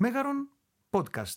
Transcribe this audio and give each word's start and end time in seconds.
Μέγαρον 0.00 0.48
Podcast. 0.90 1.36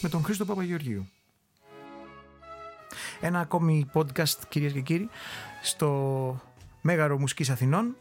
Με 0.00 0.08
τον 0.08 0.22
Χρήστο 0.22 0.44
Παπαγεωργίου. 0.44 1.08
Ένα 3.20 3.40
ακόμη 3.40 3.90
podcast 3.94 4.38
κυρίες 4.48 4.72
και 4.72 4.80
κύριοι 4.80 5.08
στο 5.62 6.40
Μέγαρο 6.80 7.18
Μουσικής 7.18 7.50
Αθηνών 7.50 7.96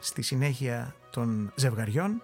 στη 0.00 0.22
συνέχεια 0.22 0.94
των 1.10 1.52
ζευγαριών 1.54 2.22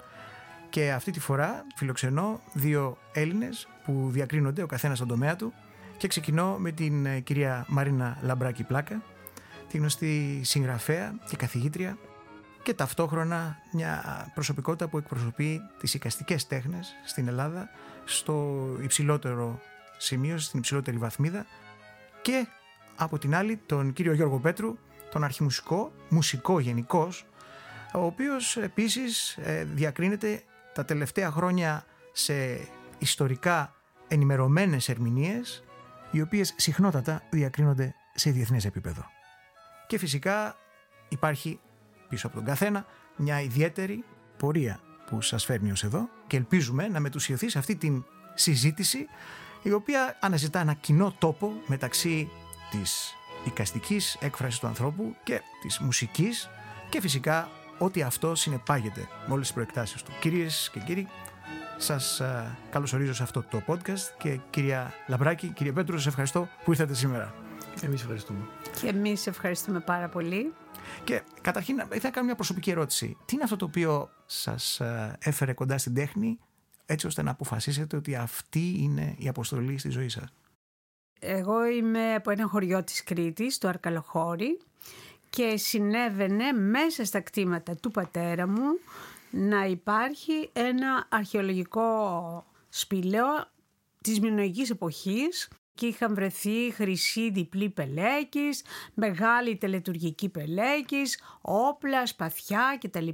και 0.70 0.92
αυτή 0.92 1.10
τη 1.10 1.20
φορά 1.20 1.66
φιλοξενώ 1.76 2.40
δύο 2.52 2.98
Έλληνες 3.12 3.68
που 3.84 4.08
διακρίνονται 4.10 4.62
ο 4.62 4.66
καθένας 4.66 4.96
στον 4.96 5.08
τομέα 5.08 5.36
του 5.36 5.52
και 5.96 6.08
ξεκινώ 6.08 6.56
με 6.58 6.70
την 6.70 7.06
ε, 7.06 7.20
κυρία 7.20 7.64
Μαρίνα 7.68 8.18
Λαμπράκη 8.22 8.62
Πλάκα, 8.62 9.02
τη 9.68 9.78
γνωστή 9.78 10.40
συγγραφέα 10.44 11.14
και 11.28 11.36
καθηγήτρια 11.36 11.98
και 12.62 12.74
ταυτόχρονα 12.74 13.58
μια 13.72 14.02
προσωπικότητα 14.34 14.88
που 14.88 14.98
εκπροσωπεί 14.98 15.60
τις 15.78 15.94
οικαστικές 15.94 16.46
τέχνες 16.46 16.94
στην 17.04 17.28
Ελλάδα 17.28 17.68
στο 18.04 18.66
υψηλότερο 18.82 19.60
σημείο, 19.98 20.38
στην 20.38 20.58
υψηλότερη 20.58 20.96
βαθμίδα 20.96 21.46
και 22.22 22.46
από 22.96 23.18
την 23.18 23.34
άλλη 23.34 23.56
τον 23.66 23.92
κύριο 23.92 24.12
Γιώργο 24.12 24.38
Πέτρου, 24.38 24.78
τον 25.10 25.24
αρχιμουσικό, 25.24 25.92
μουσικό 26.08 26.60
γενικώ, 26.60 27.08
ο 27.94 28.04
οποίος 28.04 28.56
επίσης 28.56 29.36
ε, 29.36 29.64
διακρίνεται 29.64 30.42
τα 30.74 30.84
τελευταία 30.84 31.30
χρόνια 31.30 31.84
σε 32.12 32.68
ιστορικά 32.98 33.74
ενημερωμένες 34.08 34.88
ερμηνείες 34.88 35.64
οι 36.14 36.20
οποίες 36.20 36.54
συχνότατα 36.56 37.22
διακρίνονται 37.30 37.94
σε 38.14 38.30
διεθνές 38.30 38.64
επίπεδο. 38.64 39.04
Και 39.86 39.98
φυσικά 39.98 40.56
υπάρχει 41.08 41.60
πίσω 42.08 42.26
από 42.26 42.36
τον 42.36 42.44
καθένα 42.44 42.86
μια 43.16 43.40
ιδιαίτερη 43.40 44.04
πορεία 44.36 44.80
που 45.06 45.20
σας 45.20 45.44
φέρνει 45.44 45.70
ως 45.70 45.84
εδώ 45.84 46.08
και 46.26 46.36
ελπίζουμε 46.36 46.88
να 46.88 47.00
μετουσιωθεί 47.00 47.48
σε 47.48 47.58
αυτή 47.58 47.76
την 47.76 48.04
συζήτηση 48.34 49.06
η 49.62 49.72
οποία 49.72 50.18
αναζητά 50.20 50.60
ένα 50.60 50.74
κοινό 50.74 51.14
τόπο 51.18 51.52
μεταξύ 51.66 52.30
της 52.70 53.14
οικαστικής 53.44 54.16
έκφρασης 54.20 54.58
του 54.58 54.66
ανθρώπου 54.66 55.16
και 55.22 55.40
της 55.62 55.78
μουσικής 55.78 56.48
και 56.88 57.00
φυσικά 57.00 57.48
ό,τι 57.78 58.02
αυτό 58.02 58.34
συνεπάγεται 58.34 59.08
με 59.26 59.32
όλες 59.32 59.46
τις 59.46 59.54
προεκτάσεις 59.54 60.02
του. 60.02 60.12
Κυρίες 60.20 60.70
και 60.72 60.80
κύριοι, 60.80 61.08
σας 61.84 62.22
καλωσορίζω 62.70 63.14
σε 63.14 63.22
αυτό 63.22 63.42
το 63.50 63.62
podcast 63.66 64.14
και 64.18 64.40
κυρία 64.50 64.92
Λαμπράκη, 65.06 65.48
κύριε 65.48 65.72
Πέτρου, 65.72 65.96
σας 65.96 66.06
ευχαριστώ 66.06 66.48
που 66.64 66.70
ήρθατε 66.70 66.94
σήμερα. 66.94 67.34
Εμείς 67.82 68.00
ευχαριστούμε. 68.00 68.38
Και 68.80 68.88
εμείς 68.88 69.26
ευχαριστούμε 69.26 69.80
πάρα 69.80 70.08
πολύ. 70.08 70.52
Και 71.04 71.22
καταρχήν 71.40 71.78
ήθελα 71.78 72.00
να 72.02 72.10
κάνω 72.10 72.26
μια 72.26 72.34
προσωπική 72.34 72.70
ερώτηση. 72.70 73.16
Τι 73.24 73.34
είναι 73.34 73.44
αυτό 73.44 73.56
το 73.56 73.64
οποίο 73.64 74.10
σας 74.26 74.80
έφερε 75.18 75.52
κοντά 75.52 75.78
στην 75.78 75.94
τέχνη 75.94 76.38
έτσι 76.86 77.06
ώστε 77.06 77.22
να 77.22 77.30
αποφασίσετε 77.30 77.96
ότι 77.96 78.14
αυτή 78.14 78.74
είναι 78.78 79.14
η 79.18 79.28
αποστολή 79.28 79.78
στη 79.78 79.88
ζωή 79.88 80.08
σας; 80.08 80.32
Εγώ 81.20 81.66
είμαι 81.66 82.14
από 82.14 82.30
ένα 82.30 82.46
χωριό 82.46 82.84
της 82.84 83.04
Κρήτης, 83.04 83.58
το 83.58 83.68
Αρκαλοχώρι 83.68 84.58
και 85.30 85.56
συνέβαινε 85.56 86.52
μέσα 86.52 87.04
στα 87.04 87.20
κτήματα 87.20 87.76
του 87.76 87.90
πατέρα 87.90 88.46
μου 88.46 88.78
να 89.36 89.64
υπάρχει 89.64 90.50
ένα 90.52 91.06
αρχαιολογικό 91.08 92.46
σπήλαιο 92.68 93.26
της 94.00 94.20
μινοϊκής 94.20 94.70
εποχής 94.70 95.48
και 95.74 95.86
είχαν 95.86 96.14
βρεθεί 96.14 96.70
χρυσή 96.72 97.30
διπλή 97.30 97.70
πελέκης, 97.70 98.64
μεγάλη 98.94 99.56
τελετουργική 99.56 100.28
πελέκης, 100.28 101.20
όπλα, 101.40 102.06
σπαθιά 102.06 102.78
κτλ. 102.80 103.08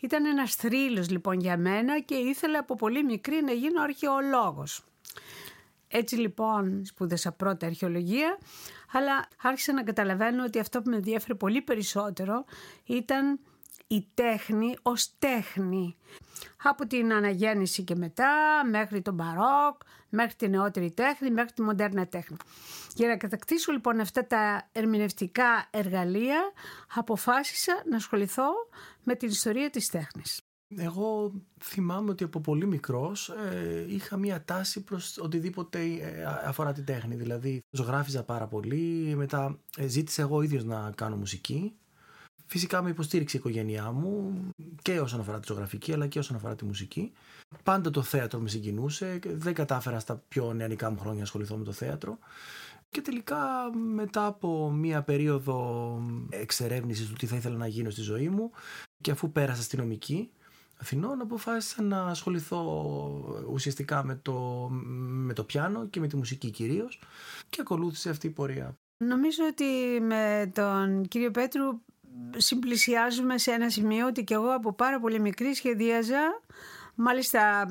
Ήταν 0.00 0.24
ένας 0.24 0.54
θρύλος 0.54 1.10
λοιπόν 1.10 1.40
για 1.40 1.56
μένα 1.56 2.00
και 2.00 2.14
ήθελα 2.14 2.58
από 2.58 2.74
πολύ 2.74 3.04
μικρή 3.04 3.42
να 3.42 3.52
γίνω 3.52 3.82
αρχαιολόγος. 3.82 4.84
Έτσι 5.88 6.16
λοιπόν 6.16 6.84
σπούδασα 6.84 7.32
πρώτα 7.32 7.66
αρχαιολογία, 7.66 8.38
αλλά 8.92 9.28
άρχισα 9.42 9.72
να 9.72 9.82
καταλαβαίνω 9.82 10.44
ότι 10.44 10.58
αυτό 10.58 10.82
που 10.82 10.90
με 10.90 10.96
ενδιαφέρει 10.96 11.34
πολύ 11.34 11.62
περισσότερο 11.62 12.44
ήταν 12.84 13.40
η 13.88 14.06
τέχνη 14.14 14.76
ως 14.82 15.18
τέχνη. 15.18 15.96
Από 16.62 16.86
την 16.86 17.12
αναγέννηση 17.12 17.82
και 17.82 17.94
μετά, 17.94 18.62
μέχρι 18.70 19.02
τον 19.02 19.14
μπαρόκ, 19.14 19.80
μέχρι 20.08 20.34
τη 20.34 20.48
νεότερη 20.48 20.90
τέχνη, 20.90 21.30
μέχρι 21.30 21.52
τη 21.52 21.62
μοντέρνα 21.62 22.06
τέχνη. 22.06 22.36
Για 22.94 23.08
να 23.08 23.16
κατακτήσω 23.16 23.72
λοιπόν 23.72 24.00
αυτά 24.00 24.26
τα 24.26 24.68
ερμηνευτικά 24.72 25.68
εργαλεία, 25.70 26.52
αποφάσισα 26.94 27.82
να 27.90 27.96
ασχοληθώ 27.96 28.48
με 29.04 29.14
την 29.14 29.28
ιστορία 29.28 29.70
της 29.70 29.88
τέχνης. 29.88 30.40
Εγώ 30.76 31.32
θυμάμαι 31.62 32.10
ότι 32.10 32.24
από 32.24 32.40
πολύ 32.40 32.66
μικρός 32.66 33.28
ε, 33.28 33.84
είχα 33.88 34.16
μία 34.16 34.44
τάση 34.44 34.84
προς 34.84 35.18
οτιδήποτε 35.18 35.78
ε, 35.78 36.24
αφορά 36.24 36.72
την 36.72 36.84
τέχνη. 36.84 37.14
Δηλαδή 37.14 37.62
ζωγράφιζα 37.70 38.24
πάρα 38.24 38.46
πολύ, 38.46 39.14
μετά 39.16 39.58
ε, 39.76 39.86
ζήτησα 39.86 40.22
εγώ 40.22 40.42
ίδιος 40.42 40.64
να 40.64 40.92
κάνω 40.94 41.16
μουσική. 41.16 41.76
Φυσικά 42.48 42.82
με 42.82 42.90
υποστήριξε 42.90 43.36
η 43.36 43.40
οικογένειά 43.40 43.92
μου 43.92 44.40
και 44.82 45.00
όσον 45.00 45.20
αφορά 45.20 45.40
τη 45.40 45.46
ζωγραφική 45.46 45.92
αλλά 45.92 46.06
και 46.06 46.18
όσον 46.18 46.36
αφορά 46.36 46.54
τη 46.54 46.64
μουσική. 46.64 47.12
Πάντα 47.62 47.90
το 47.90 48.02
θέατρο 48.02 48.40
με 48.40 48.48
συγκινούσε. 48.48 49.18
Δεν 49.24 49.54
κατάφερα 49.54 49.98
στα 49.98 50.22
πιο 50.28 50.52
νεανικά 50.52 50.90
μου 50.90 50.98
χρόνια 50.98 51.18
να 51.18 51.24
ασχοληθώ 51.24 51.56
με 51.56 51.64
το 51.64 51.72
θέατρο. 51.72 52.18
Και 52.90 53.00
τελικά 53.00 53.38
μετά 53.94 54.26
από 54.26 54.70
μία 54.70 55.02
περίοδο 55.02 56.00
εξερεύνησης 56.30 57.08
του 57.08 57.14
τι 57.14 57.26
θα 57.26 57.36
ήθελα 57.36 57.56
να 57.56 57.66
γίνω 57.66 57.90
στη 57.90 58.00
ζωή 58.00 58.28
μου 58.28 58.50
και 59.00 59.10
αφού 59.10 59.32
πέρασα 59.32 59.62
στη 59.62 59.76
νομική 59.76 60.30
Αθηνών 60.80 61.20
αποφάσισα 61.20 61.82
να 61.82 62.02
ασχοληθώ 62.06 62.62
ουσιαστικά 63.50 64.04
με 64.04 64.18
το, 64.22 64.68
με 64.98 65.32
το 65.32 65.44
πιάνο 65.44 65.86
και 65.86 66.00
με 66.00 66.06
τη 66.06 66.16
μουσική 66.16 66.50
κυρίως 66.50 67.00
και 67.48 67.60
ακολούθησε 67.60 68.10
αυτή 68.10 68.26
η 68.26 68.30
πορεία. 68.30 68.76
Νομίζω 69.04 69.44
ότι 69.50 70.00
με 70.00 70.50
τον 70.54 71.08
κύριο 71.08 71.30
Πέτρου 71.30 71.80
συμπλησιάζουμε 72.36 73.38
σε 73.38 73.50
ένα 73.50 73.70
σημείο 73.70 74.06
ότι 74.06 74.24
και 74.24 74.34
εγώ 74.34 74.54
από 74.54 74.72
πάρα 74.72 75.00
πολύ 75.00 75.20
μικρή 75.20 75.54
σχεδίαζα 75.54 76.40
μάλιστα 76.94 77.66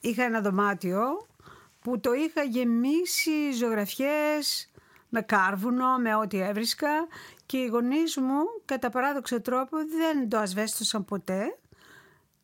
είχα 0.00 0.24
ένα 0.24 0.40
δωμάτιο 0.40 1.26
που 1.80 2.00
το 2.00 2.12
είχα 2.12 2.42
γεμίσει 2.42 3.52
ζωγραφιές 3.52 4.70
με 5.08 5.22
κάρβουνο, 5.22 5.98
με 5.98 6.14
ό,τι 6.14 6.40
έβρισκα 6.40 7.06
και 7.46 7.56
οι 7.56 7.66
γονείς 7.66 8.16
μου 8.16 8.44
κατά 8.64 8.90
παράδοξο 8.90 9.40
τρόπο 9.40 9.76
δεν 9.76 10.28
το 10.28 10.38
ασβέστοσαν 10.38 11.04
ποτέ 11.04 11.58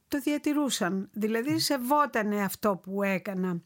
το 0.09 0.19
διατηρούσαν. 0.19 1.09
Δηλαδή 1.13 1.59
σεβότανε 1.59 2.43
αυτό 2.43 2.77
που 2.77 3.03
έκανα. 3.03 3.61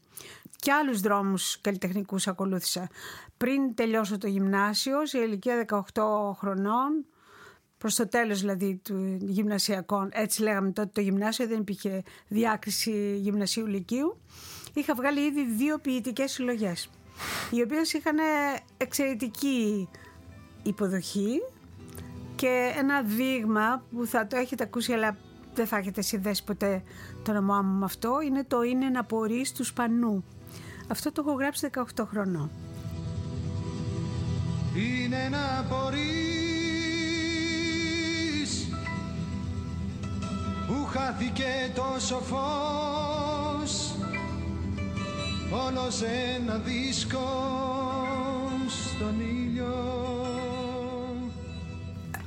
Και 0.61 0.71
άλλους 0.71 0.99
δρόμους 0.99 1.61
καλλιτεχνικούς 1.61 2.27
ακολούθησα. 2.27 2.89
Πριν 3.37 3.75
τελειώσω 3.75 4.17
το 4.17 4.27
γυμνάσιο, 4.27 5.05
σε 5.05 5.17
ηλικία 5.17 5.65
18 5.93 6.33
χρονών, 6.37 7.05
προς 7.77 7.95
το 7.95 8.07
τέλος 8.07 8.39
δηλαδή 8.39 8.81
του 8.83 9.17
γυμνασιακών, 9.19 10.09
έτσι 10.13 10.41
λέγαμε 10.41 10.71
τότε 10.71 10.89
το 10.93 11.01
γυμνάσιο, 11.01 11.47
δεν 11.47 11.59
υπήρχε 11.59 12.03
διάκριση 12.27 13.17
γυμνασίου 13.17 13.67
λυκείου, 13.67 14.21
είχα 14.73 14.95
βγάλει 14.95 15.19
ήδη 15.19 15.45
δύο 15.45 15.77
ποιητικές 15.77 16.31
συλλογές, 16.31 16.89
οι 17.51 17.61
οποίες 17.61 17.93
είχαν 17.93 18.17
εξαιρετική 18.77 19.89
υποδοχή 20.63 21.41
και 22.35 22.73
ένα 22.77 23.01
δείγμα 23.01 23.83
που 23.91 24.05
θα 24.05 24.27
το 24.27 24.35
έχετε 24.35 24.63
ακούσει 24.63 24.93
αλλά 24.93 25.17
δεν 25.53 25.67
θα 25.67 25.77
έχετε 25.77 26.01
συνδέσει 26.01 26.43
ποτέ 26.43 26.83
το 27.23 27.31
όνομά 27.31 27.61
μου 27.61 27.79
με 27.79 27.85
αυτό, 27.85 28.21
είναι 28.21 28.43
το 28.43 28.61
«Είναι 28.61 28.89
να 28.89 29.03
πορείς 29.03 29.51
τους 29.51 29.67
Σπανού». 29.67 30.23
Αυτό 30.91 31.11
το 31.11 31.23
έχω 31.25 31.35
γράψει 31.37 31.69
18 31.73 32.05
χρονών. 32.09 32.51
Είναι 34.75 35.29
να 35.31 35.65
πορείς 35.69 36.01
που 40.67 40.85
χάθηκε 40.85 41.71
τόσο 41.75 42.19
φως 42.19 43.95
όλος 45.51 45.95
σε 45.95 46.07
ένα 46.39 46.57
δίσκο 46.57 47.29
στον 48.67 49.19
ήλιο 49.19 50.01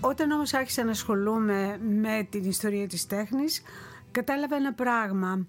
όταν 0.01 0.31
όμως 0.31 0.55
άρχισα 0.55 0.85
να 0.85 0.91
ασχολούμαι 0.91 1.79
με 2.03 2.27
την 2.31 2.45
ιστορία 2.45 2.87
της 2.87 3.07
τέχνης, 3.07 3.63
κατάλαβα 4.11 4.57
ένα 4.57 4.73
πράγμα, 4.73 5.47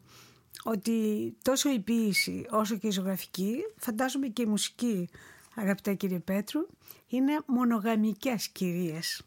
ότι 0.63 1.33
τόσο 1.41 1.71
η 1.71 1.79
ποίηση 1.79 2.45
όσο 2.49 2.75
και 2.77 2.87
η 2.87 2.91
ζωγραφική, 2.91 3.55
φαντάζομαι 3.77 4.27
και 4.27 4.41
η 4.41 4.45
μουσική, 4.45 5.09
αγαπητέ 5.55 5.93
κύριε 5.93 6.19
Πέτρου, 6.19 6.67
είναι 7.07 7.39
μονογαμικές 7.45 8.47
κυρίες. 8.47 9.21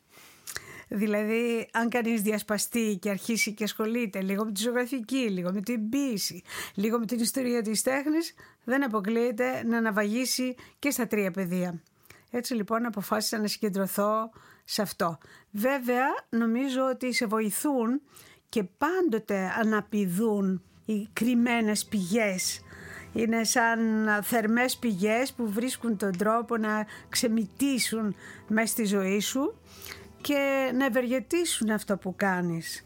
Δηλαδή, 0.88 1.69
αν 1.72 1.88
κανείς 1.88 2.22
διασπαστεί 2.22 2.98
και 3.00 3.10
αρχίσει 3.10 3.54
και 3.54 3.64
ασχολείται 3.64 4.22
λίγο 4.22 4.44
με 4.44 4.52
τη 4.52 4.62
ζωγραφική, 4.62 5.30
λίγο 5.30 5.52
με 5.52 5.60
την 5.60 5.88
ποίηση, 5.88 6.42
λίγο 6.75 6.98
με 6.98 7.06
την 7.06 7.20
ιστορία 7.20 7.62
της 7.62 7.82
τέχνης, 7.82 8.34
δεν 8.64 8.84
αποκλείεται 8.84 9.62
να 9.64 9.76
αναβαγίσει 9.76 10.54
και 10.78 10.90
στα 10.90 11.06
τρία 11.06 11.30
πεδία. 11.30 11.82
Έτσι 12.30 12.54
λοιπόν 12.54 12.86
αποφάσισα 12.86 13.38
να 13.38 13.46
συγκεντρωθώ 13.46 14.30
σε 14.64 14.82
αυτό. 14.82 15.19
Βέβαια 15.50 16.06
νομίζω 16.28 16.88
ότι 16.88 17.12
σε 17.12 17.26
βοηθούν 17.26 18.00
και 18.48 18.62
πάντοτε 18.62 19.52
αναπηδούν 19.58 20.62
οι 20.88 21.08
κρυμμένες 21.12 21.85
πηγές. 21.85 22.61
Είναι 23.12 23.44
σαν 23.44 23.79
θερμές 24.23 24.76
πηγές 24.76 25.32
που 25.32 25.50
βρίσκουν 25.52 25.96
τον 25.96 26.17
τρόπο 26.17 26.56
να 26.56 26.87
ξεμητήσουν 27.08 28.14
μέσα 28.49 28.67
στη 28.67 28.85
ζωή 28.85 29.20
σου 29.20 29.55
και 30.20 30.70
να 30.75 30.85
ευεργετήσουν 30.85 31.70
αυτό 31.70 31.96
που 31.96 32.14
κάνεις. 32.17 32.85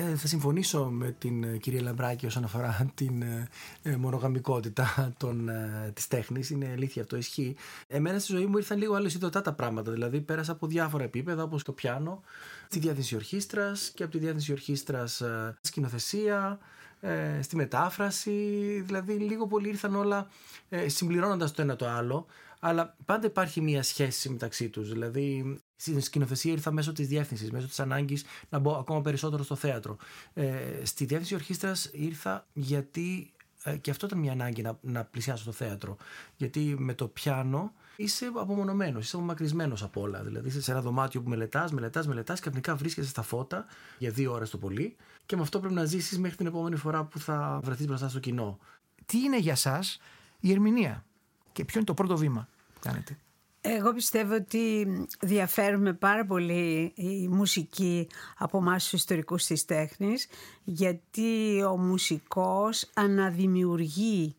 Ε, 0.00 0.16
θα 0.16 0.26
συμφωνήσω 0.26 0.84
με 0.84 1.14
την 1.18 1.44
ε, 1.44 1.56
κυρία 1.56 1.82
Λαμπράκη 1.82 2.26
όσον 2.26 2.44
αφορά 2.44 2.86
την 2.94 3.22
ε, 3.22 3.48
ε 3.82 3.96
μονογαμικότητα 3.96 5.14
των, 5.16 5.48
ε, 5.48 5.90
της 5.94 6.08
τέχνης. 6.08 6.50
Είναι 6.50 6.70
αλήθεια 6.72 7.02
αυτό, 7.02 7.16
ισχύει. 7.16 7.56
Εμένα 7.88 8.18
στη 8.18 8.32
ζωή 8.32 8.46
μου 8.46 8.56
ήρθαν 8.56 8.78
λίγο 8.78 8.94
άλλες 8.94 9.14
ειδωτά 9.14 9.42
τα 9.42 9.52
πράγματα. 9.52 9.92
Δηλαδή 9.92 10.20
πέρασα 10.20 10.52
από 10.52 10.66
διάφορα 10.66 11.04
επίπεδα 11.04 11.42
όπως 11.42 11.62
το 11.62 11.72
πιάνο, 11.72 12.22
τη 12.68 12.78
διάθεση 12.78 13.14
ορχήστρας 13.14 13.90
και 13.94 14.02
από 14.02 14.12
τη 14.12 14.18
διάθεση 14.18 14.52
ορχήστρας 14.52 15.22
σκηνοθεσία, 15.60 16.58
στη 17.40 17.56
μετάφραση. 17.56 18.32
Δηλαδή 18.86 19.12
λίγο 19.12 19.46
πολύ 19.46 19.68
ήρθαν 19.68 19.94
όλα 19.94 20.28
συμπληρώνοντας 20.86 21.52
το 21.52 21.62
ένα 21.62 21.76
το 21.76 21.88
άλλο. 21.88 22.26
Αλλά 22.58 22.96
πάντα 23.04 23.26
υπάρχει 23.26 23.60
μια 23.60 23.82
σχέση 23.82 24.28
μεταξύ 24.28 24.68
τους. 24.68 24.92
Δηλαδή 24.92 25.58
στην 25.76 26.00
σκηνοθεσία 26.00 26.52
ήρθα 26.52 26.70
μέσω 26.70 26.92
της 26.92 27.06
διεύθυνσης, 27.06 27.50
μέσω 27.50 27.66
της 27.66 27.80
ανάγκης 27.80 28.24
να 28.48 28.58
μπω 28.58 28.72
ακόμα 28.72 29.00
περισσότερο 29.00 29.42
στο 29.42 29.54
θέατρο. 29.54 29.96
Ε, 30.34 30.80
στη 30.82 31.04
διεύθυνση 31.04 31.34
ορχήστρας 31.34 31.90
ήρθα 31.92 32.46
γιατί 32.52 33.32
ε, 33.62 33.76
και 33.76 33.90
αυτό 33.90 34.06
ήταν 34.06 34.18
μια 34.18 34.32
ανάγκη 34.32 34.62
να, 34.62 34.78
να 34.80 35.04
πλησιάσω 35.04 35.42
στο 35.42 35.52
θέατρο. 35.52 35.96
Γιατί 36.36 36.74
με 36.78 36.94
το 36.94 37.08
πιάνο 37.08 37.72
είσαι 37.96 38.30
απομονωμένος, 38.34 39.04
είσαι 39.04 39.16
απομακρυσμένος 39.16 39.82
από 39.82 40.00
όλα. 40.00 40.22
Δηλαδή 40.22 40.48
είσαι 40.48 40.62
σε 40.62 40.70
ένα 40.70 40.80
δωμάτιο 40.80 41.22
που 41.22 41.28
μελετάς, 41.28 41.72
μελετάς, 41.72 42.06
μελετάς 42.06 42.36
και 42.36 42.40
ξαφνικά 42.40 42.76
βρίσκεσαι 42.76 43.08
στα 43.08 43.22
φώτα 43.22 43.66
για 43.98 44.10
δύο 44.10 44.32
ώρες 44.32 44.50
το 44.50 44.58
πολύ 44.58 44.96
και 45.26 45.36
με 45.36 45.42
αυτό 45.42 45.60
πρέπει 45.60 45.74
να 45.74 45.84
ζήσεις 45.84 46.18
μέχρι 46.18 46.36
την 46.36 46.46
επόμενη 46.46 46.76
φορά 46.76 47.04
που 47.04 47.18
θα 47.18 47.60
βρεθείς 47.62 47.86
μπροστά 47.86 48.08
στο 48.08 48.18
κοινό. 48.18 48.58
Τι 49.06 49.18
είναι 49.18 49.38
για 49.38 49.52
εσά 49.52 49.82
η 50.40 50.50
ερμηνεία; 50.52 51.04
Και 51.52 51.64
ποιο 51.64 51.74
είναι 51.76 51.86
το 51.86 51.94
πρώτο 51.94 52.16
βήμα 52.16 52.48
που 52.74 52.80
κάνετε; 52.80 53.18
Εγώ 53.60 53.92
πιστεύω 53.92 54.34
ότι 54.34 54.86
διαφέρουμε 55.20 55.92
πάρα 55.92 56.26
πολύ 56.26 56.92
η 56.94 57.28
μουσική 57.28 58.08
από 58.38 58.58
εμάς 58.58 58.82
τους 58.82 58.92
ιστορικούς 58.92 59.44
της 59.44 59.64
τέχνης 59.64 60.26
γιατί 60.64 61.62
ο 61.62 61.76
μουσικός 61.76 62.90
αναδημιουργεί. 62.94 64.34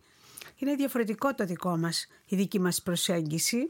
Είναι 0.55 0.75
διαφορετικό 0.75 1.35
το 1.35 1.45
δικό 1.45 1.77
μας, 1.77 2.07
η 2.25 2.35
δική 2.35 2.59
μας 2.59 2.81
προσέγγιση. 2.81 3.69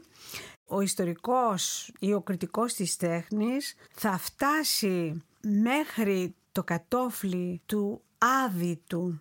Ο 0.66 0.80
ιστορικός 0.80 1.92
ή 1.98 2.12
ο 2.12 2.20
κριτικός 2.20 2.74
της 2.74 2.96
τέχνης 2.96 3.74
θα 3.92 4.18
φτάσει 4.18 5.22
μέχρι 5.40 6.34
το 6.52 6.64
κατόφλι 6.64 7.60
του 7.66 8.02
άδειτου 8.18 9.20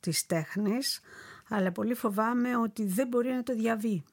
της 0.00 0.26
τέχνης 0.26 1.00
αλλά 1.48 1.72
πολύ 1.72 1.94
φοβάμαι 1.94 2.56
ότι 2.56 2.84
δεν 2.84 3.08
μπορεί 3.08 3.28
να 3.28 3.42
το 3.42 3.54
διαβεί 3.54 4.04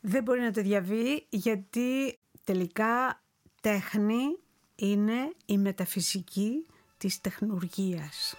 δεν 0.00 0.22
μπορεί 0.22 0.40
να 0.40 0.52
το 0.52 0.62
διαβεί 0.62 1.26
γιατί 1.28 2.18
τελικά 2.44 3.22
τέχνη 3.60 4.38
είναι 4.74 5.32
η 5.46 5.58
μεταφυσική 5.58 6.66
της 6.96 7.20
τεχνουργίας. 7.20 8.34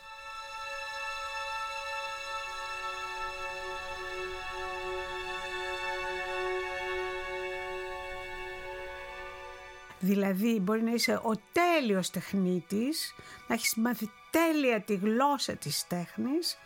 Δηλαδή 10.00 10.60
μπορεί 10.60 10.84
να 10.84 10.92
είσαι 10.92 11.14
ο 11.14 11.32
τέλειος 11.52 12.10
τεχνίτης, 12.10 13.14
να 13.48 13.56
έχεις 13.56 13.76
μάθει 13.76 14.10
τέλεια 14.30 14.82
τη 14.82 14.96
γλώσσα 14.96 15.54
της 15.54 15.88
τέχνης, 15.88 16.58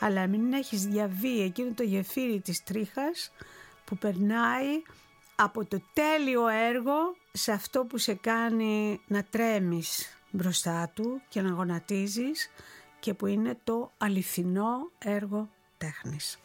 αλλά 0.00 0.26
μην 0.26 0.52
έχεις 0.52 0.86
διαβεί 0.86 1.40
εκείνο 1.40 1.72
το 1.74 1.82
γεφύρι 1.82 2.40
της 2.40 2.62
τρίχας 2.62 3.32
που 3.84 3.96
περνάει 3.96 4.82
από 5.36 5.64
το 5.64 5.82
τέλειο 5.92 6.48
έργο 6.48 7.16
σε 7.32 7.52
αυτό 7.52 7.84
που 7.84 7.98
σε 7.98 8.14
κάνει 8.14 9.00
να 9.06 9.24
τρέμεις 9.24 10.18
μπροστά 10.30 10.90
του 10.94 11.20
και 11.28 11.42
να 11.42 11.50
γονατίζεις 11.50 12.50
και 13.00 13.14
που 13.14 13.26
είναι 13.26 13.58
το 13.64 13.92
αληθινό 13.98 14.90
έργο 14.98 15.48
τέχνης. 15.78 16.38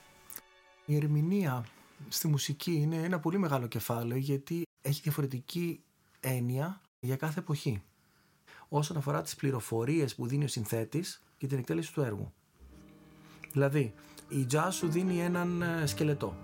Η 0.85 0.95
ερμηνεία 0.95 1.65
στη 2.07 2.27
μουσική 2.27 2.71
είναι 2.71 2.95
ένα 2.95 3.19
πολύ 3.19 3.37
μεγάλο 3.37 3.67
κεφάλαιο 3.67 4.19
γιατί 4.19 4.61
έχει 4.81 5.01
διαφορετική 5.01 5.81
έννοια 6.19 6.81
για 6.99 7.15
κάθε 7.15 7.39
εποχή 7.39 7.81
όσον 8.69 8.97
αφορά 8.97 9.21
τις 9.21 9.35
πληροφορίες 9.35 10.15
που 10.15 10.27
δίνει 10.27 10.43
ο 10.43 10.47
συνθέτης 10.47 11.23
για 11.37 11.47
την 11.47 11.57
εκτέλεση 11.57 11.93
του 11.93 12.01
έργου. 12.01 12.33
Δηλαδή, 13.51 13.93
η 14.27 14.47
jazz 14.51 14.69
σου 14.71 14.87
δίνει 14.87 15.19
έναν 15.19 15.61
ε, 15.61 15.85
σκελετό 15.85 16.35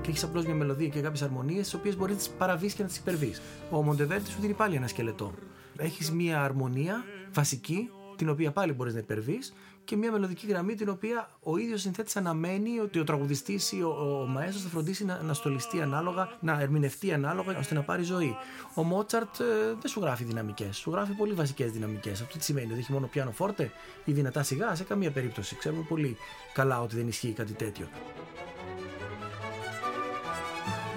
και 0.00 0.10
έχεις 0.10 0.22
απλώς 0.22 0.44
μια 0.44 0.54
μελωδία 0.54 0.88
και 0.88 1.00
κάποιες 1.00 1.22
αρμονίες, 1.22 1.62
τις 1.64 1.74
οποίες 1.74 1.96
μπορείς 1.96 2.14
να 2.14 2.20
τις 2.20 2.30
παραβείς 2.30 2.74
και 2.74 2.82
να 2.82 2.88
τις 2.88 2.96
υπερβείς. 2.96 3.42
Ο 3.70 3.82
Μοντεβέρτης 3.82 4.32
σου 4.32 4.40
δίνει 4.40 4.52
πάλι 4.52 4.76
ένα 4.76 4.86
σκελετό. 4.86 5.34
Έχεις 5.76 6.10
μια 6.10 6.42
αρμονία 6.42 7.04
βασική, 7.32 7.90
την 8.16 8.28
οποία 8.28 8.52
πάλι 8.52 8.72
μπορείς 8.72 8.92
να 8.92 8.98
υπερβείς, 8.98 9.52
και 9.90 9.96
μια 9.96 10.12
μελωδική 10.12 10.46
γραμμή, 10.46 10.74
την 10.74 10.88
οποία 10.88 11.28
ο 11.42 11.56
ίδιος 11.56 11.80
συνθέτης 11.80 12.16
αναμένει 12.16 12.78
ότι 12.78 12.98
ο 12.98 13.04
τραγουδιστής 13.04 13.72
ή 13.72 13.82
ο, 13.82 14.20
ο 14.22 14.26
μαέστρος 14.26 14.62
θα 14.62 14.68
φροντίσει 14.68 15.04
να, 15.04 15.22
να 15.22 15.34
στολιστεί 15.34 15.80
ανάλογα, 15.80 16.28
να 16.40 16.60
ερμηνευτεί 16.60 17.12
ανάλογα, 17.12 17.58
ώστε 17.58 17.74
να 17.74 17.82
πάρει 17.82 18.02
ζωή. 18.02 18.36
Ο 18.74 18.82
Μότσαρτ 18.82 19.40
ε, 19.40 19.44
δεν 19.80 19.90
σου 19.90 20.00
γράφει 20.00 20.24
δυναμικές, 20.24 20.76
σου 20.76 20.90
γράφει 20.90 21.12
πολύ 21.12 21.32
βασικές 21.32 21.70
δυναμικές. 21.70 22.20
Αυτό 22.20 22.38
τι 22.38 22.44
σημαίνει, 22.44 22.70
ότι 22.70 22.80
έχει 22.80 22.92
μόνο 22.92 23.06
πιάνο 23.06 23.30
φόρτε 23.30 23.72
ή 24.04 24.12
δυνατά 24.12 24.42
σιγά, 24.42 24.74
σε 24.74 24.84
καμία 24.84 25.10
περίπτωση. 25.10 25.56
Ξέρουμε 25.56 25.84
πολύ 25.88 26.16
καλά 26.52 26.80
ότι 26.80 26.96
δεν 26.96 27.08
ισχύει 27.08 27.32
κάτι 27.32 27.52
τέτοιο. 27.52 27.88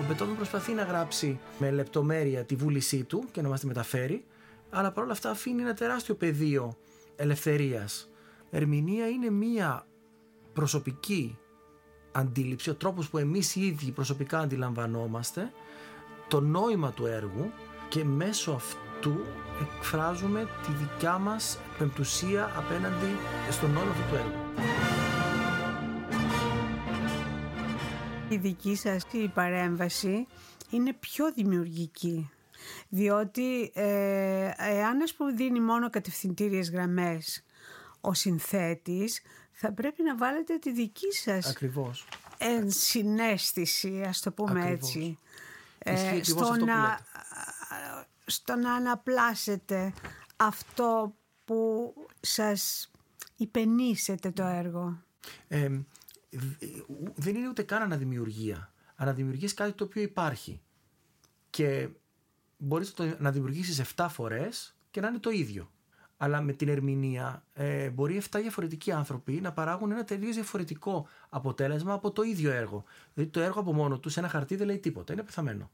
Ο 0.01 0.05
Μπετόβεν 0.07 0.35
προσπαθεί 0.35 0.71
να 0.71 0.83
γράψει 0.83 1.39
με 1.57 1.71
λεπτομέρεια 1.71 2.43
τη 2.43 2.55
βούλησή 2.55 3.03
του 3.03 3.25
και 3.31 3.41
να 3.41 3.49
μας 3.49 3.59
τη 3.59 3.67
μεταφέρει, 3.67 4.23
αλλά 4.69 4.91
παρόλα 4.91 5.13
αυτά 5.13 5.29
αφήνει 5.29 5.61
ένα 5.61 5.73
τεράστιο 5.73 6.15
πεδίο 6.15 6.77
ελευθερίας. 7.15 8.07
Ερμηνεία 8.55 9.07
είναι 9.07 9.29
μία 9.29 9.85
προσωπική 10.53 11.37
αντίληψη, 12.11 12.69
ο 12.69 12.75
τρόπος 12.75 13.09
που 13.09 13.17
εμείς 13.17 13.55
οι 13.55 13.65
ίδιοι 13.65 13.91
προσωπικά 13.91 14.39
αντιλαμβανόμαστε 14.39 15.51
το 16.27 16.41
νόημα 16.41 16.91
του 16.91 17.05
έργου 17.05 17.51
και 17.89 18.03
μέσω 18.03 18.51
αυτού 18.51 19.15
εκφράζουμε 19.61 20.47
τη 20.65 20.71
δικιά 20.71 21.17
μας 21.17 21.59
πεμπτουσία 21.77 22.51
απέναντι 22.57 23.17
στο 23.49 23.67
νόημα 23.67 23.91
αυτού 23.91 24.09
του 24.09 24.15
έργου. 24.15 24.41
η 28.29 28.37
δική 28.37 28.75
σας 28.75 29.05
η 29.11 29.27
παρέμβαση 29.27 30.27
είναι 30.69 30.93
πιο 30.93 31.31
δημιουργική. 31.31 32.29
Διότι 32.89 33.71
ε, 33.73 34.51
εάν 34.57 35.01
ας 35.01 35.13
πούμε 35.13 35.31
δίνει 35.31 35.59
μόνο 35.59 35.89
κατευθυντήριες 35.89 36.71
γραμμές 36.71 37.43
ο 38.05 38.13
συνθέτης 38.13 39.21
θα 39.51 39.73
πρέπει 39.73 40.03
να 40.03 40.17
βάλετε 40.17 40.57
τη 40.57 40.71
δική 40.71 41.11
σας 41.11 41.49
Ακριβώς. 41.49 42.07
ενσυναίσθηση 42.37 44.01
ας 44.01 44.19
το 44.19 44.31
πούμε 44.31 44.67
έτσι 44.69 45.17
ε, 45.77 46.23
στο, 46.23 46.55
να, 46.55 46.99
στο 48.25 48.55
να 48.55 48.73
αναπλάσετε 48.73 49.93
αυτό 50.35 51.15
που 51.45 51.93
σας 52.19 52.91
υπενήσετε 53.37 54.31
το 54.31 54.43
έργο. 54.43 55.03
Ε, 55.47 55.69
δεν 57.15 57.35
είναι 57.35 57.47
ούτε 57.47 57.63
καν 57.63 57.81
αναδημιουργία. 57.81 58.73
Αναδημιουργείς 58.95 59.53
κάτι 59.53 59.71
το 59.71 59.83
οποίο 59.83 60.01
υπάρχει. 60.01 60.61
Και 61.49 61.89
μπορείς 62.57 62.93
να 63.17 63.31
δημιουργήσεις 63.31 63.81
7 63.95 64.07
φορές 64.09 64.75
και 64.91 65.01
να 65.01 65.07
είναι 65.07 65.19
το 65.19 65.29
ίδιο. 65.29 65.71
Αλλά 66.17 66.41
με 66.41 66.53
την 66.53 66.67
ερμηνεία 66.67 67.43
ε, 67.53 67.89
μπορεί 67.89 68.21
7 68.31 68.39
διαφορετικοί 68.41 68.91
άνθρωποι 68.91 69.33
να 69.33 69.53
παράγουν 69.53 69.91
ένα 69.91 70.03
τελείως 70.03 70.35
διαφορετικό 70.35 71.07
αποτέλεσμα 71.29 71.93
από 71.93 72.11
το 72.11 72.21
ίδιο 72.21 72.51
έργο. 72.51 72.83
Δηλαδή 73.13 73.31
το 73.31 73.39
έργο 73.39 73.59
από 73.59 73.73
μόνο 73.73 73.99
τους 73.99 74.13
σε 74.13 74.19
ένα 74.19 74.29
χαρτί 74.29 74.55
δεν 74.55 74.67
λέει 74.67 74.79
τίποτα, 74.79 75.13
είναι 75.13 75.23
πεθαμένο. 75.23 75.71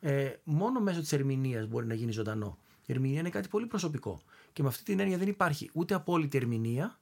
Ε, 0.00 0.32
μόνο 0.44 0.80
μέσω 0.80 1.00
της 1.00 1.12
ερμηνείας 1.12 1.66
μπορεί 1.66 1.86
να 1.86 1.94
γίνει 1.94 2.12
ζωντανό. 2.12 2.58
Η 2.86 2.92
ερμηνεία 2.92 3.20
είναι 3.20 3.30
κάτι 3.30 3.48
πολύ 3.48 3.66
προσωπικό. 3.66 4.20
Και 4.52 4.62
με 4.62 4.68
αυτή 4.68 4.82
την 4.82 5.00
έννοια 5.00 5.18
δεν 5.18 5.28
υπάρχει 5.28 5.70
ούτε 5.72 5.94
απόλυτη 5.94 6.36
ερμηνεία, 6.36 6.98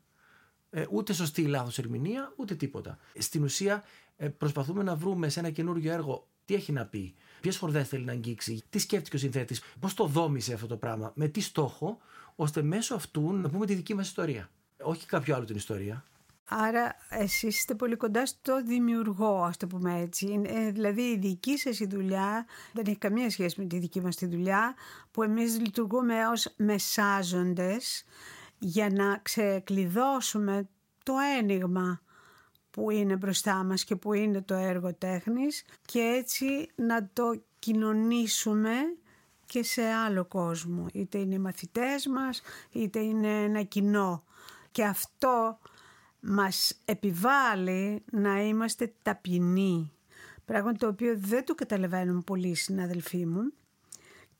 ε, 0.70 0.84
ούτε 0.90 1.12
σωστή 1.12 1.42
ή 1.42 1.46
λάθος 1.46 1.78
ερμηνεία, 1.78 2.32
ούτε 2.36 2.54
τίποτα. 2.54 2.98
Στην 3.18 3.42
ουσία, 3.42 3.82
ε, 4.16 4.28
προσπαθούμε 4.28 4.82
να 4.82 4.94
βρούμε 4.94 5.28
σε 5.28 5.40
ένα 5.40 5.50
καινούργιο 5.50 5.92
έργο 5.92 6.26
τι 6.44 6.54
έχει 6.54 6.72
να 6.72 6.86
πει, 6.86 7.14
ποιες 7.40 7.56
χορδέ 7.56 7.84
θέλει 7.84 8.04
να 8.04 8.12
αγγίξει, 8.12 8.62
τι 8.70 8.78
σκέφτηκε 8.78 9.16
ο 9.16 9.18
συνθέτης, 9.18 9.62
πώς 9.80 9.94
το 9.94 10.06
δόμησε 10.06 10.54
αυτό 10.54 10.66
το 10.66 10.76
πράγμα, 10.76 11.12
με 11.14 11.28
τι 11.28 11.40
στόχο, 11.40 11.98
ώστε 12.36 12.62
μέσω 12.62 12.94
αυτού 12.94 13.32
να 13.32 13.48
πούμε 13.48 13.66
τη 13.66 13.74
δική 13.74 13.94
μας 13.94 14.06
ιστορία. 14.06 14.50
Όχι 14.82 15.06
κάποιο 15.06 15.34
άλλο 15.34 15.44
την 15.44 15.56
ιστορία. 15.56 16.04
Άρα 16.48 16.96
εσείς 17.08 17.58
είστε 17.58 17.74
πολύ 17.74 17.96
κοντά 17.96 18.26
στο 18.26 18.62
δημιουργό, 18.62 19.42
ας 19.42 19.56
το 19.56 19.66
πούμε 19.66 20.00
έτσι. 20.00 20.42
Ε, 20.46 20.70
δηλαδή 20.70 21.02
η 21.02 21.18
δική 21.18 21.58
σας 21.58 21.80
η 21.80 21.86
δουλειά 21.86 22.46
δεν 22.72 22.84
έχει 22.86 22.98
καμία 22.98 23.30
σχέση 23.30 23.60
με 23.60 23.66
τη 23.66 23.78
δική 23.78 24.00
μας 24.00 24.16
τη 24.16 24.26
δουλειά 24.26 24.74
που 25.10 25.22
εμείς 25.22 25.60
λειτουργούμε 25.60 26.26
ως 26.26 26.54
μεσάζοντες 26.56 28.04
για 28.58 28.90
να 28.90 29.18
ξεκλειδώσουμε 29.22 30.68
το 31.02 31.14
ένιγμα 31.38 32.00
που 32.70 32.90
είναι 32.90 33.16
μπροστά 33.16 33.64
μας 33.64 33.84
και 33.84 33.96
που 33.96 34.12
είναι 34.12 34.42
το 34.42 34.54
έργο 34.54 34.94
τέχνης 34.94 35.64
και 35.84 36.00
έτσι 36.00 36.68
να 36.74 37.08
το 37.12 37.42
κοινωνήσουμε 37.58 38.72
και 39.46 39.62
σε 39.62 39.82
άλλο 39.82 40.24
κόσμο. 40.24 40.86
Είτε 40.92 41.18
είναι 41.18 41.34
οι 41.34 41.38
μαθητές 41.38 42.06
μας, 42.06 42.42
είτε 42.72 42.98
είναι 42.98 43.42
ένα 43.42 43.62
κοινό. 43.62 44.24
Και 44.70 44.84
αυτό 44.84 45.58
μας 46.20 46.80
επιβάλλει 46.84 48.02
να 48.10 48.42
είμαστε 48.42 48.92
ταπεινοί. 49.02 49.92
Πράγμα 50.44 50.72
το 50.72 50.86
οποίο 50.86 51.14
δεν 51.18 51.44
το 51.44 51.54
καταλαβαίνουν 51.54 52.24
πολλοί 52.24 52.54
συναδελφοί 52.54 53.26
μου. 53.26 53.52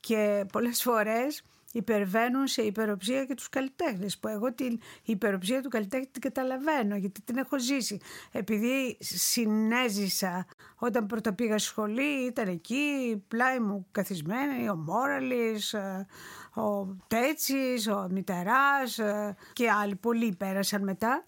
Και 0.01 0.47
πολλές 0.53 0.83
φορές 0.83 1.43
υπερβαίνουν 1.77 2.47
σε 2.47 2.63
υπεροψία 2.63 3.25
και 3.25 3.35
τους 3.35 3.49
καλλιτέχνες 3.49 4.19
που 4.19 4.29
εγώ 4.29 4.53
την 4.53 4.81
υπεροψία 5.03 5.63
του 5.63 5.69
καλλιτέχνη 5.69 6.07
την 6.07 6.21
καταλαβαίνω 6.23 6.97
γιατί 6.97 7.23
την 7.23 7.37
έχω 7.37 7.59
ζήσει. 7.59 8.01
Επειδή 8.33 8.97
συνέζησα 9.01 10.47
όταν 10.77 11.07
πρώτα 11.07 11.33
πήγα 11.33 11.59
σχολή 11.59 12.27
ήταν 12.27 12.49
εκεί 12.49 12.85
πλάι 13.29 13.59
μου 13.59 13.87
καθισμένη 13.93 14.69
ο 14.69 14.77
Μόραλης 14.77 15.73
ε, 15.73 16.07
ο 16.55 16.97
Τέτσης, 17.07 17.89
ο 17.89 18.09
Μητεράς 18.11 18.99
ε, 18.99 19.37
και 19.53 19.71
άλλοι 19.71 19.95
πολλοί 19.95 20.35
πέρασαν 20.37 20.83
μετά. 20.83 21.25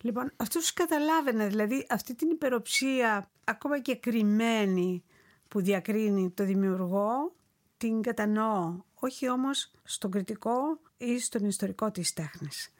Λοιπόν, 0.00 0.32
αυτός 0.36 0.62
τους 0.62 0.72
καταλάβαινε, 0.72 1.46
δηλαδή 1.46 1.86
αυτή 1.90 2.14
την 2.14 2.30
υπεροψία 2.30 3.30
ακόμα 3.44 3.78
και 3.80 3.96
κρυμμένη 3.96 5.04
που 5.48 5.60
διακρίνει 5.60 6.30
το 6.30 6.44
δημιουργό, 6.44 7.34
την 7.76 8.02
κατανοώ 8.02 8.84
όχι 9.00 9.30
όμως 9.30 9.70
στον 9.84 10.10
κριτικό 10.10 10.80
ή 10.96 11.18
στον 11.18 11.44
ιστορικό 11.44 11.90
της 11.90 12.12
τέχνης. 12.12 12.72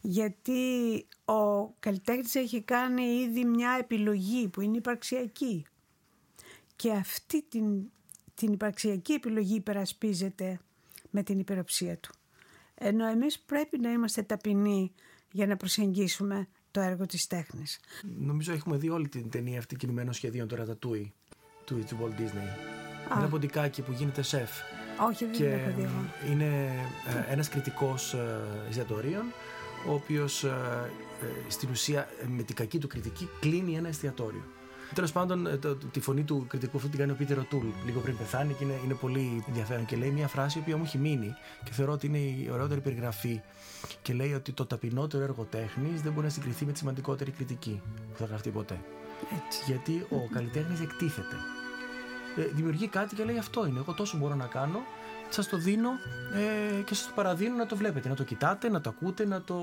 Γιατί 0.00 1.06
ο 1.24 1.68
καλλιτέχνης 1.68 2.34
έχει 2.34 2.62
κάνει 2.62 3.02
ήδη 3.02 3.44
μια 3.44 3.76
επιλογή 3.80 4.48
που 4.48 4.60
είναι 4.60 4.76
υπαρξιακή 4.76 5.66
και 6.76 6.92
αυτή 6.92 7.42
την, 7.42 7.90
την 8.34 8.52
υπαρξιακή 8.52 9.12
επιλογή 9.12 9.54
υπερασπίζεται 9.54 10.60
με 11.10 11.22
την 11.22 11.38
υπεροψία 11.38 11.96
του. 11.96 12.10
Ενώ 12.74 13.06
εμείς 13.06 13.40
πρέπει 13.40 13.78
να 13.78 13.92
είμαστε 13.92 14.22
ταπεινοί 14.22 14.92
για 15.32 15.46
να 15.46 15.56
προσεγγίσουμε 15.56 16.48
το 16.70 16.80
έργο 16.80 17.06
της 17.06 17.26
τέχνης. 17.26 17.80
Νομίζω 18.18 18.52
έχουμε 18.52 18.76
δει 18.76 18.88
όλη 18.88 19.08
την 19.08 19.30
ταινία 19.30 19.58
αυτή 19.58 19.76
κινημένων 19.76 20.12
σχεδίων 20.12 20.48
τώρα 20.48 20.64
τα 20.64 20.76
του 20.76 21.14
του 21.64 21.98
Walt 22.00 22.20
Disney. 22.20 23.18
Ένα 23.18 23.28
ποντικάκι 23.28 23.82
που 23.82 23.92
γίνεται 23.92 24.22
σεφ 24.22 24.50
όχι, 25.08 25.24
δεν 25.24 25.34
και 25.34 25.48
έχω 25.48 25.70
δει 25.76 25.88
Είναι 26.30 26.70
ε, 27.28 27.32
ένας 27.32 27.48
κριτικός 27.48 28.14
ε, 28.14 28.40
εστιατορίων 28.68 29.24
ο 29.88 29.92
οποίος 29.92 30.44
ε, 30.44 30.90
στην 31.48 31.68
ουσία 31.70 32.08
με 32.36 32.42
την 32.42 32.54
κακή 32.54 32.78
του 32.78 32.86
κριτική 32.86 33.28
κλείνει 33.40 33.74
ένα 33.74 33.88
εστιατόριο. 33.88 34.42
Τέλος 34.94 35.12
πάντων, 35.12 35.58
το, 35.60 35.74
τη 35.74 36.00
φωνή 36.00 36.22
του 36.22 36.46
κριτικού 36.48 36.76
αυτού 36.76 36.88
την 36.88 36.98
κάνει 36.98 37.10
ο 37.10 37.14
Πίτερ 37.14 37.44
Τούλ 37.44 37.66
λίγο 37.84 38.00
πριν 38.00 38.16
πεθάνει 38.16 38.52
και 38.52 38.64
είναι, 38.64 38.74
είναι 38.84 38.94
πολύ 38.94 39.44
ενδιαφέρον. 39.48 39.86
Και 39.86 39.96
λέει 39.96 40.10
μια 40.10 40.28
φράση 40.28 40.58
η 40.58 40.60
οποία 40.60 40.76
μου 40.76 40.82
έχει 40.86 40.98
μείνει 40.98 41.34
και 41.64 41.72
θεωρώ 41.72 41.92
ότι 41.92 42.06
είναι 42.06 42.18
η 42.18 42.48
ωραιότερη 42.52 42.80
περιγραφή. 42.80 43.40
Και 44.02 44.12
λέει 44.12 44.32
ότι 44.32 44.52
το 44.52 44.66
ταπεινότερο 44.66 45.22
έργο 45.22 45.46
τέχνης 45.50 46.02
δεν 46.02 46.12
μπορεί 46.12 46.26
να 46.26 46.32
συγκριθεί 46.32 46.64
με 46.64 46.72
τη 46.72 46.78
σημαντικότερη 46.78 47.30
κριτική 47.30 47.82
που 48.12 48.18
θα 48.18 48.24
γραφτεί 48.24 48.50
ποτέ. 48.50 48.80
Έτσι. 49.46 49.62
Γιατί 49.66 50.06
ο 50.10 50.28
καλλιτέχνης 50.32 50.80
εκτίθεται. 50.80 51.36
Ε, 52.36 52.42
δημιουργεί 52.42 52.88
κάτι 52.88 53.14
και 53.14 53.24
λέει 53.24 53.38
αυτό 53.38 53.66
είναι. 53.66 53.78
Εγώ 53.78 53.92
τόσο 53.92 54.16
μπορώ 54.16 54.34
να 54.34 54.46
κάνω. 54.46 54.80
Σας 55.28 55.48
το 55.48 55.56
δίνω 55.56 55.90
ε, 56.34 56.82
και 56.82 56.94
σας 56.94 57.06
το 57.06 57.12
παραδίνω 57.14 57.56
να 57.56 57.66
το 57.66 57.76
βλέπετε, 57.76 58.08
να 58.08 58.14
το 58.14 58.24
κοιτάτε, 58.24 58.68
να 58.68 58.80
το 58.80 58.90
ακούτε, 58.90 59.26
να 59.26 59.42
το, 59.42 59.56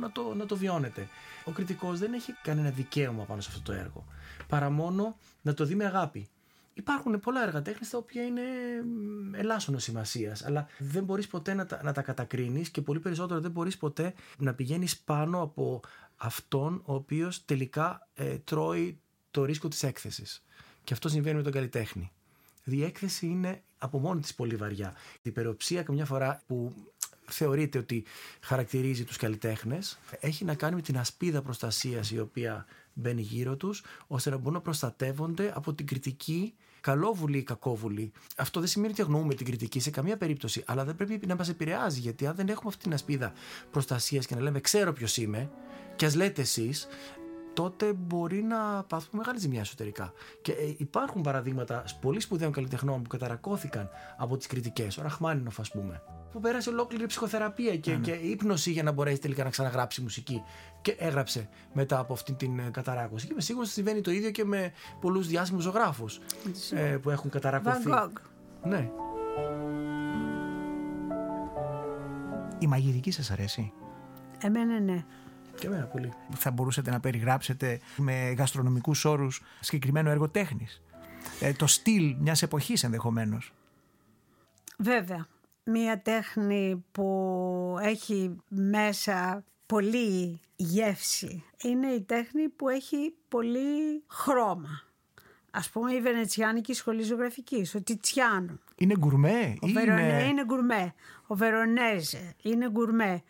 να 0.00 0.12
το, 0.12 0.34
να 0.34 0.46
το 0.46 0.56
βιώνετε. 0.56 1.08
Ο 1.44 1.50
κριτικός 1.50 1.98
δεν 1.98 2.12
έχει 2.12 2.32
κανένα 2.42 2.70
δικαίωμα 2.70 3.24
πάνω 3.24 3.40
σε 3.40 3.48
αυτό 3.50 3.62
το 3.62 3.72
έργο. 3.72 4.04
Παρά 4.48 4.70
μόνο 4.70 5.16
να 5.42 5.54
το 5.54 5.64
δει 5.64 5.74
με 5.74 5.84
αγάπη. 5.84 6.28
Υπάρχουν 6.74 7.20
πολλά 7.20 7.42
έργα 7.42 7.62
τέχνης 7.62 7.90
τα 7.90 7.98
οποία 7.98 8.24
είναι 8.24 8.42
ελάσσονο 9.32 9.78
σημασίας, 9.78 10.44
αλλά 10.44 10.66
δεν 10.78 11.04
μπορείς 11.04 11.26
ποτέ 11.26 11.54
να 11.54 11.66
τα, 11.66 11.80
να 11.82 11.92
τα 11.92 12.02
κατακρίνεις 12.02 12.70
και 12.70 12.80
πολύ 12.80 13.00
περισσότερο 13.00 13.40
δεν 13.40 13.50
μπορείς 13.50 13.76
ποτέ 13.76 14.14
να 14.38 14.54
πηγαίνεις 14.54 14.98
πάνω 14.98 15.42
από 15.42 15.80
αυτόν 16.16 16.82
ο 16.84 16.94
οποίος 16.94 17.44
τελικά 17.44 18.08
ε, 18.14 18.38
τρώει 18.38 19.00
το 19.30 19.44
ρίσκο 19.44 19.68
της 19.68 19.82
έκθεσης. 19.82 20.44
Και 20.90 20.96
αυτό 20.96 21.08
συμβαίνει 21.08 21.36
με 21.36 21.42
τον 21.42 21.52
καλλιτέχνη. 21.52 22.10
Δηλαδή 22.64 22.82
η 22.82 22.86
έκθεση 22.86 23.26
είναι 23.26 23.62
από 23.78 23.98
μόνη 23.98 24.20
της 24.20 24.34
πολύ 24.34 24.56
βαριά. 24.56 24.94
Η 25.16 25.20
υπεροψία 25.22 25.82
καμιά 25.82 26.04
φορά 26.04 26.42
που 26.46 26.72
θεωρείται 27.24 27.78
ότι 27.78 28.04
χαρακτηρίζει 28.40 29.04
τους 29.04 29.16
καλλιτέχνες, 29.16 29.98
έχει 30.20 30.44
να 30.44 30.54
κάνει 30.54 30.74
με 30.74 30.82
την 30.82 30.98
ασπίδα 30.98 31.42
προστασίας 31.42 32.10
η 32.10 32.18
οποία 32.18 32.66
μπαίνει 32.92 33.20
γύρω 33.20 33.56
τους 33.56 33.82
ώστε 34.06 34.30
να 34.30 34.36
μπορούν 34.36 34.52
να 34.52 34.60
προστατεύονται 34.60 35.52
από 35.54 35.74
την 35.74 35.86
κριτική 35.86 36.54
καλόβουλη 36.80 37.38
ή 37.38 37.42
κακόβουλη. 37.42 38.12
Αυτό 38.36 38.60
δεν 38.60 38.68
σημαίνει 38.68 38.92
ότι 38.92 39.02
αγνοούμε 39.02 39.34
την 39.34 39.46
κριτική 39.46 39.80
σε 39.80 39.90
καμία 39.90 40.16
περίπτωση, 40.16 40.62
αλλά 40.66 40.84
δεν 40.84 40.96
πρέπει 40.96 41.26
να 41.26 41.36
μας 41.36 41.48
επηρεάζει 41.48 42.00
γιατί 42.00 42.26
αν 42.26 42.34
δεν 42.34 42.48
έχουμε 42.48 42.68
αυτή 42.68 42.82
την 42.82 42.92
ασπίδα 42.92 43.32
προστασίας 43.70 44.26
και 44.26 44.34
να 44.34 44.40
λέμε 44.40 44.60
ξέρω 44.60 44.92
ποιος 44.92 45.16
είμαι 45.16 45.50
και 45.96 46.06
ας 46.06 46.14
λέτε 46.14 46.40
εσείς, 46.40 46.88
τότε 47.54 47.92
μπορεί 47.92 48.42
να 48.42 48.84
πάθουμε 48.84 49.22
μεγάλη 49.22 49.38
ζημιά 49.38 49.60
εσωτερικά. 49.60 50.12
Και 50.42 50.52
ε, 50.52 50.74
υπάρχουν 50.76 51.22
παραδείγματα 51.22 51.84
πολύ 52.00 52.20
σπουδαίων 52.20 52.52
καλλιτεχνών 52.52 53.02
που 53.02 53.08
καταρακώθηκαν 53.08 53.90
από 54.18 54.36
τις 54.36 54.46
κριτικές. 54.46 54.98
Ο 54.98 55.02
Ραχμάνινοφ, 55.02 55.60
ας 55.60 55.70
πούμε. 55.70 56.02
Που 56.32 56.40
πέρασε 56.40 56.70
ολόκληρη 56.70 57.06
ψυχοθεραπεία 57.06 57.76
και, 57.76 57.90
ναι. 57.90 57.98
και 57.98 58.10
ύπνωση 58.10 58.70
για 58.70 58.82
να 58.82 58.92
μπορέσει 58.92 59.20
τελικά 59.20 59.44
να 59.44 59.50
ξαναγράψει 59.50 60.00
μουσική. 60.00 60.42
Και 60.82 60.96
έγραψε 60.98 61.48
μετά 61.72 61.98
από 61.98 62.12
αυτή 62.12 62.32
την 62.32 62.58
ε, 62.58 62.70
καταράκωση. 62.70 63.26
Και 63.26 63.32
είμαι 63.32 63.42
σίγουρος 63.42 63.66
ότι 63.66 63.76
συμβαίνει 63.76 64.00
το 64.00 64.10
ίδιο 64.10 64.30
και 64.30 64.44
με 64.44 64.72
πολλούς 65.00 65.26
διάσημους 65.26 65.62
ζωγράφους 65.62 66.20
ε, 66.70 66.80
που 66.80 67.10
έχουν 67.10 67.30
καταρακωθεί. 67.30 67.88
Ναι. 68.62 68.90
Η 72.58 72.66
μαγειρική 72.66 73.10
σας 73.10 73.30
αρέσει; 73.30 73.72
Εμένα 74.42 74.80
ναι. 74.80 75.04
Και 75.60 75.66
εμένα 75.66 75.84
πολύ. 75.84 76.12
Θα 76.34 76.50
μπορούσατε 76.50 76.90
να 76.90 77.00
περιγράψετε 77.00 77.80
με 77.96 78.34
γαστρονομικούς 78.38 79.04
όρους 79.04 79.42
συγκεκριμένο 79.60 80.10
έργο 80.10 80.28
τέχνης. 80.28 80.82
Ε, 81.40 81.52
το 81.52 81.66
στυλ 81.66 82.16
μιας 82.18 82.42
εποχής 82.42 82.84
ενδεχομένως. 82.84 83.52
Βέβαια. 84.78 85.26
Μία 85.64 86.00
τέχνη 86.00 86.84
που 86.92 87.76
έχει 87.80 88.36
μέσα 88.48 89.44
πολύ 89.66 90.40
γεύση 90.56 91.44
είναι 91.62 91.86
η 91.86 92.00
τέχνη 92.00 92.48
που 92.48 92.68
έχει 92.68 93.14
πολύ 93.28 94.02
χρώμα. 94.06 94.82
Ας 95.50 95.70
πούμε 95.70 95.92
η 95.92 96.00
Βενετσιάνικη 96.00 96.72
Σχολή 96.72 97.02
Ζωγραφικής, 97.02 97.74
ο 97.74 97.80
Τιτσιάνο. 97.80 98.58
Είναι 98.76 98.94
γκουρμέ 98.98 99.56
ο 99.60 99.66
είναι... 99.66 100.26
είναι 100.30 100.44
γκουρμέ. 100.44 100.94
Ο 101.26 101.34
Βερονέζε 101.34 102.34
είναι 102.42 102.70
γκουρμέ 102.70 103.22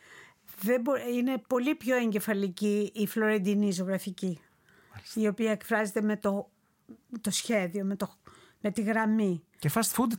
δεν 0.63 0.83
είναι 1.15 1.43
πολύ 1.49 1.75
πιο 1.75 1.97
εγκεφαλική 1.97 2.91
η 2.95 3.07
φλωρεντινή 3.07 3.71
ζωγραφική 3.73 4.41
η 5.15 5.27
οποία 5.27 5.51
εκφράζεται 5.51 6.01
με 6.03 6.17
το, 6.17 6.51
το 7.21 7.31
σχέδιο, 7.31 7.85
με, 7.85 7.97
το, 7.97 8.17
με 8.61 8.71
τη 8.71 8.83
γραμμή. 8.83 9.45
Και 9.59 9.71
fast 9.75 9.95
food; 9.97 10.13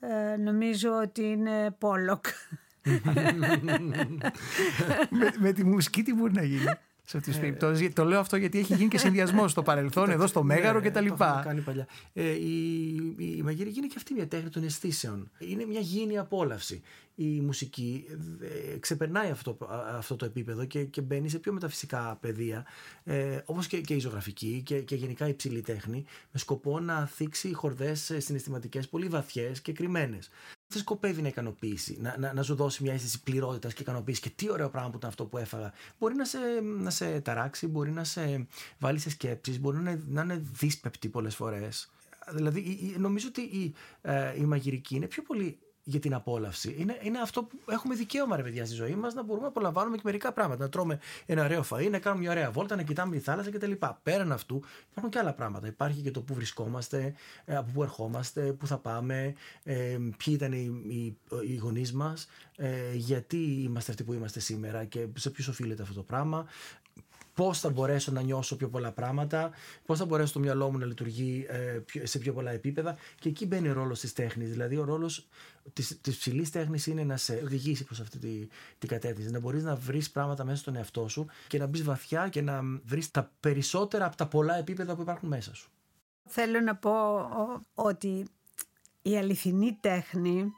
Ε, 0.00 0.36
νομίζω 0.36 0.96
ότι 0.96 1.22
είναι 1.22 1.70
πόλοκ. 1.70 2.26
με, 5.10 5.32
με 5.38 5.52
τη 5.52 5.64
μουσική 5.64 6.02
τι 6.02 6.14
μπορεί 6.14 6.32
να 6.32 6.42
γίνει; 6.42 6.64
Σε 7.10 7.16
αυτέ 7.16 7.30
τι 7.30 7.36
ε, 7.36 7.40
περιπτώσει. 7.40 7.90
Το 7.90 8.04
λέω 8.04 8.20
αυτό 8.20 8.36
γιατί 8.36 8.58
έχει 8.58 8.74
γίνει 8.74 8.88
και 8.88 8.98
συνδυασμός 8.98 9.50
στο 9.50 9.62
παρελθόν, 9.62 10.10
εδώ 10.10 10.26
στο 10.26 10.42
Μέγαρο 10.42 10.80
κτλ. 10.80 11.06
Το 11.06 11.16
κάνει 11.44 11.60
παλιά. 11.60 11.86
Ε, 12.12 12.30
η, 12.30 12.94
η 13.18 13.42
μαγειρική 13.42 13.78
είναι 13.78 13.86
και 13.86 13.94
αυτή 13.96 14.14
μια 14.14 14.28
τέχνη 14.28 14.48
των 14.48 14.64
αισθήσεων. 14.64 15.30
Είναι 15.38 15.64
μια 15.64 15.80
γήινη 15.80 16.18
απόλαυση. 16.18 16.82
Η 17.14 17.40
μουσική 17.40 18.04
ε, 18.72 18.78
ξεπερνάει 18.78 19.30
αυτό, 19.30 19.58
αυτό 19.96 20.16
το 20.16 20.24
επίπεδο 20.24 20.64
και, 20.64 20.84
και 20.84 21.00
μπαίνει 21.00 21.28
σε 21.28 21.38
πιο 21.38 21.52
μεταφυσικά 21.52 22.18
πεδία, 22.20 22.66
ε, 23.04 23.38
όπως 23.44 23.66
και, 23.66 23.80
και 23.80 23.94
η 23.94 23.98
ζωγραφική 23.98 24.62
και, 24.64 24.80
και 24.80 24.94
γενικά 24.94 25.26
η 25.26 25.30
υψηλή 25.30 25.60
τέχνη, 25.60 26.04
με 26.32 26.38
σκοπό 26.38 26.80
να 26.80 27.06
θίξει 27.06 27.52
χορδές 27.52 28.12
συναισθηματικές 28.18 28.88
πολύ 28.88 29.06
βαθιές 29.06 29.60
και 29.60 29.72
κρυμμένες 29.72 30.30
δεν 30.70 30.82
σκοπεύει 30.82 31.22
να 31.22 31.28
ικανοποιήσει, 31.28 31.98
να, 32.00 32.16
να, 32.18 32.32
να 32.32 32.42
σου 32.42 32.54
δώσει 32.54 32.82
μια 32.82 32.92
αίσθηση 32.92 33.22
πληρότητας 33.22 33.74
και 33.74 33.82
ικανοποίησης. 33.82 34.22
Και 34.22 34.30
τι 34.30 34.50
ωραίο 34.50 34.68
πράγμα 34.68 34.90
που 34.90 34.96
ήταν 34.96 35.08
αυτό 35.08 35.24
που 35.24 35.38
έφαγα. 35.38 35.72
Μπορεί 35.98 36.14
να 36.14 36.24
σε, 36.24 36.38
να 36.62 36.90
σε 36.90 37.20
ταράξει, 37.20 37.66
μπορεί 37.66 37.90
να 37.90 38.04
σε 38.04 38.46
βάλει 38.78 38.98
σε 38.98 39.10
σκέψεις, 39.10 39.60
μπορεί 39.60 39.76
να, 39.76 40.00
να 40.08 40.22
είναι 40.22 40.42
δύσπεπτη 40.52 41.08
πολλές 41.08 41.34
φορές. 41.34 41.90
Δηλαδή, 42.32 42.94
νομίζω 42.98 43.28
ότι 43.28 43.40
η, 43.40 43.74
ε, 44.02 44.40
η 44.40 44.44
μαγειρική 44.44 44.94
είναι 44.94 45.06
πιο 45.06 45.22
πολύ 45.22 45.58
για 45.90 46.00
την 46.00 46.14
απόλαυση. 46.14 46.74
Είναι, 46.78 46.98
είναι 47.02 47.20
αυτό 47.20 47.42
που 47.42 47.58
έχουμε 47.66 47.94
δικαίωμα, 47.94 48.36
ρε 48.36 48.42
παιδιά, 48.42 48.66
στη 48.66 48.74
ζωή 48.74 48.94
μας 48.94 49.14
να 49.14 49.22
μπορούμε 49.22 49.42
να 49.42 49.48
απολαμβάνουμε 49.48 49.96
και 49.96 50.02
μερικά 50.04 50.32
πράγματα. 50.32 50.62
Να 50.62 50.70
τρώμε 50.70 50.98
ένα 51.26 51.44
ωραίο 51.44 51.64
φαΐ, 51.70 51.90
να 51.90 51.98
κάνουμε 51.98 52.22
μια 52.22 52.30
ωραία 52.30 52.50
βόλτα, 52.50 52.76
να 52.76 52.82
κοιτάμε 52.82 53.16
τη 53.16 53.22
θάλασσα 53.22 53.50
κτλ. 53.50 53.72
Πέραν 54.02 54.32
αυτού 54.32 54.62
υπάρχουν 54.90 55.10
και 55.10 55.18
άλλα 55.18 55.32
πράγματα. 55.32 55.66
Υπάρχει 55.66 56.00
και 56.00 56.10
το 56.10 56.20
πού 56.20 56.34
βρισκόμαστε, 56.34 57.14
ε, 57.44 57.56
από 57.56 57.70
πού 57.74 57.82
ερχόμαστε, 57.82 58.52
πού 58.52 58.66
θα 58.66 58.78
πάμε, 58.78 59.34
ε, 59.62 59.74
ποιοι 60.16 60.34
ήταν 60.36 60.52
οι, 60.52 60.82
οι, 60.88 61.16
οι 61.48 61.56
γονείς 61.56 61.92
μας, 61.92 62.26
ε, 62.56 62.94
γιατί 62.94 63.36
είμαστε 63.36 63.90
αυτοί 63.90 64.04
που 64.04 64.12
είμαστε 64.12 64.40
σήμερα 64.40 64.84
και 64.84 65.06
σε 65.14 65.30
ποιους 65.30 65.48
οφείλεται 65.48 65.82
αυτό 65.82 65.94
το 65.94 66.02
πράγμα 66.02 66.46
πώς 67.40 67.60
θα 67.60 67.70
μπορέσω 67.70 68.12
να 68.12 68.22
νιώσω 68.22 68.56
πιο 68.56 68.68
πολλά 68.68 68.92
πράγματα, 68.92 69.50
πώς 69.86 69.98
θα 69.98 70.04
μπορέσω 70.04 70.32
το 70.32 70.38
μυαλό 70.38 70.70
μου 70.70 70.78
να 70.78 70.86
λειτουργεί 70.86 71.46
ε, 71.48 72.06
σε 72.06 72.18
πιο 72.18 72.32
πολλά 72.32 72.50
επίπεδα. 72.50 72.96
Και 73.18 73.28
εκεί 73.28 73.46
μπαίνει 73.46 73.68
ο 73.68 73.72
ρόλος 73.72 74.00
της 74.00 74.12
τέχνης. 74.12 74.50
Δηλαδή, 74.50 74.76
ο 74.76 74.84
ρόλος 74.84 75.28
της 75.72 76.16
ψηλής 76.18 76.50
τέχνης 76.50 76.86
είναι 76.86 77.04
να 77.04 77.16
σε 77.16 77.40
οδηγήσει 77.44 77.84
προς 77.84 78.00
αυτή 78.00 78.18
την 78.18 78.50
τη 78.78 78.86
κατεύθυνση. 78.86 79.30
Να 79.30 79.40
μπορείς 79.40 79.62
να 79.62 79.76
βρεις 79.76 80.10
πράγματα 80.10 80.44
μέσα 80.44 80.56
στον 80.56 80.76
εαυτό 80.76 81.08
σου 81.08 81.26
και 81.46 81.58
να 81.58 81.66
μπεις 81.66 81.82
βαθιά 81.82 82.28
και 82.28 82.42
να 82.42 82.60
βρεις 82.84 83.10
τα 83.10 83.32
περισσότερα 83.40 84.06
από 84.06 84.16
τα 84.16 84.26
πολλά 84.26 84.58
επίπεδα 84.58 84.94
που 84.94 85.02
υπάρχουν 85.02 85.28
μέσα 85.28 85.54
σου. 85.54 85.70
Θέλω 86.24 86.60
να 86.60 86.76
πω 86.76 86.92
ότι 87.74 88.26
η 89.02 89.16
αληθινή 89.18 89.78
τέχνη 89.80 90.52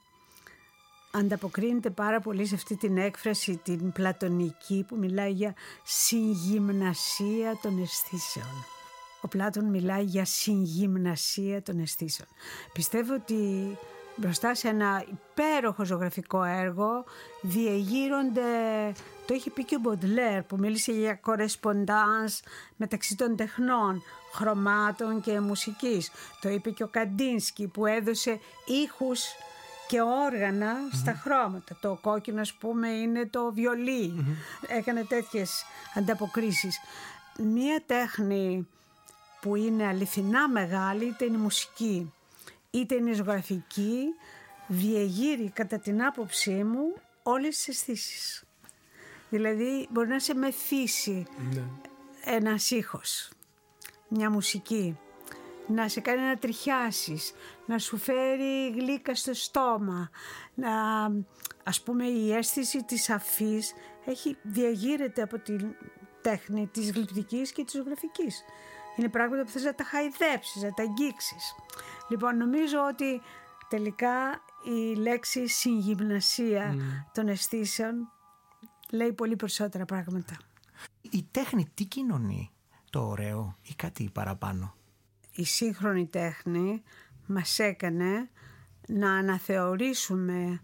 ανταποκρίνεται 1.12 1.90
πάρα 1.90 2.20
πολύ 2.20 2.46
σε 2.46 2.54
αυτή 2.54 2.76
την 2.76 2.96
έκφραση 2.96 3.56
την 3.56 3.92
πλατωνική 3.92 4.84
που 4.88 4.96
μιλάει 4.96 5.32
για 5.32 5.54
συγγυμνασία 5.84 7.58
των 7.62 7.82
αισθήσεων. 7.82 8.64
Ο 9.20 9.28
Πλάτων 9.28 9.64
μιλάει 9.64 10.04
για 10.04 10.24
συγγυμνασία 10.24 11.62
των 11.62 11.78
αισθήσεων. 11.78 12.28
Πιστεύω 12.72 13.14
ότι 13.14 13.38
μπροστά 14.16 14.54
σε 14.54 14.68
ένα 14.68 15.04
υπέροχο 15.10 15.84
ζωγραφικό 15.84 16.42
έργο 16.42 17.04
διεγείρονται, 17.40 18.42
το 19.26 19.34
είχε 19.34 19.50
πει 19.50 19.64
και 19.64 19.74
ο 19.74 19.78
Μποντλέρ 19.78 20.42
που 20.42 20.56
μίλησε 20.58 20.92
για 20.92 21.14
κορεσποντάνς 21.14 22.40
μεταξύ 22.76 23.16
των 23.16 23.36
τεχνών, 23.36 24.02
χρωμάτων 24.32 25.20
και 25.20 25.40
μουσικής. 25.40 26.10
Το 26.40 26.48
είπε 26.48 26.70
και 26.70 26.82
ο 26.82 26.88
Καντίνσκι 26.88 27.66
που 27.66 27.86
έδωσε 27.86 28.40
ήχους 28.84 29.24
και 29.88 30.00
οργανα 30.00 30.74
στα 30.92 31.12
χρώματα. 31.12 31.76
Το 31.80 31.98
κόκκινο, 32.00 32.40
ας 32.40 32.52
πούμε, 32.52 32.88
είναι 32.88 33.26
το 33.26 33.52
βιολι 33.52 34.24
Έκανε 34.66 35.04
τέτοιες 35.04 35.64
ανταποκρίσεις. 35.94 36.80
Μία 37.38 37.82
τέχνη 37.86 38.68
που 39.40 39.56
είναι 39.56 39.86
αληθινά 39.86 40.48
μεγάλη, 40.48 41.04
είτε 41.04 41.24
είναι 41.24 41.38
μουσική, 41.38 42.12
είτε 42.72 42.94
είναι 42.94 43.12
ζωγραφική, 43.12 44.14
διεγείρει 44.66 45.50
κατά 45.50 45.78
την 45.78 46.02
άποψή 46.02 46.64
μου 46.64 46.94
όλες 47.22 47.56
τις 47.56 47.68
αισθήσεις. 47.68 48.44
Δηλαδή 49.30 49.88
μπορεί 49.90 50.08
να 50.08 50.18
σε 50.18 50.34
μεθύσει 50.34 51.26
ναι. 51.54 51.62
ένας 52.24 52.70
ήχος, 52.70 53.30
μια 54.08 54.30
μουσική, 54.30 54.98
να 55.66 55.88
σε 55.88 56.00
κάνει 56.00 56.20
να 56.20 56.36
τριχιάσεις, 56.36 57.32
να 57.66 57.78
σου 57.78 57.96
φέρει 57.96 58.70
γλύκα 58.70 59.14
στο 59.14 59.34
στόμα, 59.34 60.10
να, 60.54 60.70
ας 61.64 61.82
πούμε 61.82 62.06
η 62.06 62.32
αίσθηση 62.32 62.84
της 62.84 63.10
αφής 63.10 63.72
έχει 64.04 64.36
διαγείρεται 64.42 65.22
από 65.22 65.38
τη 65.38 65.56
τέχνη 66.20 66.66
της 66.66 66.90
γλυπτικής 66.90 67.52
και 67.52 67.64
της 67.64 67.74
ζωγραφικής. 67.74 68.44
Είναι 68.96 69.08
πράγματα 69.08 69.42
που 69.44 69.50
θες 69.50 69.62
να 69.62 69.74
τα 69.74 69.84
χαϊδέψεις, 69.84 70.62
να 70.62 70.72
τα 70.72 70.82
αγγίξεις. 70.82 71.54
Λοιπόν, 72.12 72.36
νομίζω 72.36 72.78
ότι 72.90 73.20
τελικά 73.68 74.42
η 74.64 74.94
λέξη 74.94 75.48
συγγυμνασία 75.48 76.74
mm. 76.74 76.78
των 77.12 77.28
αισθήσεων 77.28 77.94
λέει 78.90 79.12
πολύ 79.12 79.36
περισσότερα 79.36 79.84
πράγματα. 79.84 80.36
Η 81.00 81.26
τέχνη 81.30 81.66
τι 81.74 81.84
κοινωνεί, 81.84 82.50
το 82.90 83.06
ωραίο 83.06 83.56
ή 83.62 83.74
κάτι 83.74 84.10
παραπάνω; 84.12 84.74
Η 85.34 85.44
σύγχρονη 85.44 86.06
τέχνη 86.06 86.82
μας 87.26 87.58
έκανε 87.58 88.30
να 88.88 89.12
αναθεωρήσουμε 89.12 90.60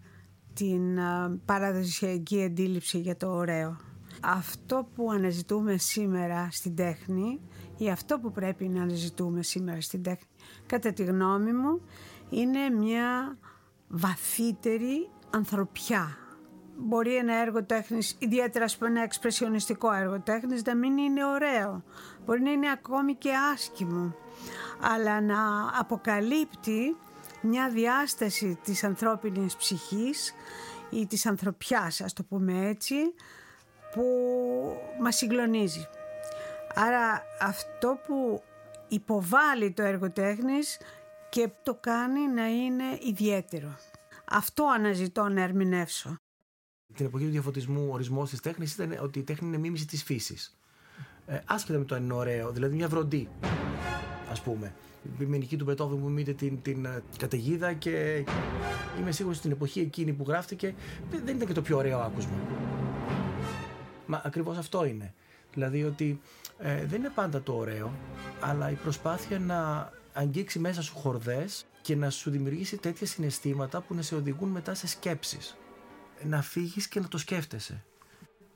την 0.54 0.98
παραδοσιακή 1.44 2.44
αντίληψη 2.44 2.98
για 2.98 3.16
το 3.16 3.30
ωραίο. 3.30 3.76
Αυτό 4.22 4.88
που 4.94 5.10
αναζητούμε 5.10 5.76
σήμερα 5.76 6.48
στην 6.50 6.76
τέχνη 6.76 7.40
ή 7.76 7.90
αυτό 7.90 8.18
που 8.18 8.32
πρέπει 8.32 8.68
να 8.68 8.82
αναζητούμε 8.82 9.42
σήμερα 9.42 9.80
στην 9.80 10.02
τέχνη 10.02 10.26
κατά 10.66 10.92
τη 10.92 11.04
γνώμη 11.04 11.52
μου 11.52 11.80
είναι 12.30 12.70
μια 12.70 13.36
βαθύτερη 13.88 15.10
ανθρωπιά. 15.30 16.18
Μπορεί 16.80 17.16
ένα 17.16 17.34
έργο 17.34 17.64
τέχνης, 17.64 18.16
ιδιαίτερα 18.18 18.64
ας 18.64 18.76
πούμε 18.76 18.90
ένα 18.90 19.02
εξπρεσιονιστικό 19.02 19.92
έργο 19.92 20.20
τέχνης 20.20 20.62
να 20.62 20.74
μην 20.76 20.98
είναι 20.98 21.24
ωραίο. 21.24 21.82
Μπορεί 22.24 22.40
να 22.40 22.50
είναι 22.50 22.70
ακόμη 22.70 23.14
και 23.14 23.30
άσχημο 23.54 24.14
αλλά 24.80 25.20
να 25.20 25.38
αποκαλύπτει 25.78 26.96
μια 27.40 27.68
διάσταση 27.68 28.58
της 28.64 28.84
ανθρώπινης 28.84 29.56
ψυχής 29.56 30.34
ή 30.90 31.06
της 31.06 31.26
ανθρωπιάς, 31.26 32.00
ας 32.00 32.12
το 32.12 32.22
πούμε 32.22 32.68
έτσι, 32.68 32.94
που 33.92 34.04
μας 35.00 35.16
συγκλονίζει. 35.16 35.88
Άρα 36.74 37.22
αυτό 37.40 37.98
που 38.06 38.42
υποβάλλει 38.88 39.72
το 39.72 39.82
έργο 39.82 40.10
τέχνης 40.10 40.78
και 41.28 41.50
το 41.62 41.74
κάνει 41.74 42.28
να 42.28 42.46
είναι 42.48 42.84
ιδιαίτερο. 43.02 43.78
Αυτό 44.24 44.64
αναζητώ 44.74 45.28
να 45.28 45.42
ερμηνεύσω. 45.42 46.16
Την 46.94 47.06
εποχή 47.06 47.24
του 47.24 47.30
διαφωτισμού 47.30 47.86
ο 47.90 47.92
ορισμός 47.92 48.30
της 48.30 48.40
τέχνης 48.40 48.74
ήταν 48.74 48.98
ότι 49.02 49.18
η 49.18 49.22
τέχνη 49.22 49.48
είναι 49.48 49.58
μίμηση 49.58 49.86
της 49.86 50.02
φύσης. 50.02 50.58
Ε, 51.26 51.40
άσχετα 51.44 51.78
με 51.78 51.84
το 51.84 51.94
αν 51.94 52.04
είναι 52.04 52.12
ωραίο, 52.12 52.50
δηλαδή 52.52 52.74
μια 52.74 52.88
βροντή 52.88 53.28
ας 54.30 54.40
πούμε. 54.40 54.74
Η 55.04 55.08
επιμενική 55.14 55.56
του 55.56 55.64
Μπετόβεν 55.64 56.00
που 56.00 56.08
μείνει 56.08 56.34
την, 56.34 56.62
την 56.62 56.84
ε, 56.84 57.02
καταιγίδα 57.18 57.72
και 57.72 58.24
είμαι 59.00 59.12
σίγουρος 59.12 59.36
στην 59.36 59.50
εποχή 59.50 59.80
εκείνη 59.80 60.12
που 60.12 60.24
γράφτηκε 60.28 60.74
δεν 61.10 61.36
ήταν 61.36 61.46
και 61.46 61.52
το 61.52 61.62
πιο 61.62 61.76
ωραίο 61.76 61.98
άκουσμα. 61.98 62.36
Μα 64.06 64.22
ακριβώς 64.24 64.56
αυτό 64.56 64.84
είναι. 64.84 65.14
Δηλαδή 65.52 65.84
ότι 65.84 66.20
ε, 66.58 66.84
δεν 66.86 66.98
είναι 66.98 67.10
πάντα 67.14 67.42
το 67.42 67.56
ωραίο, 67.56 67.92
αλλά 68.40 68.70
η 68.70 68.74
προσπάθεια 68.74 69.38
να 69.38 69.90
αγγίξει 70.12 70.58
μέσα 70.58 70.82
σου 70.82 70.94
χορδές 70.94 71.66
και 71.82 71.96
να 71.96 72.10
σου 72.10 72.30
δημιουργήσει 72.30 72.76
τέτοια 72.76 73.06
συναισθήματα 73.06 73.80
που 73.80 73.94
να 73.94 74.02
σε 74.02 74.14
οδηγούν 74.14 74.48
μετά 74.48 74.74
σε 74.74 74.86
σκέψεις. 74.86 75.56
Να 76.24 76.42
φύγεις 76.42 76.88
και 76.88 77.00
να 77.00 77.08
το 77.08 77.18
σκέφτεσαι 77.18 77.84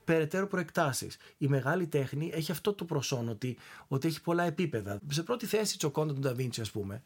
περαιτέρω 0.04 0.46
προεκτάσεις. 0.46 1.16
Η 1.38 1.46
μεγάλη 1.46 1.86
τέχνη 1.86 2.30
έχει 2.34 2.50
αυτό 2.50 2.72
το 2.72 2.84
προσόν 2.84 3.28
ότι, 3.28 3.56
ότι 3.88 4.08
έχει 4.08 4.22
πολλά 4.22 4.44
επίπεδα. 4.44 5.00
Σε 5.08 5.22
πρώτη 5.22 5.46
θέση, 5.46 5.78
Τσοκόντα 5.78 6.12
του 6.12 6.20
Νταβίντσι, 6.20 6.60
ας 6.60 6.70
πούμε, 6.70 7.02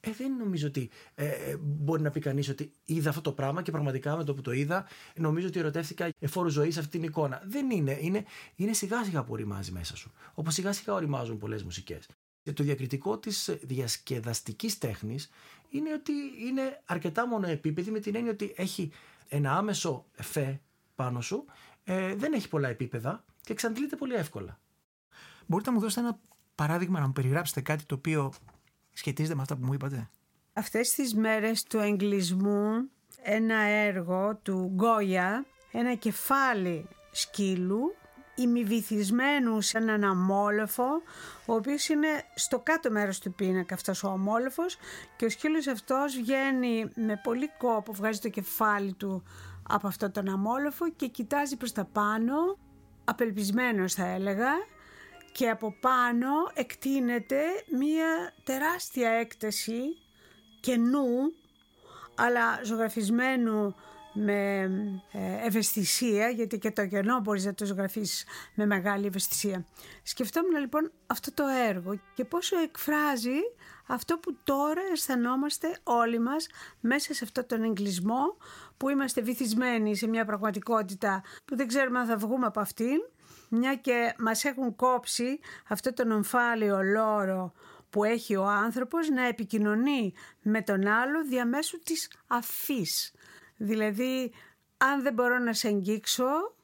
ε, 0.00 0.10
δεν 0.12 0.36
νομίζω 0.36 0.66
ότι 0.66 0.90
ε, 1.14 1.26
ε, 1.26 1.56
μπορεί 1.60 2.02
να 2.02 2.10
πει 2.10 2.20
κανείς 2.20 2.48
ότι 2.48 2.72
είδα 2.84 3.08
αυτό 3.08 3.20
το 3.20 3.32
πράγμα 3.32 3.62
και 3.62 3.70
πραγματικά 3.70 4.16
με 4.16 4.24
το 4.24 4.34
που 4.34 4.40
το 4.40 4.52
είδα, 4.52 4.86
νομίζω 5.16 5.46
ότι 5.46 5.58
ερωτεύτηκα 5.58 6.08
εφόρου 6.18 6.48
ζωής 6.48 6.78
αυτή 6.78 6.90
την 6.90 7.02
εικόνα. 7.02 7.42
Δεν 7.44 7.70
είναι. 7.70 7.98
Είναι, 8.00 8.24
είναι 8.54 8.72
σιγά 8.72 9.04
σιγά 9.04 9.24
που 9.24 9.32
οριμάζει 9.32 9.72
μέσα 9.72 9.96
σου. 9.96 10.12
Όπως 10.34 10.54
σιγά 10.54 10.72
σιγά 10.72 10.94
οριμάζουν 10.94 11.38
πολλές 11.38 11.62
μουσικές. 11.62 12.08
Το 12.54 12.62
διακριτικό 12.62 13.18
της 13.18 13.56
διασκεδαστικής 13.62 14.78
τέχνης 14.78 15.30
είναι 15.68 15.92
ότι 15.92 16.12
είναι 16.48 16.82
αρκετά 16.84 17.26
μονοεπίπεδη 17.26 17.90
με 17.90 17.98
την 17.98 18.14
έννοια 18.14 18.32
ότι 18.32 18.52
έχει 18.56 18.90
ένα 19.28 19.56
άμεσο 19.56 20.06
εφέ 20.16 20.60
πάνω 20.94 21.20
σου 21.20 21.44
ε, 21.84 22.14
δεν 22.14 22.32
έχει 22.32 22.48
πολλά 22.48 22.68
επίπεδα 22.68 23.24
και 23.40 23.52
εξαντλείται 23.52 23.96
πολύ 23.96 24.14
εύκολα. 24.14 24.60
Μπορείτε 25.46 25.70
να 25.70 25.76
μου 25.76 25.82
δώσετε 25.82 26.00
ένα 26.00 26.18
παράδειγμα, 26.54 27.00
να 27.00 27.06
μου 27.06 27.12
περιγράψετε 27.12 27.60
κάτι 27.60 27.84
το 27.84 27.94
οποίο 27.94 28.32
σχετίζεται 28.98 29.34
με 29.34 29.42
αυτά 29.42 29.56
που 29.56 29.64
μου 29.64 29.72
είπατε. 29.72 30.10
Αυτές 30.52 30.90
τις 30.90 31.14
μέρες 31.14 31.62
του 31.62 31.78
εγκλισμού 31.78 32.90
ένα 33.22 33.56
έργο 33.60 34.36
του 34.42 34.72
Γκόια, 34.74 35.44
ένα 35.72 35.94
κεφάλι 35.94 36.88
σκύλου 37.10 37.94
ημιβυθισμένου 38.34 39.60
σε 39.60 39.78
έναν 39.78 40.04
αμόλεφο, 40.04 41.02
ο 41.46 41.54
οποίος 41.54 41.88
είναι 41.88 42.08
στο 42.34 42.58
κάτω 42.58 42.90
μέρος 42.90 43.18
του 43.18 43.34
πίνακα 43.34 43.74
αυτός 43.74 44.02
ο 44.02 44.08
αμόλεφος 44.08 44.76
και 45.16 45.24
ο 45.24 45.28
σκύλος 45.30 45.66
αυτός 45.66 46.16
βγαίνει 46.16 46.90
με 46.94 47.20
πολύ 47.22 47.50
κόπο, 47.58 47.92
βγάζει 47.92 48.20
το 48.20 48.28
κεφάλι 48.28 48.92
του 48.92 49.22
από 49.68 49.86
αυτό 49.86 50.10
τον 50.10 50.28
αμόλοφο 50.28 50.90
και 50.90 51.06
κοιτάζει 51.06 51.56
προς 51.56 51.72
τα 51.72 51.84
πάνω, 51.84 52.58
απελπισμένος 53.04 53.94
θα 53.94 54.06
έλεγα, 54.06 54.50
και 55.38 55.48
από 55.48 55.74
πάνω 55.80 56.28
εκτείνεται 56.54 57.42
μία 57.78 58.34
τεράστια 58.44 59.10
έκταση 59.10 59.80
κενού, 60.60 61.32
αλλά 62.14 62.60
ζωγραφισμένου 62.64 63.74
με 64.12 64.60
ε, 65.12 65.46
ευαισθησία, 65.46 66.28
γιατί 66.28 66.58
και 66.58 66.70
το 66.70 66.86
κενό 66.86 67.20
μπορείς 67.20 67.44
να 67.44 67.54
το 67.54 67.64
ζωγραφίσεις 67.64 68.24
με 68.54 68.66
μεγάλη 68.66 69.06
ευαισθησία. 69.06 69.64
Σκεφτόμουν 70.02 70.60
λοιπόν 70.60 70.92
αυτό 71.06 71.32
το 71.32 71.44
έργο 71.68 72.00
και 72.14 72.24
πόσο 72.24 72.58
εκφράζει 72.58 73.38
αυτό 73.86 74.18
που 74.18 74.36
τώρα 74.44 74.80
αισθανόμαστε 74.92 75.78
όλοι 75.82 76.18
μας 76.18 76.46
μέσα 76.80 77.14
σε 77.14 77.24
αυτόν 77.24 77.46
τον 77.46 77.62
εγκλισμό 77.62 78.36
που 78.76 78.88
είμαστε 78.88 79.20
βυθισμένοι 79.20 79.96
σε 79.96 80.06
μια 80.06 80.24
πραγματικότητα 80.24 81.22
που 81.44 81.56
δεν 81.56 81.66
ξέρουμε 81.66 81.98
αν 81.98 82.06
θα 82.06 82.16
βγούμε 82.16 82.46
από 82.46 82.60
αυτήν 82.60 83.00
μια 83.48 83.74
και 83.74 84.14
μας 84.18 84.44
έχουν 84.44 84.76
κόψει 84.76 85.40
αυτό 85.68 85.92
τον 85.92 86.10
ομφάλιο 86.10 86.82
λόρο 86.82 87.52
που 87.90 88.04
έχει 88.04 88.36
ο 88.36 88.44
άνθρωπος 88.44 89.08
να 89.08 89.26
επικοινωνεί 89.26 90.12
με 90.42 90.62
τον 90.62 90.86
άλλο 90.86 91.24
διαμέσου 91.24 91.78
της 91.78 92.10
αφής. 92.26 93.12
Δηλαδή, 93.56 94.32
αν 94.76 95.02
δεν 95.02 95.12
μπορώ 95.12 95.38
να 95.38 95.52
σε 95.52 95.68
αγγίξω, 95.68 96.54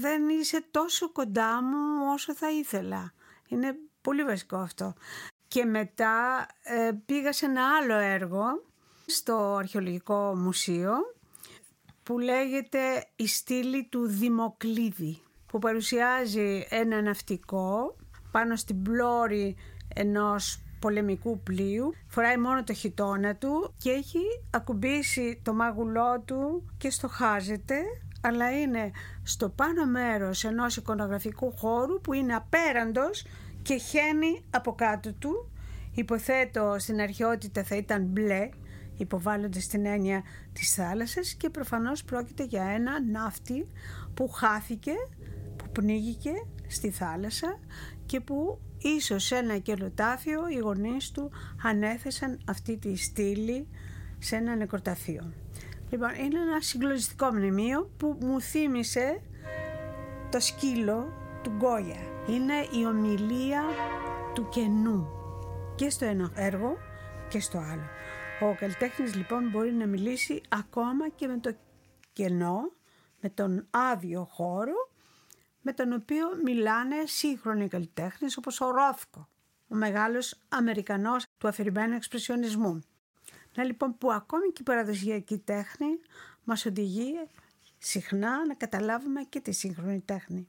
δεν 0.00 0.28
είσαι 0.28 0.64
τόσο 0.70 1.12
κοντά 1.12 1.62
μου 1.62 2.12
όσο 2.12 2.34
θα 2.34 2.50
ήθελα. 2.50 3.12
Είναι 3.48 3.76
πολύ 4.00 4.24
βασικό 4.24 4.56
αυτό. 4.56 4.94
Και 5.48 5.64
μετά 5.64 6.46
ε, 6.62 6.90
πήγα 7.06 7.32
σε 7.32 7.46
ένα 7.46 7.76
άλλο 7.76 7.94
έργο 7.94 8.64
στο 9.06 9.54
Αρχαιολογικό 9.54 10.36
Μουσείο 10.36 10.92
που 12.02 12.18
λέγεται 12.18 13.06
«Η 13.16 13.26
στήλη 13.26 13.88
του 13.90 14.06
Δημοκλίδη» 14.06 15.22
που 15.50 15.58
παρουσιάζει 15.58 16.66
ένα 16.68 17.02
ναυτικό 17.02 17.96
πάνω 18.30 18.56
στην 18.56 18.82
πλώρη 18.82 19.56
ενός 19.94 20.62
πολεμικού 20.80 21.40
πλοίου, 21.40 21.94
φοράει 22.06 22.36
μόνο 22.36 22.64
το 22.64 22.72
χιτόνα 22.72 23.36
του 23.36 23.74
και 23.76 23.90
έχει 23.90 24.20
ακουμπήσει 24.50 25.40
το 25.42 25.54
μάγουλό 25.54 26.22
του 26.24 26.70
και 26.78 26.90
στοχάζεται 26.90 27.82
αλλά 28.20 28.60
είναι 28.60 28.90
στο 29.22 29.48
πάνω 29.48 29.86
μέρος 29.86 30.44
ενός 30.44 30.76
εικονογραφικού 30.76 31.52
χώρου 31.56 32.00
που 32.00 32.12
είναι 32.12 32.34
απέραντος 32.34 33.26
και 33.62 33.76
χαίνει 33.76 34.44
από 34.50 34.74
κάτω 34.74 35.12
του. 35.12 35.50
Υποθέτω 35.94 36.76
στην 36.78 37.00
αρχαιότητα 37.00 37.64
θα 37.64 37.76
ήταν 37.76 38.04
μπλε, 38.04 38.48
υποβάλλονται 38.96 39.60
στην 39.60 39.86
έννοια 39.86 40.22
της 40.52 40.74
θάλασσας 40.74 41.34
και 41.34 41.50
προφανώς 41.50 42.04
πρόκειται 42.04 42.44
για 42.44 42.64
ένα 42.64 43.02
ναύτη 43.02 43.68
που 44.14 44.28
χάθηκε, 44.28 44.92
που 45.18 45.19
πνίγηκε 45.72 46.32
στη 46.66 46.90
θάλασσα 46.90 47.58
και 48.06 48.20
που 48.20 48.60
ίσως 48.78 49.24
σε 49.24 49.36
ένα 49.36 49.58
κελοτάφιο 49.58 50.48
οι 50.48 50.58
γονείς 50.58 51.10
του 51.10 51.30
ανέθεσαν 51.62 52.40
αυτή 52.46 52.76
τη 52.76 52.96
στήλη 52.96 53.68
σε 54.18 54.36
ένα 54.36 54.56
νεκροταφείο. 54.56 55.32
Λοιπόν, 55.90 56.14
είναι 56.14 56.40
ένα 56.40 56.60
συγκλονιστικό 56.60 57.26
μνημείο 57.32 57.90
που 57.96 58.18
μου 58.20 58.40
θύμισε 58.40 59.20
το 60.30 60.40
σκύλο 60.40 61.12
του 61.42 61.50
Γκόια. 61.50 62.00
Είναι 62.28 62.54
η 62.80 62.86
ομιλία 62.86 63.62
του 64.34 64.48
κενού 64.48 65.06
και 65.74 65.90
στο 65.90 66.04
ένα 66.04 66.30
έργο 66.34 66.76
και 67.28 67.40
στο 67.40 67.58
άλλο. 67.58 67.88
Ο 68.40 68.54
καλλιτέχνης 68.54 69.14
λοιπόν 69.14 69.50
μπορεί 69.50 69.72
να 69.72 69.86
μιλήσει 69.86 70.40
ακόμα 70.48 71.08
και 71.08 71.26
με 71.26 71.38
το 71.38 71.54
κενό, 72.12 72.72
με 73.20 73.28
τον 73.28 73.66
άδειο 73.70 74.24
χώρο, 74.30 74.79
με 75.60 75.72
τον 75.72 75.92
οποίο 75.92 76.26
μιλάνε 76.44 76.96
σύγχρονοι 77.06 77.68
καλλιτέχνες 77.68 78.36
όπως 78.36 78.60
ο 78.60 78.70
Ρόθκο, 78.70 79.28
ο 79.68 79.74
μεγάλος 79.74 80.38
Αμερικανός 80.48 81.26
του 81.38 81.48
αφηρημένου 81.48 81.94
εξπρεσιονισμού. 81.94 82.82
Να 83.54 83.64
λοιπόν 83.64 83.98
που 83.98 84.12
ακόμη 84.12 84.46
και 84.46 84.60
η 84.60 84.64
παραδοσιακή 84.64 85.38
τέχνη 85.38 86.00
μας 86.44 86.66
οδηγεί 86.66 87.12
συχνά 87.78 88.46
να 88.46 88.54
καταλάβουμε 88.54 89.22
και 89.22 89.40
τη 89.40 89.52
σύγχρονη 89.52 90.00
τέχνη 90.00 90.46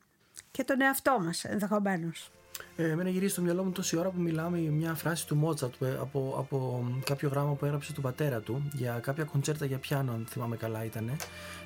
και 0.51 0.63
τον 0.63 0.81
εαυτό 0.81 1.19
μας 1.19 1.43
ενδεχομένως. 1.43 2.31
Ε, 2.75 2.89
εμένα 2.89 3.09
γυρίζει 3.09 3.31
στο 3.31 3.41
μυαλό 3.41 3.63
μου 3.63 3.71
τόση 3.71 3.97
ώρα 3.97 4.09
που 4.09 4.21
μιλάμε 4.21 4.57
για 4.59 4.71
μια 4.71 4.93
φράση 4.93 5.27
του 5.27 5.35
Μότσαρτ 5.35 5.73
από, 5.99 6.35
από 6.37 6.85
κάποιο 7.05 7.29
γράμμα 7.29 7.53
που 7.53 7.65
έγραψε 7.65 7.93
του 7.93 8.01
πατέρα 8.01 8.39
του 8.39 8.69
για 8.73 8.99
κάποια 9.01 9.23
κοντσέρτα 9.23 9.65
για 9.65 9.77
πιάνο, 9.77 10.11
αν 10.11 10.25
θυμάμαι 10.29 10.55
καλά 10.55 10.85
ήταν, 10.85 11.17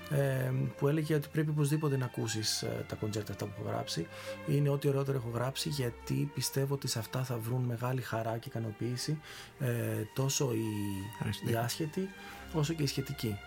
ε, 0.09 0.51
που 0.77 0.87
έλεγε 0.87 1.15
ότι 1.15 1.27
πρέπει 1.31 1.49
οπωσδήποτε 1.49 1.97
να 1.97 2.05
ακούσεις 2.05 2.61
ε, 2.61 2.85
τα 2.87 2.95
κοντσέρτα 2.95 3.31
αυτά 3.31 3.45
που 3.45 3.51
έχω 3.59 3.69
γράψει. 3.69 4.07
Είναι 4.47 4.69
ό,τι 4.69 4.87
ωραιότερο 4.87 5.17
έχω 5.17 5.29
γράψει 5.33 5.69
γιατί 5.69 6.31
πιστεύω 6.33 6.73
ότι 6.73 6.87
σε 6.87 6.99
αυτά 6.99 7.23
θα 7.23 7.37
βρουν 7.37 7.63
μεγάλη 7.63 8.01
χαρά 8.01 8.37
και 8.37 8.47
ικανοποίηση 8.47 9.19
ε, 9.59 9.67
τόσο 10.13 10.51
οι, 10.53 11.51
οι 11.51 11.55
άσχετοι 11.55 12.09
όσο 12.53 12.73
και 12.73 12.83
οι 12.83 12.87
σχετικοί. 12.87 13.37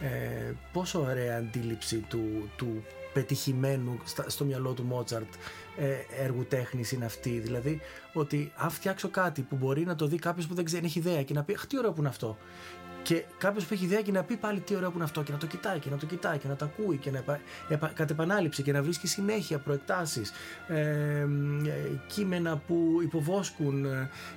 Ε, 0.00 0.52
πόσο 0.72 1.00
ωραία 1.00 1.36
αντίληψη 1.36 1.96
του, 1.96 2.50
του 2.56 2.84
πετυχημένου 3.12 3.98
στο 4.26 4.44
μυαλό 4.44 4.72
του 4.72 4.82
Μότσαρτ 4.82 5.34
ε, 5.78 6.22
έργου 6.22 6.44
τέχνης 6.48 6.92
είναι 6.92 7.04
αυτή. 7.04 7.38
Δηλαδή 7.38 7.80
ότι 8.12 8.52
αν 8.56 8.70
φτιάξω 8.70 9.08
κάτι 9.08 9.42
που 9.42 9.56
μπορεί 9.56 9.84
να 9.84 9.94
το 9.94 10.06
δει 10.06 10.18
κάποιος 10.18 10.46
που 10.46 10.54
δεν 10.54 10.64
ξέρει, 10.64 10.84
έχει 10.84 10.98
ιδέα 10.98 11.22
και 11.22 11.34
να 11.34 11.42
πει 11.42 11.52
Αχ, 11.52 11.66
τι 11.66 11.78
ωραίο 11.78 11.92
που 11.92 12.00
είναι 12.00 12.08
αυτό. 12.08 12.36
Και 13.02 13.24
κάποιος 13.38 13.64
που 13.64 13.74
έχει 13.74 13.84
ιδέα 13.84 14.02
και 14.02 14.12
να 14.12 14.22
πει 14.22 14.36
πάλι 14.36 14.60
τι 14.60 14.74
ωραίο 14.74 14.88
που 14.88 14.94
είναι 14.94 15.04
αυτό 15.04 15.22
και 15.22 15.32
να 15.32 15.38
το 15.38 15.46
κοιτάει 15.46 15.78
και 15.78 15.90
να 15.90 15.96
το 15.96 16.06
κοιτάει 16.06 16.38
και 16.38 16.48
να 16.48 16.56
το 16.56 16.64
ακούει 16.64 16.96
και 16.96 17.10
να 17.10 17.18
επα, 17.68 17.88
κατ' 17.94 18.10
επανάληψη 18.10 18.62
και 18.62 18.72
να 18.72 18.82
βρίσκει 18.82 19.06
συνέχεια 19.06 19.58
προεκτάσεις, 19.58 20.32
ε, 20.68 20.80
ε, 20.80 21.26
κείμενα 22.06 22.56
που 22.56 22.98
υποβόσκουν 23.02 23.84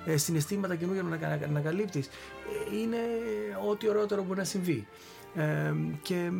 ε, 0.04 0.16
συναισθήματα 0.16 0.74
καινούργια 0.74 1.02
να, 1.02 1.16
να, 1.16 1.36
να 1.36 1.44
ανακαλύπτει. 1.44 1.98
Ε, 1.98 2.76
είναι 2.76 2.98
ό,τι 3.70 3.88
ωραιότερο 3.88 4.22
μπορεί 4.22 4.38
να 4.38 4.44
συμβεί. 4.44 4.86
Ε, 5.34 5.74
και 6.02 6.30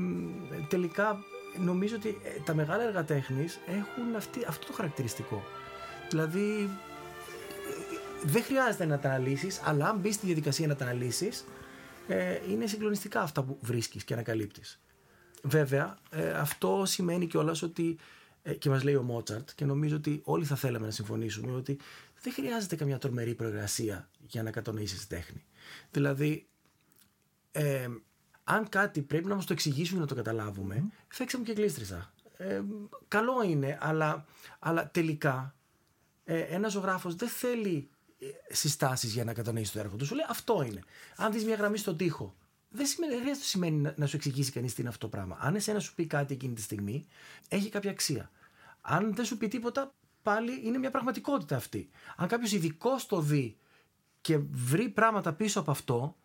τελικά 0.68 1.18
νομίζω 1.58 1.96
ότι 1.96 2.08
ε, 2.08 2.40
τα 2.44 2.54
μεγάλα 2.54 2.82
έργα 2.82 3.04
τέχνης 3.04 3.58
έχουν 3.66 4.16
αυτή, 4.16 4.44
αυτό 4.48 4.66
το 4.66 4.72
χαρακτηριστικό. 4.72 5.44
Δηλαδή 6.10 6.70
δεν 8.24 8.42
χρειάζεται 8.42 8.84
να 8.84 8.98
τα 8.98 9.08
αναλύσεις, 9.08 9.60
αλλά 9.64 9.88
αν 9.88 9.98
μπεις 9.98 10.14
στη 10.14 10.26
διαδικασία 10.26 10.66
να 10.66 10.76
τα 10.76 10.84
αναλύσεις, 10.84 11.44
ε, 12.08 12.38
είναι 12.50 12.66
συγκλονιστικά 12.66 13.20
αυτά 13.20 13.42
που 13.42 13.58
βρίσκεις 13.60 14.04
και 14.04 14.12
ανακαλύπτεις. 14.12 14.80
Βέβαια, 15.42 15.98
ε, 16.10 16.30
αυτό 16.30 16.82
σημαίνει 16.86 17.26
κιόλας 17.26 17.62
ότι, 17.62 17.98
ε, 18.42 18.54
και 18.54 18.68
μας 18.68 18.82
λέει 18.82 18.94
ο 18.94 19.02
Μότσαρτ, 19.02 19.50
και 19.54 19.64
νομίζω 19.64 19.96
ότι 19.96 20.20
όλοι 20.24 20.44
θα 20.44 20.56
θέλαμε 20.56 20.86
να 20.86 20.92
συμφωνήσουμε, 20.92 21.52
ότι 21.52 21.78
δεν 22.22 22.32
χρειάζεται 22.32 22.76
καμιά 22.76 22.98
τρομερή 22.98 23.34
προεργασία 23.34 24.08
για 24.26 24.42
να 24.42 24.50
κατανοήσεις 24.50 25.06
τέχνη. 25.06 25.44
Δηλαδή, 25.90 26.46
ε, 27.52 27.86
αν 28.44 28.68
κάτι 28.68 29.02
πρέπει 29.02 29.26
να 29.28 29.34
μας 29.34 29.46
το 29.46 29.52
εξηγήσουν 29.52 29.98
να 29.98 30.06
το 30.06 30.14
καταλάβουμε, 30.14 30.84
mm. 30.86 30.92
φέξα 31.08 31.38
μου 31.38 31.44
και 31.44 31.52
γλίστρισα. 31.52 32.12
Ε, 32.36 32.62
καλό 33.08 33.42
είναι, 33.42 33.78
αλλά, 33.80 34.26
αλλά 34.58 34.90
τελικά 34.90 35.54
ε, 36.24 36.38
ένας 36.38 36.72
ζωγράφος 36.72 37.14
δεν 37.14 37.28
θέλει 37.28 37.88
ε, 38.18 38.54
συστάσεις 38.54 39.12
για 39.12 39.24
να 39.24 39.34
κατανοήσει 39.34 39.72
το 39.72 39.78
έργο 39.78 39.96
του. 39.96 40.06
Σου 40.06 40.14
λέει 40.14 40.26
αυτό 40.28 40.62
είναι. 40.62 40.80
Αν 41.16 41.32
δεις 41.32 41.44
μια 41.44 41.54
γραμμή 41.54 41.78
στον 41.78 41.96
τοίχο, 41.96 42.34
δεν, 42.68 42.86
σημαίνει, 42.86 43.22
δεν 43.22 43.36
σημαίνει 43.40 43.76
να, 43.76 43.94
να 43.96 44.06
σου 44.06 44.16
εξηγήσει 44.16 44.52
κανείς 44.52 44.74
τι 44.74 44.80
είναι 44.80 44.90
αυτό 44.90 45.08
το 45.08 45.16
πράγμα. 45.16 45.36
Αν 45.40 45.54
εσένα 45.54 45.78
σου 45.80 45.94
πει 45.94 46.06
κάτι 46.06 46.34
εκείνη 46.34 46.54
τη 46.54 46.60
στιγμή, 46.60 47.06
έχει 47.48 47.68
κάποια 47.68 47.90
αξία. 47.90 48.30
Αν 48.80 49.14
δεν 49.14 49.24
σου 49.24 49.36
πει 49.36 49.48
τίποτα, 49.48 49.94
πάλι 50.22 50.60
είναι 50.64 50.78
μια 50.78 50.90
πραγματικότητα 50.90 51.56
αυτή. 51.56 51.90
Αν 52.16 52.28
κάποιος 52.28 52.52
ειδικός 52.52 53.06
το 53.06 53.20
δει 53.20 53.56
και 54.20 54.38
βρει 54.50 54.88
πράγματα 54.88 55.32
πίσω 55.32 55.60
από 55.60 55.70
αυτό, 55.70 56.16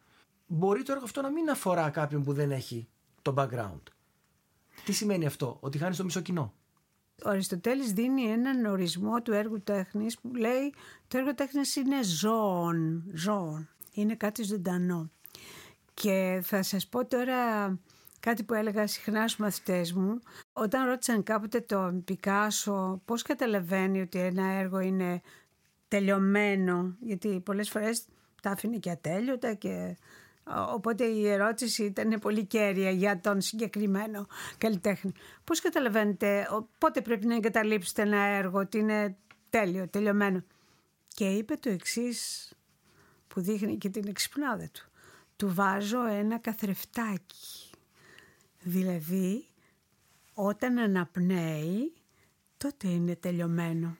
μπορεί 0.47 0.83
το 0.83 0.91
έργο 0.91 1.03
αυτό 1.03 1.21
να 1.21 1.29
μην 1.29 1.49
αφορά 1.49 1.89
κάποιον 1.89 2.23
που 2.23 2.33
δεν 2.33 2.51
έχει 2.51 2.87
το 3.21 3.33
background. 3.37 3.81
Τι 4.85 4.91
σημαίνει 4.91 5.25
αυτό, 5.25 5.57
ότι 5.59 5.77
χάνεις 5.77 5.97
το 5.97 6.03
μισό 6.03 6.21
κοινό; 6.21 6.53
Ο 7.25 7.29
Αριστοτέλης 7.29 7.91
δίνει 7.93 8.23
έναν 8.23 8.65
ορισμό 8.65 9.21
του 9.21 9.33
έργου 9.33 9.61
τέχνης 9.61 10.19
που 10.19 10.35
λέει 10.35 10.73
το 11.07 11.17
έργο 11.17 11.35
τέχνης 11.35 11.75
είναι 11.75 12.03
ζώων, 12.03 13.03
ζώων. 13.13 13.69
είναι 13.93 14.15
κάτι 14.15 14.43
ζωντανό. 14.43 15.09
Και 15.93 16.41
θα 16.43 16.63
σας 16.63 16.87
πω 16.87 17.05
τώρα 17.05 17.67
κάτι 18.19 18.43
που 18.43 18.53
έλεγα 18.53 18.87
συχνά 18.87 19.27
στους 19.27 19.39
μαθητές 19.39 19.93
μου. 19.93 20.19
Όταν 20.53 20.85
ρώτησαν 20.85 21.23
κάποτε 21.23 21.59
τον 21.61 22.03
Πικάσο 22.03 23.01
πώς 23.05 23.21
καταλαβαίνει 23.21 24.01
ότι 24.01 24.19
ένα 24.19 24.45
έργο 24.45 24.79
είναι 24.79 25.21
τελειωμένο, 25.87 26.95
γιατί 26.99 27.39
πολλές 27.39 27.69
φορές 27.69 28.05
τα 28.41 28.49
άφηνε 28.49 28.77
και 28.77 28.89
ατέλειωτα 28.89 29.53
και 29.53 29.97
Οπότε 30.73 31.05
η 31.05 31.27
ερώτηση 31.27 31.83
ήταν 31.83 32.19
πολύ 32.19 32.45
κέρια 32.45 32.91
για 32.91 33.19
τον 33.19 33.41
συγκεκριμένο 33.41 34.27
καλλιτέχνη. 34.57 35.11
Πώς 35.43 35.61
καταλαβαίνετε 35.61 36.47
πότε 36.77 37.01
πρέπει 37.01 37.25
να 37.25 37.35
εγκαταλείψετε 37.35 38.01
ένα 38.01 38.17
έργο 38.17 38.59
ότι 38.59 38.77
είναι 38.77 39.15
τέλειο, 39.49 39.87
τελειωμένο; 39.87 40.43
Και 41.13 41.25
είπε 41.29 41.55
το 41.55 41.69
εξής 41.69 42.51
που 43.27 43.41
δείχνει 43.41 43.77
και 43.77 43.89
την 43.89 44.07
εξυπνάδα 44.07 44.69
του. 44.73 44.89
Του 45.35 45.53
βάζω 45.53 46.07
ένα 46.07 46.37
καθρεφτάκι. 46.37 47.69
Δηλαδή 48.61 49.45
όταν 50.33 50.77
αναπνέει 50.77 51.93
τότε 52.57 52.87
είναι 52.87 53.15
τελειωμένο. 53.15 53.97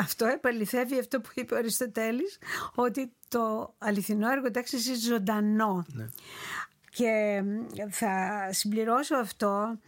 Αυτό 0.00 0.26
επαληθεύει 0.26 0.98
αυτό 0.98 1.20
που 1.20 1.28
είπε 1.34 1.54
ο 1.54 1.56
Αριστοτέλης 1.56 2.38
ότι 2.74 3.12
το 3.28 3.74
αληθινό 3.78 4.30
έργο 4.30 4.46
εντάξει 4.46 4.76
είναι 4.76 4.96
ζωντανό. 4.96 5.84
Ναι. 5.92 6.08
Και 6.90 7.42
θα 7.90 8.46
συμπληρώσω 8.52 9.16
αυτό 9.16 9.78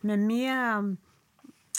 με 0.00 0.16
μία 0.16 0.84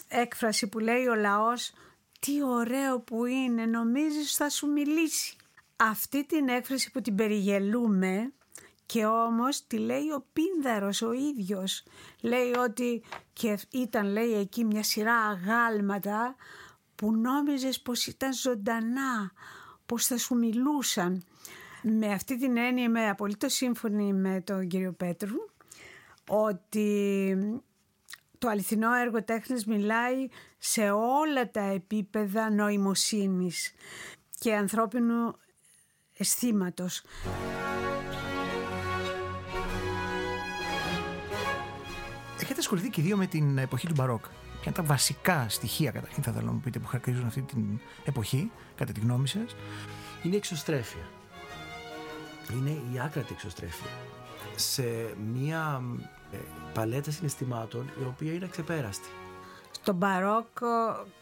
έκφραση 0.07 0.67
που 0.67 0.79
λέει 0.79 1.07
ο 1.07 1.15
λαός 1.15 1.73
τι 2.19 2.43
ωραίο 2.43 2.99
που 2.99 3.25
είναι, 3.25 3.65
νομίζεις 3.65 4.35
θα 4.35 4.49
σου 4.49 4.67
μιλήσει. 4.67 5.35
αυτή 5.75 6.25
την 6.25 6.47
έκφραση 6.47 6.91
που 6.91 7.01
την 7.01 7.15
περιγελούμε 7.15 8.33
και 8.85 9.05
όμως 9.05 9.67
τη 9.67 9.77
λέει 9.77 10.09
ο 10.15 10.25
Πίνδαρος 10.33 11.01
ο 11.01 11.11
ίδιος. 11.11 11.83
Λέει 12.21 12.53
ότι 12.63 13.03
και 13.33 13.57
ήταν 13.69 14.05
λέει 14.05 14.33
εκεί 14.33 14.63
μια 14.65 14.83
σειρά 14.83 15.15
αγάλματα 15.15 16.35
που 16.99 17.11
νόμιζες 17.15 17.81
πως 17.81 18.07
ήταν 18.07 18.33
ζωντανά, 18.33 19.31
πως 19.85 20.05
θα 20.05 20.17
σου 20.17 20.35
μιλούσαν. 20.35 21.23
Με 21.81 22.11
αυτή 22.11 22.37
την 22.37 22.57
έννοια 22.57 22.83
είμαι 22.83 23.09
απολύτως 23.09 23.53
σύμφωνη 23.53 24.13
με 24.13 24.41
τον 24.41 24.67
κύριο 24.67 24.91
Πέτρου 24.91 25.37
ότι 26.29 27.35
το 28.37 28.47
αληθινό 28.47 28.93
έργο 28.93 29.23
τέχνης 29.23 29.65
μιλάει 29.65 30.27
σε 30.57 30.89
όλα 30.91 31.51
τα 31.51 31.61
επίπεδα 31.61 32.51
νοημοσύνης 32.51 33.73
και 34.39 34.55
ανθρώπινου 34.55 35.35
αισθήματος. 36.17 37.03
Έχετε 42.41 42.59
ασχοληθεί 42.59 42.89
και 42.89 43.01
δύο 43.01 43.17
με 43.17 43.25
την 43.25 43.57
εποχή 43.57 43.87
του 43.87 43.93
Μπαρόκ. 43.97 44.21
Ποια 44.21 44.63
είναι 44.65 44.75
τα 44.75 44.83
βασικά 44.83 45.49
στοιχεία, 45.49 45.91
καταρχήν, 45.91 46.23
θα 46.23 46.31
θέλω 46.31 46.45
να 46.45 46.51
μου 46.51 46.59
πείτε, 46.59 46.79
που 46.79 46.87
χαρακτηρίζουν 46.87 47.27
αυτή 47.27 47.41
την 47.41 47.79
εποχή, 48.05 48.51
κατά 48.75 48.91
τη 48.91 48.99
γνώμη 48.99 49.27
σας; 49.27 49.55
Είναι 50.23 50.33
η 50.33 50.37
εξωστρέφεια. 50.37 51.09
Είναι 52.51 52.69
η 52.69 52.99
άκρατη 52.99 53.33
εξωστρέφεια. 53.33 53.87
Σε 54.55 54.83
μία 55.33 55.81
ε, 56.31 56.37
παλέτα 56.73 57.11
συναισθημάτων 57.11 57.89
η 58.01 58.03
οποία 58.07 58.33
είναι 58.33 58.45
αξεπέραστη. 58.45 59.09
Το 59.83 59.93
μπαρόκ 59.93 60.47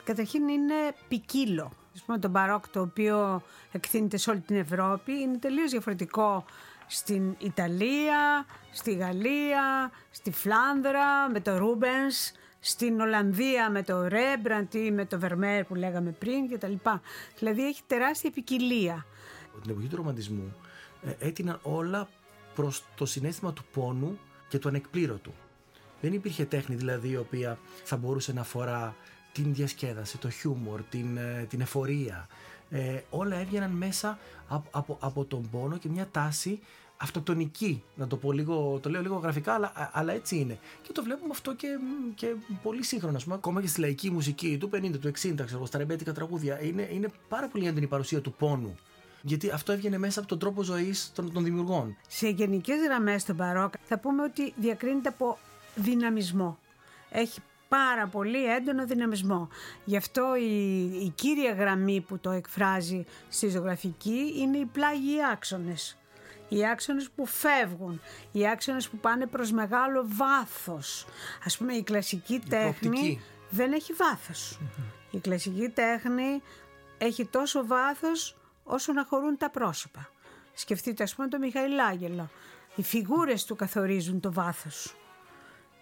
καταρχήν 0.04 0.48
είναι 0.48 0.74
ποικίλο. 1.08 1.72
Ας 1.96 2.02
πούμε, 2.02 2.18
το 2.18 2.30
μπαρόκ 2.30 2.68
το 2.68 2.82
οποίο 2.82 3.42
εκθύνεται 3.72 4.18
σε 4.18 4.30
όλη 4.30 4.40
την 4.40 4.56
Ευρώπη 4.56 5.12
είναι 5.12 5.38
τελείως 5.38 5.72
διαφορετικό 5.72 6.46
στην 6.88 7.36
Ιταλία, 7.38 8.46
στη 8.72 8.94
Γαλλία, 8.94 9.92
στη 10.12 10.32
Φλάνδρα 10.32 11.30
με 11.30 11.40
το 11.40 11.58
Ρούμπενς, 11.58 12.32
στην 12.60 13.00
Ολλανδία 13.00 13.70
με 13.70 13.84
το 13.84 14.08
Ρέμπραντ 14.08 14.74
ή 14.74 14.92
με 14.92 15.06
το 15.06 15.20
Βερμέρ 15.20 15.64
που 15.64 15.76
λέγαμε 15.76 16.12
πριν 16.12 16.50
κτλ. 16.50 16.74
Δηλαδή 17.38 17.68
έχει 17.68 17.82
τεράστια 17.88 18.32
ποικιλία. 18.32 19.06
Την 19.62 19.72
εποχή 19.72 19.88
του 19.88 19.96
ρομαντισμού 19.96 20.56
ε, 21.04 21.28
έτειναν 21.28 21.60
όλα 21.62 22.10
προς 22.56 22.84
το 22.96 23.06
συνέστημα 23.06 23.54
του 23.54 23.66
πόνου 23.74 24.20
και 24.48 24.60
του 24.60 24.68
ανεκπλήρωτου. 24.68 25.34
Δεν 26.02 26.14
υπήρχε 26.14 26.46
τέχνη 26.46 26.76
δηλαδή 26.76 27.10
η 27.10 27.18
οποία 27.18 27.60
θα 27.84 27.98
μπορούσε 27.98 28.34
να 28.34 28.42
αφορά 28.42 28.96
την 29.32 29.54
διασκέδαση, 29.54 30.18
το 30.18 30.30
χιούμορ, 30.30 30.84
την, 30.84 31.18
ε, 31.18 31.46
την 31.50 31.62
εφορία. 31.62 32.28
Ε, 32.70 33.00
όλα 33.10 33.36
έβγαιναν 33.36 33.72
μέσα 33.72 34.20
από, 34.48 34.68
από, 34.72 34.98
από 35.00 35.26
τον 35.26 35.50
πόνο 35.50 35.78
και 35.78 35.90
μια 35.90 36.08
τάση 36.12 36.60
αυτοκτονική, 36.98 37.84
να 37.96 38.08
το 38.08 38.18
πω 38.18 38.32
λίγο, 38.32 38.80
το 38.82 38.90
λέω 38.90 39.02
λίγο 39.02 39.16
γραφικά, 39.16 39.54
αλλά, 39.54 39.92
αλλά 39.94 40.14
έτσι 40.14 40.38
είναι. 40.38 40.60
Και 40.82 40.92
το 40.92 41.04
βλέπουμε 41.04 41.30
αυτό 41.32 41.56
και, 41.56 41.68
και 42.16 42.36
πολύ 42.64 42.84
σύγχρονα, 42.84 43.20
πούμε, 43.24 43.36
ακόμα 43.36 43.62
και 43.62 43.68
στη 43.68 43.80
λαϊκή 43.80 44.12
μουσική 44.12 44.58
του 44.58 44.70
50, 44.74 44.92
του 45.02 45.12
60, 45.22 45.34
ξέρω, 45.46 45.66
στα 45.66 45.78
ρεμπέτικα 45.78 46.14
τραγούδια. 46.14 46.64
Είναι, 46.64 46.90
είναι 46.92 47.08
πάρα 47.28 47.48
πολύ 47.48 47.68
έντονη 47.68 47.84
η 47.84 47.88
παρουσία 47.88 48.22
του 48.22 48.34
πόνου. 48.34 48.76
Γιατί 49.22 49.50
αυτό 49.50 49.72
έβγαινε 49.72 49.98
μέσα 49.98 50.20
από 50.20 50.28
τον 50.28 50.40
τρόπο 50.40 50.64
ζωής 50.64 51.12
των, 51.16 51.34
των 51.34 51.44
δημιουργών. 51.44 51.98
Σε 52.08 52.30
γενικές 52.30 52.78
γραμμές 52.86 53.22
στο 53.22 53.34
Μπαρόκ 53.34 53.74
θα 53.84 54.00
πούμε 54.00 54.24
ότι 54.24 54.54
διακρίνεται 54.58 55.10
από 55.10 55.38
δυναμισμό. 55.76 56.58
Έχει 57.10 57.40
πάρα 57.68 58.08
πολύ 58.08 58.46
έντονο 58.46 58.86
δυναμισμό. 58.86 59.50
Γι' 59.86 59.98
αυτό 59.98 60.36
η, 60.36 60.84
η 60.84 61.14
κύρια 61.16 61.54
γραμμή 61.54 62.02
που 62.02 62.20
το 62.20 62.32
εκφράζει 62.32 63.06
στη 63.30 63.50
ζωγραφική 63.50 64.34
είναι 64.38 64.58
οι 64.58 64.66
πλάγιοι 64.66 65.26
άξονες. 65.32 65.98
Οι 66.50 66.68
άξονες 66.68 67.10
που 67.16 67.26
φεύγουν, 67.26 68.02
οι 68.32 68.48
άξονες 68.48 68.90
που 68.90 68.98
πάνε 68.98 69.26
προς 69.26 69.52
μεγάλο 69.52 70.06
βάθος. 70.08 71.06
Ας 71.46 71.58
πούμε 71.58 71.74
η 71.74 71.84
κλασική 71.84 72.42
τέχνη 72.50 73.22
δεν 73.50 73.74
έχει 73.74 73.94
Η 75.12 75.20
κλασική 75.20 75.70
τέχνη 75.70 76.42
έχει 76.98 77.26
τόσο 77.26 77.66
βάθος 77.66 78.38
όσο 78.64 78.94
να 78.94 79.06
χωρούν 79.10 79.38
τα 79.38 79.50
πρόσωπα. 79.50 80.10
Σκεφτείτε 80.54 81.04
ας 81.04 81.16
πούμε 81.16 81.28
το 81.28 81.40
Μιχαηλάγελο. 81.40 82.30
Οι 82.76 82.84
φιγούρες 82.84 83.46
του 83.46 83.56
καθορίζουν 83.56 84.20
το 84.20 84.34
βάθος 84.34 84.96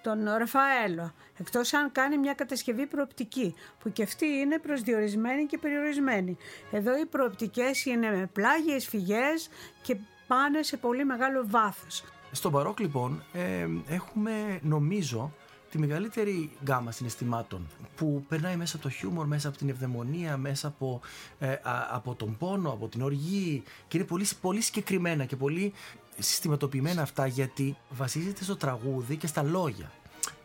τον 0.05 0.29
Ραφαέλο, 0.37 1.13
εκτός 1.37 1.73
αν 1.73 1.91
κάνει 1.91 2.17
μια 2.17 2.33
κατασκευή 2.33 2.85
προοπτική, 2.85 3.55
που 3.79 3.91
και 3.91 4.03
αυτή 4.03 4.25
είναι 4.25 4.59
προσδιορισμένη 4.59 5.45
και 5.45 5.57
περιορισμένη. 5.57 6.37
Εδώ 6.71 6.97
οι 6.97 7.05
προοπτικές 7.05 7.85
είναι 7.85 8.09
με 8.09 8.29
πλάγιες 8.33 8.87
φυγές 8.87 9.49
και 9.81 9.97
πάνε 10.27 10.63
σε 10.63 10.77
πολύ 10.77 11.05
μεγάλο 11.05 11.43
βάθος. 11.47 12.03
Στον 12.31 12.51
Μπαρόκ 12.51 12.79
λοιπόν 12.79 13.23
ε, 13.33 13.67
έχουμε 13.87 14.59
νομίζω 14.61 15.33
τη 15.75 15.81
μεγαλύτερη 15.81 16.49
γκάμα 16.63 16.91
συναισθημάτων 16.91 17.67
που 17.95 18.25
περνάει 18.27 18.55
μέσα 18.55 18.75
από 18.75 18.85
το 18.85 18.91
χιούμορ, 18.91 19.27
μέσα 19.27 19.47
από 19.47 19.57
την 19.57 19.69
ευδαιμονία, 19.69 20.37
μέσα 20.37 20.67
από, 20.67 21.01
ε, 21.39 21.55
από 21.91 22.15
τον 22.15 22.37
πόνο, 22.37 22.69
από 22.69 22.87
την 22.87 23.01
οργή 23.01 23.63
και 23.87 23.97
είναι 23.97 24.05
πολύ, 24.05 24.25
πολύ 24.41 24.61
συγκεκριμένα 24.61 25.25
και 25.25 25.35
πολύ 25.35 25.73
συστηματοποιημένα 26.19 27.01
αυτά 27.01 27.27
γιατί 27.27 27.77
βασίζεται 27.89 28.43
στο 28.43 28.55
τραγούδι 28.55 29.17
και 29.17 29.27
στα 29.27 29.43
λόγια. 29.43 29.91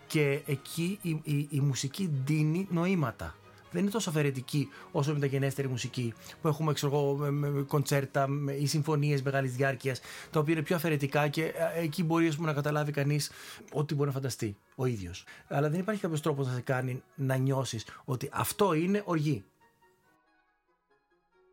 Και 0.07 0.43
εκεί 0.47 0.99
η, 1.03 1.21
η, 1.25 1.49
η 1.51 1.61
μουσική 1.61 2.11
δίνει 2.25 2.67
νοήματα. 2.71 3.35
Δεν 3.71 3.83
είναι 3.83 3.91
τόσο 3.91 4.11
αφαιρετική 4.11 4.69
όσο 4.93 5.13
με 5.13 5.19
τα 5.19 5.27
γενέστερη 5.27 5.69
μουσική 5.69 6.15
που 6.43 6.49
έχουμε 6.49 6.73
ξέρω, 6.73 7.15
με, 7.15 7.31
με, 7.31 7.63
κοντσέρτα 7.63 8.29
με, 8.29 8.53
ή 8.53 8.67
συμφωνίες 8.67 9.23
μεγάλης 9.23 9.57
διάρκειας, 9.57 10.01
τα 10.31 10.41
οποία 10.41 10.55
είναι 10.55 10.63
πιο 10.63 10.77
αφαιρετικά 10.77 11.29
και 11.29 11.45
ε, 11.45 11.81
εκεί 11.83 12.05
μπορεί 12.05 12.35
πούμε, 12.35 12.47
να 12.47 12.53
καταλάβει 12.53 12.93
κανείς 12.93 13.31
ό,τι 13.73 13.95
μπορεί 13.95 14.09
να 14.09 14.15
φανταστεί 14.15 14.57
ο 14.75 14.87
ίδιος. 14.87 15.25
Αλλά 15.49 15.71
δεν 15.71 15.81
υπάρχει 15.81 16.01
κάποιος 16.01 16.21
τρόπος 16.21 16.47
να 16.47 16.53
σε 16.53 16.61
κάνει 16.61 17.03
να 17.15 17.37
νιώσεις 17.37 17.87
ότι 18.05 18.29
αυτό 18.33 18.75
είναι 18.75 19.03
οργή. 19.05 19.45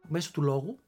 Μέσω 0.07 0.31
του 0.31 0.41
λόγου 0.41 0.79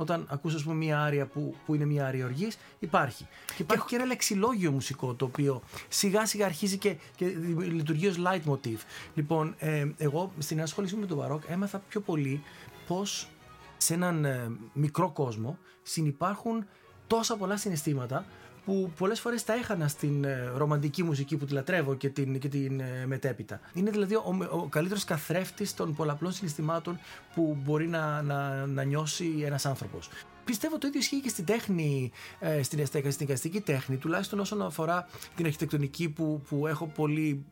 όταν 0.00 0.26
ακούς 0.30 0.54
ας 0.54 0.62
πούμε 0.62 0.74
μια 0.74 1.02
άρια 1.02 1.26
που, 1.26 1.54
που 1.66 1.74
είναι 1.74 1.84
μια 1.84 2.06
άρια 2.06 2.24
οργής, 2.24 2.58
υπάρχει. 2.78 3.26
Και 3.56 3.62
υπάρχει 3.62 3.84
και, 3.86 3.96
ένα 3.96 4.04
λεξιλόγιο 4.04 4.70
μουσικό 4.70 5.14
το 5.14 5.24
οποίο 5.24 5.62
σιγά 5.88 6.26
σιγά 6.26 6.46
αρχίζει 6.46 6.78
και, 6.78 6.96
και 7.16 7.26
λειτουργεί 7.58 8.06
ως 8.06 8.16
leitmotiv. 8.18 8.76
Λοιπόν, 9.14 9.54
ε, 9.58 9.86
εγώ 9.96 10.32
στην 10.38 10.62
ασχόλησή 10.62 10.94
μου 10.94 11.00
με 11.00 11.06
τον 11.06 11.16
Μπαρόκ 11.16 11.42
έμαθα 11.48 11.78
πιο 11.88 12.00
πολύ 12.00 12.42
πώς 12.86 13.28
σε 13.76 13.94
έναν 13.94 14.24
ε, 14.24 14.50
μικρό 14.72 15.10
κόσμο 15.10 15.58
συνυπάρχουν 15.82 16.66
τόσα 17.06 17.36
πολλά 17.36 17.56
συναισθήματα 17.56 18.24
που 18.70 18.90
πολλές 18.98 19.20
φορές 19.20 19.44
τα 19.44 19.52
έχανα 19.52 19.88
στην 19.88 20.24
ε, 20.24 20.52
ρομαντική 20.56 21.02
μουσική 21.02 21.36
που 21.36 21.44
τη 21.44 21.52
λατρεύω 21.52 21.94
και 21.94 22.08
την, 22.08 22.38
και 22.38 22.48
την 22.48 22.80
ε, 22.80 23.06
μετέπειτα. 23.06 23.60
Είναι 23.74 23.90
δηλαδή 23.90 24.14
ο, 24.14 24.48
ο 24.50 24.66
καλύτερος 24.68 25.04
καθρέφτης 25.04 25.74
των 25.74 25.94
πολλαπλών 25.94 26.32
συναισθημάτων 26.32 26.98
που 27.34 27.58
μπορεί 27.64 27.88
να, 27.88 28.22
να, 28.22 28.66
να 28.66 28.82
νιώσει 28.82 29.42
ένας 29.44 29.66
άνθρωπος. 29.66 30.08
Πιστεύω 30.44 30.78
το 30.78 30.86
ίδιο 30.86 31.00
ισχύει 31.00 31.20
και 31.20 31.28
στην 31.28 31.44
τέχνη, 31.44 32.10
ε, 32.38 32.62
στην, 32.62 32.86
στην 32.86 33.10
εικαστική 33.18 33.60
τέχνη, 33.60 33.96
τουλάχιστον 33.96 34.40
όσον 34.40 34.62
αφορά 34.62 35.08
την 35.36 35.44
αρχιτεκτονική 35.46 36.08
που, 36.08 36.42
που 36.48 36.66
έχω 36.66 36.86
πολύ 36.86 37.44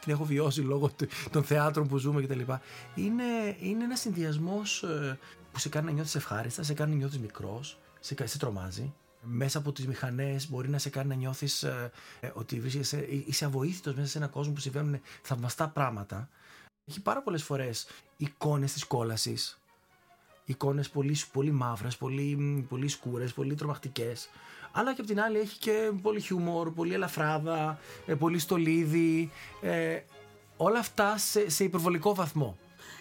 την 0.00 0.12
έχω 0.12 0.24
βιώσει 0.24 0.60
λόγω 0.60 0.90
των 1.30 1.44
θεάτρων 1.44 1.88
που 1.88 1.96
ζούμε 1.96 2.22
κτλ. 2.22 2.40
Είναι, 2.94 3.56
είναι 3.60 3.84
ένας 3.84 4.00
συνδυασμός 4.00 4.84
που 5.52 5.58
σε 5.58 5.68
κάνει 5.68 5.86
να 5.86 5.92
νιώθεις 5.92 6.14
ευχάριστα, 6.14 6.62
σε 6.62 6.74
κάνει 6.74 6.90
να 6.90 6.96
νιώθεις 6.96 7.18
μικρός, 7.18 7.78
σε, 8.00 8.14
σε 8.24 8.38
τρομάζει 8.38 8.94
μέσα 9.28 9.58
από 9.58 9.72
τις 9.72 9.86
μηχανές 9.86 10.50
μπορεί 10.50 10.68
να 10.68 10.78
σε 10.78 10.90
κάνει 10.90 11.08
να 11.08 11.14
νιώθεις 11.14 11.62
ε, 11.62 11.90
ε 12.20 12.30
ότι 12.34 12.60
βρίσκεσαι, 12.60 12.98
ε, 12.98 13.22
είσαι 13.26 13.44
αβοήθητος 13.44 13.94
μέσα 13.94 14.08
σε 14.08 14.18
έναν 14.18 14.30
κόσμο 14.30 14.52
που 14.52 14.60
συμβαίνουν 14.60 15.00
θαυμαστά 15.22 15.68
πράγματα. 15.68 16.28
Έχει 16.84 17.00
πάρα 17.00 17.22
πολλές 17.22 17.42
φορές 17.42 17.86
εικόνες 18.16 18.72
της 18.72 18.84
κόλασης, 18.84 19.60
εικόνες 20.44 20.90
πολύ, 20.90 21.16
πολύ 21.32 21.50
μαύρες, 21.50 21.96
πολύ, 21.96 22.66
πολύ 22.68 22.88
σκούρες, 22.88 23.32
πολύ 23.32 23.54
τρομακτικές. 23.54 24.28
Αλλά 24.72 24.94
και 24.94 25.00
από 25.00 25.10
την 25.10 25.20
άλλη 25.20 25.38
έχει 25.38 25.58
και 25.58 25.90
πολύ 26.02 26.20
χιούμορ, 26.20 26.70
πολύ 26.70 26.94
ελαφράδα, 26.94 27.78
ε, 28.06 28.14
πολύ 28.14 28.38
στολίδι. 28.38 29.30
Ε, 29.60 30.00
όλα 30.56 30.78
αυτά 30.78 31.18
σε, 31.18 31.50
σε 31.50 31.64
υπερβολικό 31.64 32.14
βαθμό. 32.14 32.58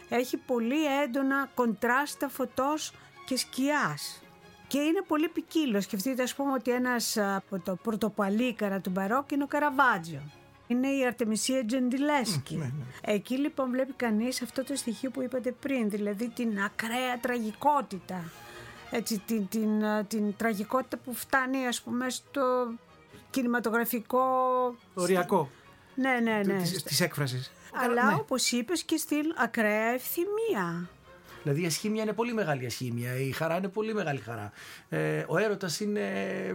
Έχει 0.09 0.37
πολύ 0.37 1.01
έντονα 1.03 1.49
κοντράστα 1.53 2.29
φωτός 2.29 2.93
και 3.25 3.37
σκιάς 3.37 4.24
και 4.67 4.79
είναι 4.79 5.01
πολύ 5.07 5.27
ποικίλος. 5.27 5.83
Σκεφτείτε, 5.83 6.23
ας 6.23 6.35
πούμε, 6.35 6.53
ότι 6.53 6.71
ένας 6.71 7.17
από 7.17 7.59
το 7.59 7.75
πρωτοπαλίκαρα 7.75 8.79
του 8.79 8.89
Μπαρόκ 8.89 9.31
είναι 9.31 9.43
ο 9.43 9.47
Καραβάτζιο. 9.47 10.21
Είναι 10.67 10.87
η 10.87 11.05
Αρτεμισία 11.05 11.65
Τζεντιλέσκι. 11.65 12.55
Ναι, 12.55 12.63
ναι. 12.63 13.13
Εκεί 13.13 13.37
λοιπόν 13.37 13.69
βλέπει 13.69 13.93
κανείς 13.93 14.41
αυτό 14.41 14.63
το 14.63 14.75
στοιχείο 14.75 15.09
που 15.09 15.21
είπατε 15.21 15.51
πριν, 15.51 15.89
δηλαδή 15.89 16.29
την 16.29 16.59
ακραία 16.63 17.19
τραγικότητα. 17.21 18.23
Έτσι, 18.91 19.21
την, 19.25 19.47
την, 19.47 19.83
την 20.07 20.35
τραγικότητα 20.35 20.97
που 20.97 21.13
φτάνει 21.13 21.67
ας 21.67 21.81
πούμε 21.81 22.09
στο 22.09 22.67
κινηματογραφικό... 23.29 24.21
Οριακό. 24.93 25.49
Ναι, 25.95 26.19
ναι, 26.23 26.41
ναι. 26.45 26.61
Της, 26.83 27.01
έκφρασης. 27.01 27.51
Αλλά 27.73 28.05
ναι. 28.05 28.13
όπως 28.13 28.51
είπες 28.51 28.83
και 28.83 28.97
στην 28.97 29.33
ακραία 29.37 29.87
ευθυμία. 29.87 30.89
Δηλαδή 31.45 31.63
η 31.63 31.65
ασχήμια 31.65 32.03
είναι 32.03 32.13
πολύ 32.13 32.33
μεγάλη 32.33 32.65
ασχήμια, 32.65 33.19
η 33.19 33.31
χαρά 33.31 33.57
είναι 33.57 33.67
πολύ 33.67 33.93
μεγάλη 33.93 34.19
χαρά. 34.19 34.51
Ε, 34.89 35.25
ο 35.27 35.37
έρωτας 35.37 35.79
είναι 35.79 35.99
ε, 36.47 36.53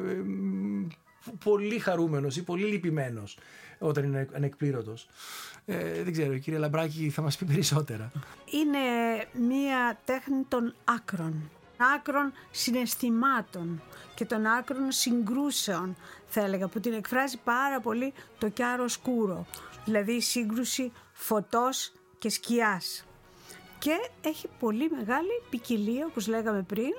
πολύ 1.45 1.79
χαρούμενος 1.79 2.37
ή 2.37 2.43
πολύ 2.43 2.65
λυπημένος 2.65 3.39
όταν 3.79 4.05
είναι 4.05 4.29
ανεκπλήρωτος. 4.33 5.09
Ε, 5.67 6.03
δεν 6.03 6.13
ξέρω, 6.13 6.33
η 6.33 6.41
κύριε 6.41 6.59
Λαμπράκη 6.59 7.11
θα 7.11 7.23
μας 7.23 7.37
πει 7.37 7.45
περισσότερα. 7.45 8.13
Είναι 8.51 8.79
μία 9.49 9.99
τέχνη 10.05 10.45
των 10.49 10.75
άκρων. 10.85 11.51
Άκρων 11.97 12.33
συναισθημάτων 12.51 13.83
και 14.15 14.25
των 14.25 14.47
άκρων 14.47 14.93
συγκρούσεων 14.93 15.97
θα 16.27 16.41
έλεγα 16.41 16.69
που 16.69 16.81
την 16.81 16.93
εκφράζει 16.93 17.39
πάρα 17.45 17.81
πολύ 17.81 18.13
το 18.39 18.49
κιάρο 18.49 18.89
σκούρο. 18.89 19.47
Δηλαδή 19.85 20.13
η 20.13 20.21
σύγκρουση 20.21 20.93
φωτός 21.13 21.93
και 22.19 22.29
σκιάς. 22.29 23.05
Και 23.81 24.11
έχει 24.21 24.49
πολύ 24.59 24.91
μεγάλη 24.91 25.43
ποικιλία 25.51 26.07
όπως 26.07 26.27
λέγαμε 26.27 26.63
πριν 26.63 26.93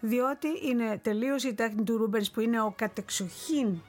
διότι 0.00 0.48
είναι 0.62 0.98
τελείως 0.98 1.44
η 1.44 1.54
τέχνη 1.54 1.82
του 1.82 1.96
Ρούμπερς 1.96 2.30
που 2.30 2.40
είναι 2.40 2.60
ο 2.60 2.72
κατεξοχήν 2.76 3.80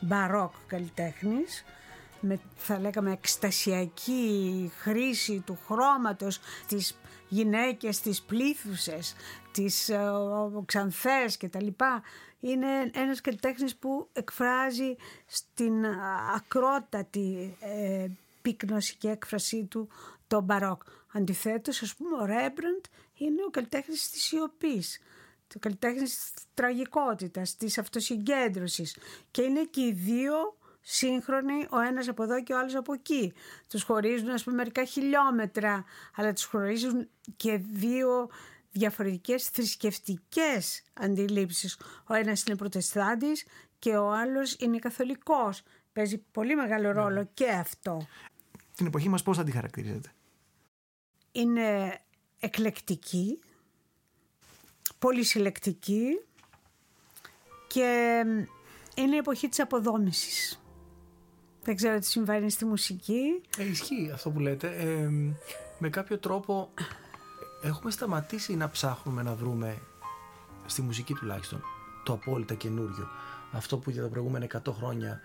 μπαρόκ 0.00 0.52
καλλιτέχνης 0.66 1.64
με 2.20 2.38
θα 2.56 2.78
λέγαμε 2.78 3.12
εκστασιακή 3.12 4.70
χρήση 4.78 5.42
του 5.46 5.58
χρώματος, 5.66 6.40
τις 6.66 6.98
γυναίκες, 7.28 8.00
τις 8.00 8.22
πλήθουσες, 8.22 9.14
τις 9.52 9.88
ε, 9.88 10.10
ξανθές 10.66 11.36
και 11.36 11.48
τα 11.48 11.62
λοιπά. 11.62 12.02
Είναι 12.40 12.90
ένας 12.94 13.20
καλλιτέχνης 13.20 13.76
που 13.76 14.08
εκφράζει 14.12 14.96
στην 15.26 15.84
ακρότατη 16.34 17.56
ε, 17.60 18.06
πύκνωση 18.42 18.96
και 18.96 19.08
έκφρασή 19.08 19.64
του 19.64 19.88
το 20.26 20.40
μπαρόκ. 20.40 20.82
Αντιθέτως, 21.14 21.82
ας 21.82 21.94
πούμε, 21.94 22.16
ο 22.16 22.24
Ρέμπραντ 22.24 22.84
είναι 23.14 23.42
ο 23.46 23.50
καλλιτέχνης 23.50 24.10
της 24.10 24.22
σιωπής 24.22 25.00
το 25.54 25.60
καλλιτέχνης 25.60 26.10
της 26.10 26.32
τραγικότητας, 26.54 27.56
της 27.56 27.78
αυτοσυγκέντρωσης 27.78 28.96
και 29.30 29.42
είναι 29.42 29.64
και 29.64 29.80
οι 29.80 29.92
δύο 29.92 30.34
σύγχρονοι 30.80 31.66
ο 31.70 31.80
ένας 31.80 32.08
από 32.08 32.22
εδώ 32.22 32.42
και 32.42 32.52
ο 32.52 32.58
άλλος 32.58 32.74
από 32.74 32.92
εκεί. 32.92 33.32
Τους 33.68 33.82
χωρίζουν 33.82 34.30
ας 34.30 34.44
πούμε 34.44 34.56
μερικά 34.56 34.84
χιλιόμετρα 34.84 35.84
αλλά 36.14 36.32
τους 36.32 36.44
χωρίζουν 36.44 37.08
και 37.36 37.56
δύο 37.56 38.28
διαφορετικές 38.70 39.48
θρησκευτικές 39.48 40.82
αντιλήψεις. 40.92 41.80
Ο 42.06 42.14
ένας 42.14 42.44
είναι 42.44 42.56
προτεστάντης 42.56 43.46
και 43.78 43.96
ο 43.96 44.12
άλλος 44.12 44.56
είναι 44.58 44.78
καθολικός. 44.78 45.62
Παίζει 45.92 46.18
πολύ 46.18 46.54
μεγάλο 46.54 46.92
ναι. 46.92 47.00
ρόλο 47.00 47.28
και 47.34 47.48
αυτό. 47.50 48.06
Την 48.74 48.86
εποχή 48.86 49.08
μας 49.08 49.22
πώς 49.22 49.36
θα 49.36 49.44
τη 49.44 49.50
χαρακτηρίζετε; 49.50 50.12
Είναι 51.36 51.98
εκλεκτική, 52.40 53.38
πολύ 54.98 55.24
συλλεκτική 55.24 56.20
και 57.66 58.22
είναι 58.94 59.14
η 59.14 59.18
εποχή 59.18 59.48
της 59.48 59.60
αποδόμησης. 59.60 60.62
Δεν 61.62 61.76
ξέρω 61.76 61.98
τι 61.98 62.06
συμβαίνει 62.06 62.50
στη 62.50 62.64
μουσική. 62.64 63.42
Ε, 63.58 63.64
ισχύει 63.64 64.10
αυτό 64.14 64.30
που 64.30 64.40
λέτε. 64.40 64.68
Ε, 64.68 65.08
με 65.78 65.88
κάποιο 65.88 66.18
τρόπο 66.18 66.70
έχουμε 67.62 67.90
σταματήσει 67.90 68.56
να 68.56 68.70
ψάχνουμε 68.70 69.22
να 69.22 69.34
βρούμε 69.34 69.78
στη 70.66 70.82
μουσική 70.82 71.14
τουλάχιστον 71.14 71.62
το 72.04 72.12
απόλυτα 72.12 72.54
καινούριο. 72.54 73.08
Αυτό 73.52 73.78
που 73.78 73.90
για 73.90 74.02
τα 74.02 74.08
προηγούμενα 74.08 74.46
100 74.64 74.72
χρόνια 74.72 75.20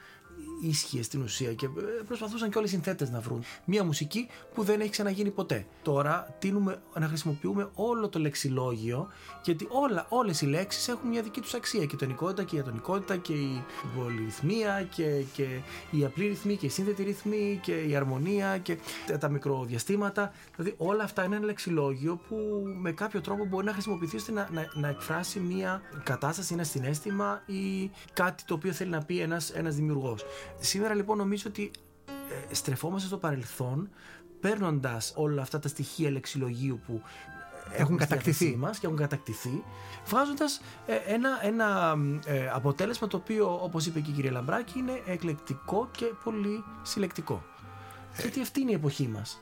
ίσχυε 0.61 1.03
στην 1.03 1.21
ουσία 1.21 1.53
και 1.53 1.65
ε, 1.65 2.03
προσπαθούσαν 2.07 2.49
και 2.49 2.57
όλοι 2.57 2.67
οι 2.67 2.69
συνθέτες 2.69 3.09
να 3.09 3.19
βρουν 3.19 3.43
μια 3.65 3.83
μουσική 3.83 4.27
που 4.53 4.63
δεν 4.63 4.79
έχει 4.81 4.89
ξαναγίνει 4.89 5.29
ποτέ. 5.29 5.65
Τώρα 5.83 6.35
τίνουμε 6.39 6.81
να 6.99 7.07
χρησιμοποιούμε 7.07 7.69
όλο 7.75 8.09
το 8.09 8.19
λεξιλόγιο 8.19 9.07
γιατί 9.43 9.67
όλα, 9.69 10.05
όλες 10.09 10.41
οι 10.41 10.45
λέξεις 10.45 10.87
έχουν 10.87 11.09
μια 11.09 11.21
δική 11.21 11.41
τους 11.41 11.53
αξία 11.53 11.85
και 11.85 11.95
η 11.95 11.97
τονικότητα 11.97 12.43
και 12.43 12.55
η 12.55 12.59
ατονικότητα 12.59 13.17
και 13.17 13.33
η 13.33 13.63
πολυρυθμία 13.97 14.87
και, 14.95 15.23
και 15.33 15.59
η 15.91 16.05
απλή 16.05 16.27
ρυθμή 16.27 16.55
και 16.55 16.65
η 16.65 16.69
σύνθετη 16.69 17.03
ρυθμή 17.03 17.59
και 17.61 17.81
η 17.81 17.95
αρμονία 17.95 18.57
και 18.57 18.77
τα 19.19 19.29
μικροδιαστήματα. 19.29 20.33
Δηλαδή 20.55 20.75
όλα 20.77 21.03
αυτά 21.03 21.23
είναι 21.23 21.35
ένα 21.35 21.45
λεξιλόγιο 21.45 22.19
που 22.27 22.35
με 22.79 22.91
κάποιο 22.91 23.21
τρόπο 23.21 23.45
μπορεί 23.45 23.65
να 23.65 23.73
χρησιμοποιηθεί 23.73 24.15
ώστε 24.15 24.31
να, 24.31 24.49
να, 24.51 24.67
να 24.73 24.87
εκφράσει 24.87 25.39
μια 25.39 25.81
κατάσταση, 26.03 26.53
ένα 26.53 26.63
συνέστημα 26.63 27.41
ή 27.45 27.91
κάτι 28.13 28.43
το 28.45 28.53
οποίο 28.53 28.71
θέλει 28.71 28.89
να 28.89 29.03
πει 29.03 29.19
ένας, 29.19 29.49
ένας 29.49 29.75
δημιουργός. 29.75 30.23
Σήμερα 30.59 30.93
λοιπόν 30.93 31.17
νομίζω 31.17 31.43
ότι 31.47 31.71
ε, 32.49 32.53
στρεφόμαστε 32.53 33.07
στο 33.07 33.17
παρελθόν 33.17 33.89
παίρνοντας 34.39 35.13
όλα 35.15 35.41
αυτά 35.41 35.59
τα 35.59 35.67
στοιχεία 35.67 36.11
λεξιλογίου 36.11 36.79
που 36.87 37.01
έχουν 37.73 37.97
κατακτηθεί. 37.97 38.55
μας 38.57 38.79
και 38.79 38.85
έχουν 38.85 38.97
κατακτηθεί 38.97 39.63
βγάζοντας 40.05 40.61
ε, 40.85 40.95
ένα, 40.95 41.39
ένα 41.41 41.97
ε, 42.25 42.49
αποτέλεσμα 42.49 43.07
το 43.07 43.17
οποίο 43.17 43.63
όπως 43.63 43.85
είπε 43.85 43.99
και 43.99 44.09
η 44.09 44.13
κυρία 44.13 44.31
Λαμπράκη 44.31 44.79
είναι 44.79 45.01
εκλεκτικό 45.05 45.89
και 45.97 46.05
πολύ 46.23 46.63
συλλεκτικό. 46.81 47.43
Γιατί 48.19 48.41
αυτή 48.41 48.61
είναι 48.61 48.71
η 48.71 48.73
εποχή 48.73 49.07
μας. 49.07 49.41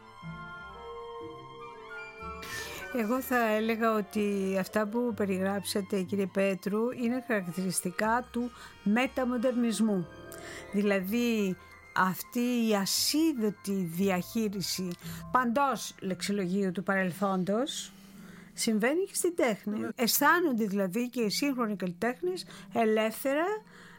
Εγώ 2.96 3.22
θα 3.22 3.48
έλεγα 3.48 3.96
ότι 3.96 4.58
αυτά 4.60 4.88
που 4.88 5.14
περιγράψατε 5.16 6.02
κύριε 6.02 6.26
Πέτρου 6.26 6.92
είναι 6.92 7.24
χαρακτηριστικά 7.28 8.28
του 8.32 8.52
μεταμοντερνισμού. 8.84 10.08
Δηλαδή 10.72 11.56
αυτή 11.96 12.68
η 12.70 12.76
ασίδωτη 12.76 13.90
διαχείριση 13.96 14.88
παντός 15.32 15.96
λεξιλογίου 16.02 16.72
του 16.72 16.84
παρελθόντος 16.84 17.92
συμβαίνει 18.54 19.06
και 19.06 19.16
στην 19.16 19.36
τέχνη. 19.36 19.88
Αισθάνονται 19.96 20.66
δηλαδή 20.66 21.10
και 21.10 21.22
οι 21.22 21.30
σύγχρονοι 21.30 21.76
καλλιτέχνες 21.76 22.46
ελεύθερα 22.74 23.46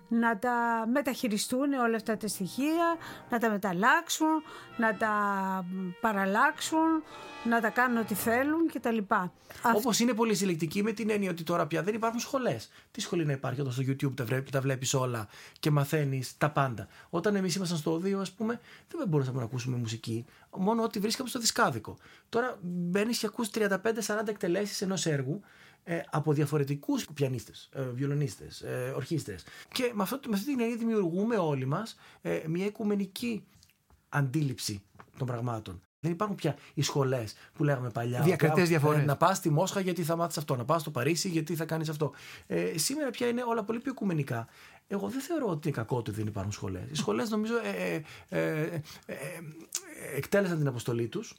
να 0.08 0.38
τα 0.38 0.86
μεταχειριστούν 0.92 1.72
όλα 1.72 1.96
αυτά 1.96 2.16
τα 2.16 2.28
στοιχεία, 2.28 2.96
να 3.30 3.38
τα 3.38 3.50
μεταλλάξουν, 3.50 4.42
να 4.76 4.96
τα 4.96 5.12
παραλλάξουν, 6.00 7.02
να 7.44 7.60
τα 7.60 7.68
κάνουν 7.68 7.98
ό,τι 7.98 8.14
θέλουν 8.14 8.70
κτλ. 8.72 8.98
Όπως 9.74 10.00
είναι 10.00 10.14
πολύ 10.14 10.34
συλλεκτική 10.34 10.82
με 10.82 10.92
την 10.92 11.10
έννοια 11.10 11.30
ότι 11.30 11.42
τώρα 11.42 11.66
πια 11.66 11.82
δεν 11.82 11.94
υπάρχουν 11.94 12.20
σχολές. 12.20 12.70
Τι 12.90 13.00
σχολή 13.00 13.24
να 13.24 13.32
υπάρχει 13.32 13.60
όταν 13.60 13.72
στο 13.72 13.82
YouTube 13.86 14.14
τα, 14.14 14.24
βλέπει, 14.24 14.50
τα 14.50 14.60
βλέπεις 14.60 14.94
όλα 14.94 15.28
και 15.60 15.70
μαθαίνεις 15.70 16.36
τα 16.38 16.50
πάντα. 16.50 16.88
Όταν 17.10 17.36
εμείς 17.36 17.54
ήμασταν 17.54 17.78
στο 17.78 17.92
οδείο, 17.92 18.20
ας 18.20 18.32
πούμε, 18.32 18.60
δεν 18.96 19.08
μπορούσαμε 19.08 19.38
να 19.38 19.44
ακούσουμε 19.44 19.76
μουσική. 19.76 20.24
Μόνο 20.56 20.82
ό,τι 20.82 20.98
βρίσκαμε 20.98 21.28
στο 21.28 21.38
δισκάδικο. 21.38 21.96
Τώρα 22.28 22.58
μπαίνεις 22.62 23.18
και 23.18 23.26
ακούς 23.26 23.50
35-40 23.54 24.28
εκτελέσεις 24.28 24.80
ενός 24.80 25.06
έργου 25.06 25.40
ε, 25.84 26.00
από 26.10 26.32
διαφορετικούς 26.32 27.06
πιανίστες, 27.14 27.68
ε, 27.72 27.82
βιολονίστες, 27.82 28.60
ε, 28.60 28.92
ορχήστρες. 28.96 29.44
Και 29.72 29.92
με, 29.94 30.02
αυτό, 30.02 30.20
με 30.28 30.34
αυτή 30.34 30.46
την 30.46 30.60
έννοια 30.60 30.76
δημιουργούμε 30.76 31.36
όλοι 31.36 31.66
μας 31.66 31.96
ε, 32.20 32.40
μια 32.46 32.66
οικουμενική 32.66 33.44
αντίληψη 34.08 34.82
των 35.18 35.26
πραγμάτων. 35.26 35.82
Δεν 36.00 36.12
υπάρχουν 36.12 36.36
πια 36.36 36.56
οι 36.74 36.82
σχολές 36.82 37.34
που 37.52 37.64
λέγαμε 37.64 37.90
παλιά. 37.90 38.22
Διακριτές 38.22 38.68
διαφορές. 38.68 39.04
να 39.04 39.16
πας 39.16 39.36
στη 39.36 39.50
Μόσχα 39.50 39.80
γιατί 39.80 40.02
θα 40.02 40.16
μάθεις 40.16 40.38
αυτό. 40.38 40.56
Να 40.56 40.64
πας 40.64 40.80
στο 40.80 40.90
Παρίσι 40.90 41.28
γιατί 41.28 41.54
θα 41.54 41.64
κάνεις 41.64 41.88
αυτό. 41.88 42.12
Ε, 42.46 42.78
σήμερα 42.78 43.10
πια 43.10 43.28
είναι 43.28 43.42
όλα 43.42 43.64
πολύ 43.64 43.78
πιο 43.78 43.90
οικουμενικά. 43.90 44.48
Εγώ 44.86 45.08
δεν 45.08 45.20
θεωρώ 45.20 45.46
ότι 45.46 45.68
είναι 45.68 45.76
κακό 45.76 45.96
ότι 45.96 46.10
δεν 46.10 46.26
υπάρχουν 46.26 46.52
σχολές. 46.52 46.90
Οι 46.90 46.94
σχολές 46.94 47.30
νομίζω 47.30 47.54
ε, 47.56 48.00
ε, 48.28 48.80
εκτέλεσαν 50.16 50.58
την 50.58 50.66
αποστολή 50.66 51.08
τους 51.08 51.34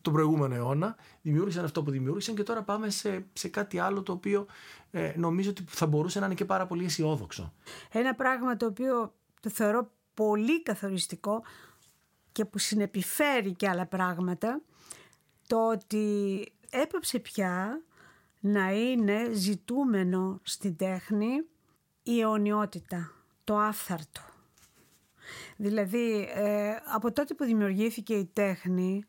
τον 0.00 0.12
προηγούμενο 0.12 0.54
αιώνα, 0.54 0.96
δημιούργησαν 1.22 1.64
αυτό 1.64 1.82
που 1.82 1.90
δημιούργησαν 1.90 2.34
και 2.34 2.42
τώρα 2.42 2.62
πάμε 2.62 2.90
σε, 2.90 3.26
σε 3.32 3.48
κάτι 3.48 3.78
άλλο 3.78 4.02
το 4.02 4.12
οποίο 4.12 4.46
ε, 4.90 5.12
νομίζω 5.16 5.50
ότι 5.50 5.64
θα 5.66 5.86
μπορούσε 5.86 6.20
να 6.20 6.26
είναι 6.26 6.34
και 6.34 6.44
πάρα 6.44 6.66
πολύ 6.66 6.84
αισιόδοξο. 6.84 7.52
Ένα 7.92 8.14
πράγμα 8.14 8.56
το 8.56 8.66
οποίο 8.66 9.14
το 9.40 9.50
θεωρώ 9.50 9.90
πολύ 10.14 10.62
καθοριστικό 10.62 11.42
και 12.32 12.44
που 12.44 12.58
συνεπιφέρει 12.58 13.52
και 13.54 13.68
άλλα 13.68 13.86
πράγματα, 13.86 14.62
το 15.46 15.68
ότι 15.68 16.46
έπαψε 16.70 17.18
πια 17.18 17.82
να 18.40 18.72
είναι 18.72 19.30
ζητούμενο 19.32 20.40
στην 20.42 20.76
τέχνη 20.76 21.28
η 22.02 22.20
αιωνιότητα, 22.20 23.12
το 23.44 23.58
άφθαρτο. 23.58 24.20
Δηλαδή, 25.56 26.28
ε, 26.34 26.74
από 26.84 27.12
τότε 27.12 27.34
που 27.34 27.44
δημιουργήθηκε 27.44 28.14
η 28.14 28.30
τέχνη, 28.32 29.04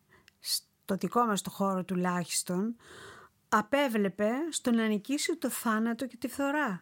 στο 0.84 0.96
δικό 0.96 1.26
μας 1.26 1.42
το 1.42 1.50
χώρο 1.50 1.84
τουλάχιστον, 1.84 2.76
απέβλεπε 3.50 4.30
στο 4.50 4.72
να 4.72 4.86
νικήσει 4.86 5.36
το 5.38 5.50
θάνατο 5.50 6.06
και 6.06 6.18
τη 6.18 6.28
φθορά. 6.28 6.82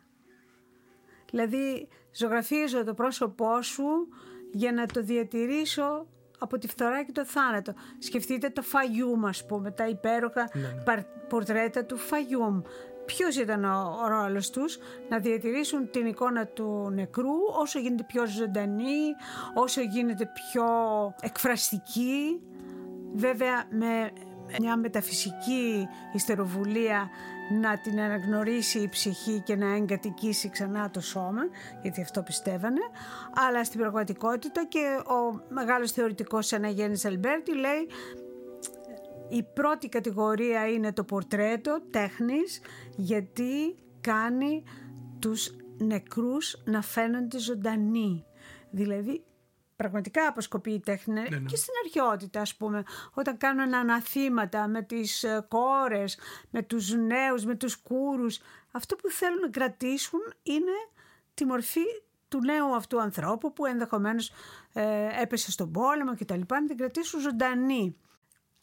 Δηλαδή, 1.30 1.88
ζωγραφίζω 2.16 2.84
το 2.84 2.94
πρόσωπό 2.94 3.62
σου 3.62 4.08
για 4.52 4.72
να 4.72 4.86
το 4.86 5.04
διατηρήσω 5.04 6.08
από 6.38 6.58
τη 6.58 6.68
φθορά 6.68 7.04
και 7.04 7.12
το 7.12 7.26
θάνατο. 7.26 7.74
Σκεφτείτε 8.00 8.50
το 8.50 8.62
Φαγιούμ, 8.62 9.26
ας 9.26 9.46
πούμε, 9.46 9.72
τα 9.72 9.88
υπέροχα 9.88 10.50
ναι, 10.54 10.94
ναι. 10.96 11.06
πορτρέτα 11.30 11.86
του 11.86 11.98
Φαγιούμ. 11.98 12.62
Ποιος 13.06 13.36
ήταν 13.36 13.64
ο, 13.64 14.00
ο 14.04 14.08
ρόλος 14.08 14.50
τους; 14.50 14.78
Να 15.10 15.20
διατηρήσουν 15.20 15.90
την 15.92 16.06
εικόνα 16.06 16.46
του 16.48 16.90
νεκρού 16.94 17.34
όσο 17.60 17.80
γίνεται 17.80 18.04
πιο 18.04 18.26
ζωντανή, 18.26 19.16
όσο 19.54 19.82
γίνεται 19.82 20.32
πιο 20.34 20.66
εκφραστική 21.22 22.42
βέβαια 23.14 23.68
με 23.70 24.12
μια 24.60 24.78
μεταφυσική 24.78 25.88
ιστεροβουλία 26.14 27.10
να 27.62 27.80
την 27.80 28.00
αναγνωρίσει 28.00 28.80
η 28.80 28.90
ψυχή 28.90 29.42
και 29.46 29.56
να 29.56 29.76
εγκατοικήσει 29.76 30.50
ξανά 30.50 30.90
το 30.90 31.02
σώμα, 31.02 31.42
γιατί 31.82 32.02
αυτό 32.02 32.22
πιστεύανε, 32.22 32.80
αλλά 33.48 33.64
στην 33.64 33.80
πραγματικότητα 33.80 34.66
και 34.66 35.00
ο 35.08 35.42
μεγάλος 35.50 35.92
θεωρητικός 35.92 36.54
Αναγέννησης 36.54 37.06
Αλμπέρτι 37.06 37.56
λέει 37.56 37.88
η 39.30 39.44
πρώτη 39.44 39.90
κατηγορία 39.90 40.68
είναι 40.68 40.94
το 40.94 41.04
πορτρέτο 41.04 41.82
τέχνης 41.92 42.62
γιατί 42.96 43.76
κάνει 44.02 44.64
τους 45.20 45.56
νεκρούς 45.78 46.62
να 46.66 46.82
φαίνονται 46.82 47.40
ζωντανοί. 47.40 48.26
Δηλαδή 48.70 49.24
πραγματικά 49.82 50.28
αποσκοπεί 50.28 50.72
η 50.72 50.80
τέχνη 50.80 51.14
Ναι, 51.14 51.22
ναι. 51.22 51.40
και 51.40 51.56
στην 51.56 51.74
αρχαιότητα 51.84 52.42
ας 52.42 52.56
πούμε 52.56 52.84
όταν 53.14 53.38
κάνουν 53.38 53.74
αναθήματα 53.74 54.68
με 54.68 54.82
τις 54.82 55.24
ε, 55.24 55.46
κόρες, 55.48 56.18
με 56.50 56.62
τους 56.62 56.94
νέους, 56.94 57.46
με 57.46 57.56
τους 57.56 57.76
κούρους 57.76 58.40
αυτό 58.72 58.96
που 58.96 59.10
θέλουν 59.10 59.40
να 59.40 59.50
κρατήσουν 59.50 60.20
είναι 60.44 60.72
τη 61.34 61.46
μορφή 61.46 61.86
του 62.28 62.40
νέου 62.44 62.76
αυτού 62.76 63.02
ανθρώπου 63.02 63.54
που 63.54 63.66
ενδεχομένως 63.66 64.32
ε, 64.74 65.22
έπεσε 65.22 65.52
στον 65.52 65.72
πόλεμο 65.72 66.16
και 66.16 66.26
τα 66.26 66.36
λοιπά 66.38 66.62
να 66.62 66.68
την 66.68 66.78
κρατήσουν 66.78 67.20
ζωντανή. 67.20 67.96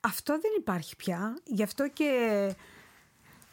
Αυτό 0.00 0.32
δεν 0.32 0.50
υπάρχει 0.58 0.96
πια, 0.96 1.38
γι' 1.44 1.62
αυτό 1.62 1.88
και 1.88 2.10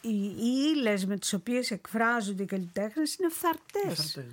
οι, 0.01 0.25
οι 0.25 0.73
ύλες 0.75 1.05
με 1.05 1.17
τις 1.17 1.33
οποίες 1.33 1.71
εκφράζονται 1.71 2.43
οι 2.43 2.45
καλλιτέχνες 2.45 3.15
είναι 3.15 3.29
φθαρτές. 3.29 3.93
Φθαρτές, 3.93 4.15
ναι. 4.15 4.23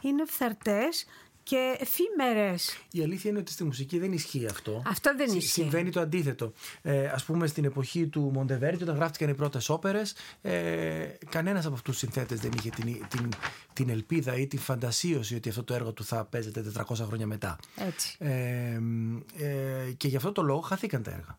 Είναι 0.00 0.24
φθαρτές 0.24 1.06
και 1.48 1.76
εφήμερες. 1.78 2.78
Η 2.90 3.02
αλήθεια 3.02 3.30
είναι 3.30 3.38
ότι 3.38 3.52
στη 3.52 3.64
μουσική 3.64 3.98
δεν 3.98 4.12
ισχύει 4.12 4.46
αυτό. 4.46 4.82
Αυτό 4.86 5.14
δεν 5.16 5.28
Συ- 5.28 5.36
ισχύει. 5.36 5.50
Συμβαίνει 5.60 5.90
το 5.90 6.00
αντίθετο. 6.00 6.52
Ε, 6.82 7.06
ας 7.06 7.24
πούμε 7.24 7.46
στην 7.46 7.64
εποχή 7.64 8.06
του 8.06 8.20
Μοντεβέρτη 8.32 8.82
όταν 8.82 8.94
γράφτηκαν 8.96 9.28
οι 9.28 9.34
πρώτες 9.34 9.68
όπερες 9.68 10.14
ε, 10.42 11.06
κανένας 11.30 11.64
από 11.66 11.74
αυτούς 11.74 11.90
τους 11.98 11.98
συνθέτες 11.98 12.40
δεν 12.40 12.50
είχε 12.56 12.70
την, 12.70 13.06
την, 13.08 13.28
την 13.72 13.88
ελπίδα 13.88 14.36
ή 14.36 14.46
την 14.46 14.58
φαντασίωση 14.58 15.34
ότι 15.34 15.48
αυτό 15.48 15.64
το 15.64 15.74
έργο 15.74 15.92
του 15.92 16.04
θα 16.04 16.24
παίζεται 16.24 16.64
400 16.76 16.82
χρόνια 16.94 17.26
μετά. 17.26 17.58
Έτσι. 17.76 18.16
Ε, 18.18 18.80
ε, 19.36 19.92
και 19.96 20.08
γι' 20.08 20.16
αυτό 20.16 20.32
το 20.32 20.42
λόγο 20.42 20.60
χαθήκαν 20.60 21.02
τα 21.02 21.10
έργα. 21.10 21.38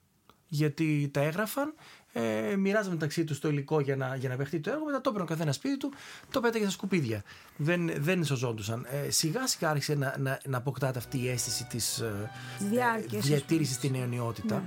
Γιατί 0.49 1.09
τα 1.13 1.21
έγραφαν, 1.21 1.73
ε, 2.17 2.55
μοιράζαν 2.55 2.91
μεταξύ 2.91 3.23
του 3.23 3.39
το 3.39 3.49
υλικό 3.49 3.79
για 3.79 3.95
να, 3.95 4.15
για 4.15 4.29
να 4.29 4.35
παιχτεί 4.35 4.59
το 4.59 4.69
έργο, 4.71 4.85
μετά 4.85 5.01
το 5.01 5.09
έπαιρνε 5.09 5.27
ο 5.27 5.33
καθένας 5.33 5.55
σπίτι 5.55 5.77
του, 5.77 5.91
το 6.31 6.39
πέταγε 6.39 6.63
στα 6.63 6.73
σκουπίδια. 6.73 7.23
Δεν, 7.57 7.91
δεν 7.97 8.25
σωζόντουσαν. 8.25 8.85
Ε, 9.05 9.11
σιγά 9.11 9.47
σιγά 9.47 9.69
άρχισε 9.69 9.95
να, 9.95 10.15
να, 10.19 10.39
να 10.45 10.57
αποκτάται 10.57 10.97
αυτή 10.97 11.17
η 11.17 11.29
αίσθηση 11.29 11.65
της 11.65 11.99
ε, 11.99 12.31
Διάρκειας, 12.59 13.21
ας 13.21 13.27
διατήρησης 13.29 13.75
στην 13.75 13.95
αιωνιότητα. 13.95 14.63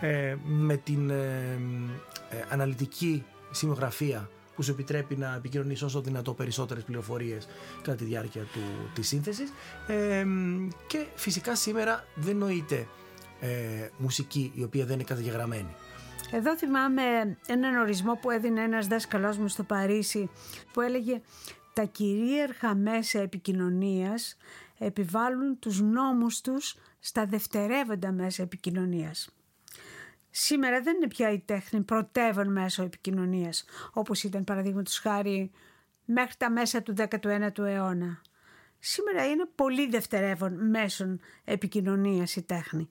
Ε, 0.00 0.36
με 0.44 0.76
την 0.76 1.10
ε, 1.10 1.14
ε, 2.30 2.44
αναλυτική 2.48 3.24
σημειογραφία 3.50 4.30
που 4.54 4.62
σου 4.62 4.70
επιτρέπει 4.70 5.16
να 5.16 5.34
επικοινωνείς 5.34 5.82
όσο 5.82 6.00
δυνατό 6.00 6.34
περισσότερες 6.34 6.82
πληροφορίες 6.82 7.48
κατά 7.82 7.96
τη 7.96 8.04
διάρκεια 8.04 8.42
του, 8.42 8.60
της 8.94 9.08
σύνθεσης 9.08 9.52
ε, 9.86 10.26
και 10.86 11.06
φυσικά 11.14 11.56
σήμερα 11.56 12.04
δεν 12.14 12.36
νοείται 12.36 12.86
ε, 13.40 13.88
μουσική 13.96 14.52
η 14.54 14.62
οποία 14.62 14.84
δεν 14.84 14.94
είναι 14.94 15.04
καταγεγραμμένη. 15.04 15.74
Εδώ 16.30 16.56
θυμάμαι 16.56 17.36
έναν 17.46 17.76
ορισμό 17.76 18.14
που 18.14 18.30
έδινε 18.30 18.62
ένας 18.62 18.86
δάσκαλός 18.86 19.38
μου 19.38 19.48
στο 19.48 19.62
Παρίσι 19.62 20.30
που 20.72 20.80
έλεγε 20.80 21.20
«Τα 21.72 21.84
κυρίαρχα 21.84 22.74
μέσα 22.74 23.20
επικοινωνίας 23.20 24.36
επιβάλλουν 24.78 25.58
τους 25.58 25.80
νόμους 25.80 26.40
τους 26.40 26.76
στα 27.00 27.26
δευτερεύοντα 27.26 28.12
μέσα 28.12 28.42
επικοινωνίας». 28.42 29.34
Σήμερα 30.30 30.80
δεν 30.80 30.96
είναι 30.96 31.08
πια 31.08 31.32
η 31.32 31.38
τέχνη 31.38 31.80
πρωτεύον 31.80 32.52
μέσο 32.52 32.82
επικοινωνίας 32.82 33.64
όπως 33.92 34.22
ήταν 34.22 34.44
παραδείγματος 34.44 34.98
χάρη 34.98 35.50
μέχρι 36.04 36.34
τα 36.38 36.50
μέσα 36.50 36.82
του 36.82 36.94
19ου 36.96 37.58
αιώνα. 37.58 38.20
Σήμερα 38.78 39.26
είναι 39.26 39.48
πολύ 39.54 39.88
δευτερεύον 39.88 40.70
μέσων 40.70 41.20
επικοινωνίας 41.44 42.36
η 42.36 42.42
τέχνη. 42.42 42.88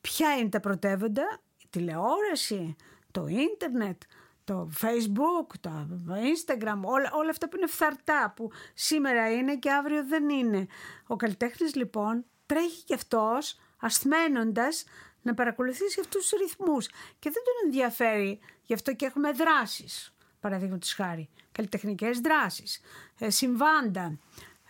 Ποια 0.00 0.36
είναι 0.36 0.48
τα 0.48 0.60
πρωτεύοντα, 0.60 1.40
η 1.44 1.49
τηλεόραση, 1.70 2.76
το 3.10 3.26
ίντερνετ, 3.26 4.02
το 4.44 4.70
facebook, 4.80 5.54
το 5.60 5.70
instagram, 6.08 6.80
όλα, 6.82 7.10
όλα 7.12 7.30
αυτά 7.30 7.48
που 7.48 7.56
είναι 7.56 7.66
φθαρτά 7.66 8.32
που 8.36 8.50
σήμερα 8.74 9.32
είναι 9.32 9.56
και 9.56 9.70
αύριο 9.70 10.06
δεν 10.06 10.28
είναι. 10.28 10.66
Ο 11.06 11.16
καλλιτέχνης 11.16 11.74
λοιπόν 11.74 12.24
τρέχει 12.46 12.84
και 12.84 12.94
αυτός 12.94 13.58
ασθμένοντας 13.80 14.84
να 15.22 15.34
παρακολουθήσει 15.34 16.00
αυτούς 16.00 16.28
τους 16.28 16.40
ρυθμούς 16.40 16.86
και 17.18 17.30
δεν 17.30 17.42
τον 17.44 17.54
ενδιαφέρει, 17.64 18.38
γι' 18.62 18.74
αυτό 18.74 18.94
και 18.94 19.06
έχουμε 19.06 19.32
δράσεις, 19.32 20.14
παραδείγματος 20.40 20.94
χάρη, 20.94 21.28
καλλιτεχνικές 21.52 22.20
δράσεις, 22.20 22.80
ε, 23.18 23.30
συμβάντα, 23.30 24.18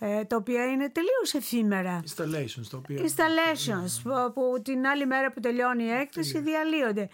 ε, 0.03 0.25
τα 0.25 0.37
οποία 0.37 0.67
είναι 0.67 0.89
τελείως 0.89 1.35
εφήμερα. 1.35 2.03
Installations, 2.05 2.67
το 2.71 2.77
οποίο... 2.77 3.05
Installations 3.05 4.01
που, 4.03 4.33
που 4.35 4.63
την 4.63 4.87
άλλη 4.87 5.07
μέρα 5.07 5.33
που 5.33 5.41
τελειώνει 5.41 5.85
η 5.85 5.91
έκθεση 5.91 6.41
διαλύονται. 6.41 7.09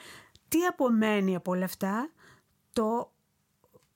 Τι 0.49 0.65
απομένει 0.65 1.35
από 1.35 1.51
όλα 1.51 1.65
αυτά; 1.65 2.11
Το 2.73 3.13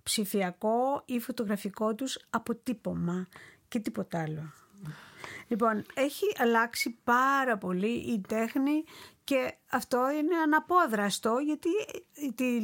ψηφιακό 0.03 1.03
ή 1.05 1.21
φωτογραφικό 1.21 1.95
τους 1.95 2.19
αποτύπωμα 2.31 3.29
και 3.69 3.79
τίποτα 3.79 4.23
άλλο. 4.23 4.53
Λοιπόν, 5.49 5.85
έχει 5.95 6.25
αλλάξει 6.39 6.99
πάρα 7.05 7.59
πολύ 7.59 7.93
η 7.93 8.21
τέχνη 8.29 8.85
και 9.31 9.55
αυτό 9.71 9.99
είναι 10.11 10.37
αναπόδραστο 10.37 11.39
γιατί 11.45 11.69
τη, 12.35 12.61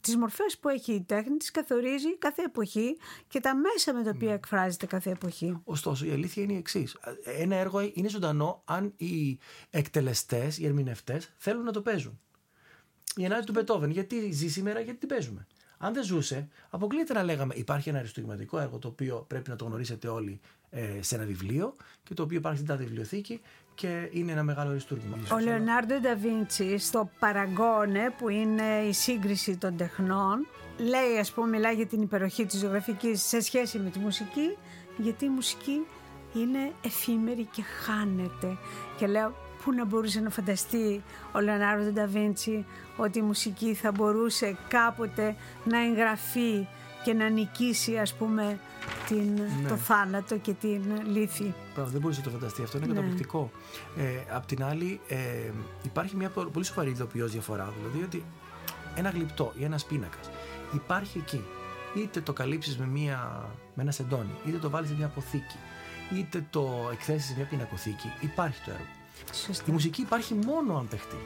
τις 0.00 0.16
μορφές 0.16 0.58
που 0.58 0.68
έχει 0.68 0.92
η 0.92 1.02
τέχνη 1.02 1.36
τις 1.36 1.50
καθορίζει 1.50 2.18
κάθε 2.18 2.42
εποχή 2.42 2.96
και 3.28 3.40
τα 3.40 3.54
μέσα 3.56 3.94
με 3.94 4.02
τα 4.02 4.10
οποία 4.14 4.32
εκφράζεται 4.32 4.86
κάθε 4.86 5.10
εποχή. 5.10 5.60
Ωστόσο, 5.64 6.04
η 6.06 6.10
αλήθεια 6.10 6.42
είναι 6.42 6.52
η 6.52 6.56
εξής. 6.56 6.96
Ένα 7.38 7.56
έργο 7.56 7.90
είναι 7.92 8.08
ζωντανό 8.08 8.62
αν 8.64 8.92
οι 8.96 9.38
εκτελεστές, 9.70 10.58
οι 10.58 10.66
ερμηνευτές 10.66 11.32
θέλουν 11.36 11.64
να 11.64 11.72
το 11.72 11.80
παίζουν. 11.80 12.20
Η 13.16 13.24
ανάλυση 13.24 13.46
του 13.46 13.52
Μπετόβεν, 13.52 13.90
γιατί 13.90 14.30
ζει 14.30 14.48
σήμερα, 14.48 14.80
γιατί 14.80 14.98
την 14.98 15.08
παίζουμε. 15.08 15.46
Αν 15.78 15.92
δεν 15.94 16.04
ζούσε, 16.04 16.48
αποκλείεται 16.70 17.12
να 17.12 17.22
λέγαμε 17.22 17.54
υπάρχει 17.54 17.88
ένα 17.88 17.98
αριστουργηματικό 17.98 18.58
έργο 18.58 18.78
το 18.78 18.88
οποίο 18.88 19.24
πρέπει 19.28 19.50
να 19.50 19.56
το 19.56 19.64
γνωρίσετε 19.64 20.08
όλοι 20.08 20.40
ε, 20.70 21.02
σε 21.02 21.14
ένα 21.14 21.24
βιβλίο 21.24 21.76
και 22.02 22.14
το 22.14 22.22
οποίο 22.22 22.38
υπάρχει 22.38 22.56
στην 22.58 22.68
τάδε 22.70 22.84
βιβλιοθήκη 22.84 23.40
και 23.74 24.08
είναι 24.12 24.32
ένα 24.32 24.42
μεγάλο 24.42 24.70
αριστούργημα. 24.70 25.16
Ο 25.32 25.38
Λεωνάρντο 25.38 26.00
Νταβίντσι 26.00 26.78
στο 26.78 27.10
Παραγκόνε 27.18 28.14
που 28.18 28.28
είναι 28.28 28.82
η 28.88 28.92
σύγκριση 28.92 29.56
των 29.56 29.76
τεχνών 29.76 30.46
λέει 30.78 31.18
ας 31.20 31.32
πούμε 31.32 31.48
μιλάει 31.48 31.74
για 31.74 31.86
την 31.86 32.02
υπεροχή 32.02 32.46
της 32.46 32.58
ζωγραφικής 32.58 33.22
σε 33.22 33.40
σχέση 33.40 33.78
με 33.78 33.90
τη 33.90 33.98
μουσική 33.98 34.56
γιατί 34.96 35.24
η 35.24 35.28
μουσική 35.28 35.86
είναι 36.34 36.72
εφήμερη 36.84 37.48
και 37.52 37.62
χάνεται 37.62 38.56
και 38.98 39.06
λέω 39.06 39.34
πού 39.64 39.72
να 39.72 39.84
μπορούσε 39.84 40.20
να 40.20 40.30
φανταστεί 40.30 41.02
ο 41.32 41.40
Λεωνάρντο 41.40 41.90
Νταβίντσι 41.90 42.66
ότι 42.96 43.18
η 43.18 43.22
μουσική 43.22 43.74
θα 43.74 43.92
μπορούσε 43.92 44.56
κάποτε 44.68 45.36
να 45.64 45.84
εγγραφεί 45.84 46.66
και 47.04 47.14
να 47.14 47.28
νικήσει 47.28 47.98
ας 47.98 48.14
πούμε 48.14 48.58
την, 49.08 49.40
το 49.68 49.76
θάνατο 49.76 50.36
και 50.38 50.52
την 50.52 50.82
λύθη. 51.06 51.54
Πράγμα, 51.74 51.92
δεν 51.92 52.00
μπορείς 52.00 52.16
να 52.18 52.22
το 52.24 52.30
φανταστεί 52.30 52.62
αυτό, 52.62 52.76
είναι 52.76 52.86
Ναι. 52.86 52.92
καταπληκτικό. 52.94 53.50
Ε, 53.96 54.04
απ' 54.34 54.46
την 54.46 54.64
άλλη, 54.64 55.00
ε, 55.08 55.16
υπάρχει 55.82 56.16
μια 56.16 56.28
πο- 56.28 56.44
πολύ 56.52 56.64
σοβαρή 56.64 56.90
ειδοποιώς 56.90 57.32
διαφορά. 57.32 57.72
Δηλαδή 57.78 58.04
ότι 58.04 58.24
ένα 58.94 59.10
γλυπτό 59.10 59.52
ή 59.56 59.64
ένας 59.64 59.84
πίνακας 59.84 60.30
υπάρχει 60.74 61.18
εκεί. 61.18 61.44
Είτε 61.96 62.20
το 62.20 62.32
καλύψεις 62.32 62.78
με, 62.78 62.86
μια, 62.86 63.48
με 63.74 63.82
ένα 63.82 63.90
σεντόνι, 63.90 64.30
είτε 64.46 64.58
το 64.58 64.70
βάλεις 64.70 64.88
σε 64.88 64.94
μια 64.94 65.06
αποθήκη, 65.06 65.56
είτε 66.14 66.46
το 66.50 66.88
εκθέσεις 66.92 67.24
σε 67.28 67.34
μια 67.36 67.44
πινακοθήκη. 67.46 68.12
Υπάρχει 68.20 68.60
το 68.64 68.70
έργο. 68.70 68.84
Σωστά. 69.32 69.64
Η 69.68 69.72
μουσική 69.72 70.00
υπάρχει 70.00 70.34
μόνο 70.34 70.76
αν 70.78 70.88
παιχτεί. 70.88 71.16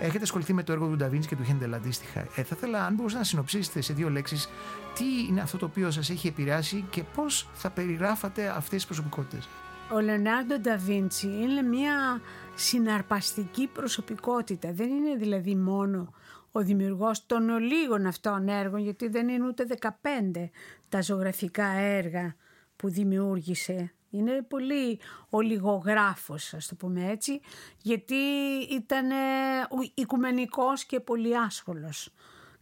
Έχετε 0.00 0.22
ασχοληθεί 0.22 0.52
με 0.52 0.62
το 0.62 0.72
έργο 0.72 0.86
του 0.88 0.96
Νταβίντσι 0.96 1.28
και 1.28 1.36
του 1.36 1.44
Χέντελ 1.44 1.74
αντίστοιχα. 1.74 2.20
Ε, 2.20 2.42
θα 2.42 2.54
ήθελα, 2.56 2.84
αν 2.84 2.94
μπορούσατε 2.94 3.20
να 3.20 3.26
συνοψίσετε 3.26 3.80
σε 3.80 3.92
δύο 3.92 4.10
λέξεις, 4.10 4.48
τι 4.94 5.04
είναι 5.28 5.40
αυτό 5.40 5.58
το 5.58 5.66
οποίο 5.66 5.90
σας 5.90 6.10
έχει 6.10 6.26
επηρεάσει 6.26 6.84
και 6.90 7.02
πώς 7.14 7.48
θα 7.52 7.70
περιγράφατε 7.70 8.48
αυτές 8.48 8.68
τις 8.76 8.86
προσωπικότητες; 8.86 9.48
Ο 9.92 10.00
Λεωνάρντο 10.00 10.58
Νταβίντσι 10.58 11.26
είναι 11.26 11.62
μια 11.62 12.20
συναρπαστική 12.54 13.66
προσωπικότητα. 13.66 14.72
Δεν 14.72 14.88
είναι 14.88 15.16
δηλαδή 15.16 15.54
μόνο 15.54 16.12
ο 16.52 16.60
δημιουργός 16.60 17.26
των 17.26 17.48
ολίγων 17.48 18.06
αυτών 18.06 18.48
έργων, 18.48 18.80
γιατί 18.80 19.08
δεν 19.08 19.28
είναι 19.28 19.46
ούτε 19.46 19.66
15 19.80 20.50
τα 20.88 21.02
ζωγραφικά 21.02 21.66
έργα 21.66 22.34
που 22.76 22.88
δημιούργησε. 22.88 23.92
Είναι 24.10 24.42
πολύ 24.42 25.00
ολιγογράφος, 25.30 26.54
ας 26.54 26.66
το 26.66 26.74
πούμε 26.74 27.10
έτσι, 27.10 27.40
γιατί 27.82 28.14
ήταν 28.70 29.10
ε, 29.10 29.14
ο- 29.70 29.90
οικουμενικός 29.94 30.84
και 30.84 31.00
πολύ 31.00 31.38
άσχολος. 31.38 32.12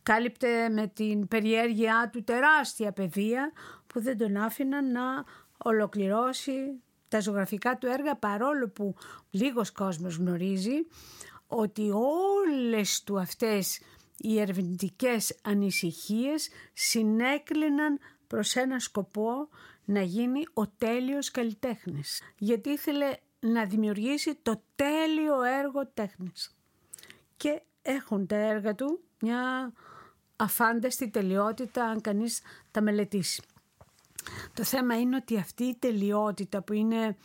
Κάλυπτε 0.02 0.68
με 0.68 0.86
την 0.86 1.28
περιέργειά 1.28 2.10
του 2.12 2.24
τεράστια 2.24 2.92
παιδεία 2.92 3.52
που 3.86 4.00
δεν 4.00 4.18
τον 4.18 4.36
άφηναν 4.36 4.92
να 4.92 5.24
ολοκληρώσει 5.64 6.52
τα 7.08 7.20
ζωγραφικά 7.20 7.78
του 7.78 7.86
έργα 7.86 8.16
παρόλο 8.16 8.68
που 8.68 8.94
λίγος 9.30 9.72
κόσμος 9.72 10.16
γνωρίζει 10.16 10.86
ότι 11.46 11.90
όλες 11.90 13.02
του 13.02 13.20
αυτές 13.20 13.80
οι 14.18 14.40
ερευνητικές 14.40 15.38
ανησυχίες 15.42 16.48
συνέκλυναν 16.72 17.98
προς 18.26 18.54
ένα 18.56 18.78
σκοπό 18.78 19.48
να 19.86 20.02
γίνει 20.02 20.42
ο 20.54 20.66
τέλειος 20.68 21.30
καλλιτέχνης. 21.30 22.22
Γιατί 22.38 22.70
ήθελε 22.70 23.16
να 23.40 23.64
δημιουργήσει 23.64 24.34
το 24.34 24.62
τέλειο 24.74 25.42
έργο 25.42 25.86
τέχνης. 25.86 26.56
Και 27.36 27.62
έχουν 27.82 28.26
τα 28.26 28.36
έργα 28.36 28.74
του 28.74 29.00
μια 29.20 29.72
αφάνταστη 30.36 31.10
τελειότητα 31.10 31.84
αν 31.84 32.00
κανείς 32.00 32.40
τα 32.70 32.80
μελετήσει. 32.80 33.42
Το 34.54 34.64
θέμα 34.64 35.00
είναι 35.00 35.16
ότι 35.16 35.36
αυτή 35.36 35.64
η 35.64 35.76
τελειότητα 35.78 36.62
που 36.62 36.72
είναι 36.72 37.16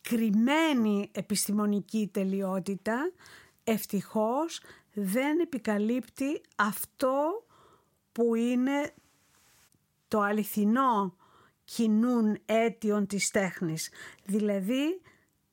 κρυμμένη 0.00 1.10
επιστημονική 1.12 2.10
τελειότητα 2.12 3.12
ευτυχώς 3.64 4.60
δεν 4.92 5.38
επικαλύπτει 5.38 6.40
αυτό 6.56 7.46
που 8.12 8.34
είναι 8.34 8.94
το 10.08 10.20
αληθινό 10.20 11.16
κοινούν 11.66 12.38
αίτιον 12.44 13.06
της 13.06 13.30
τέχνης. 13.30 13.90
Δηλαδή 14.24 15.00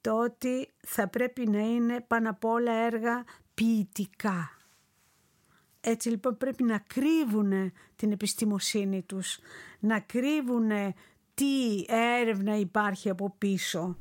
το 0.01 0.19
ότι 0.23 0.69
θα 0.87 1.07
πρέπει 1.07 1.49
να 1.49 1.59
είναι 1.59 2.01
πάνω 2.07 2.29
απ' 2.29 2.45
όλα 2.45 2.71
έργα 2.71 3.23
ποιητικά. 3.53 4.57
Έτσι 5.81 6.09
λοιπόν 6.09 6.37
πρέπει 6.37 6.63
να 6.63 6.77
κρύβουν 6.77 7.71
την 7.95 8.11
επιστημοσύνη 8.11 9.01
τους, 9.01 9.39
να 9.79 9.99
κρύβουν 9.99 10.69
τι 11.33 11.85
έρευνα 12.21 12.57
υπάρχει 12.57 13.09
από 13.09 13.35
πίσω. 13.37 13.97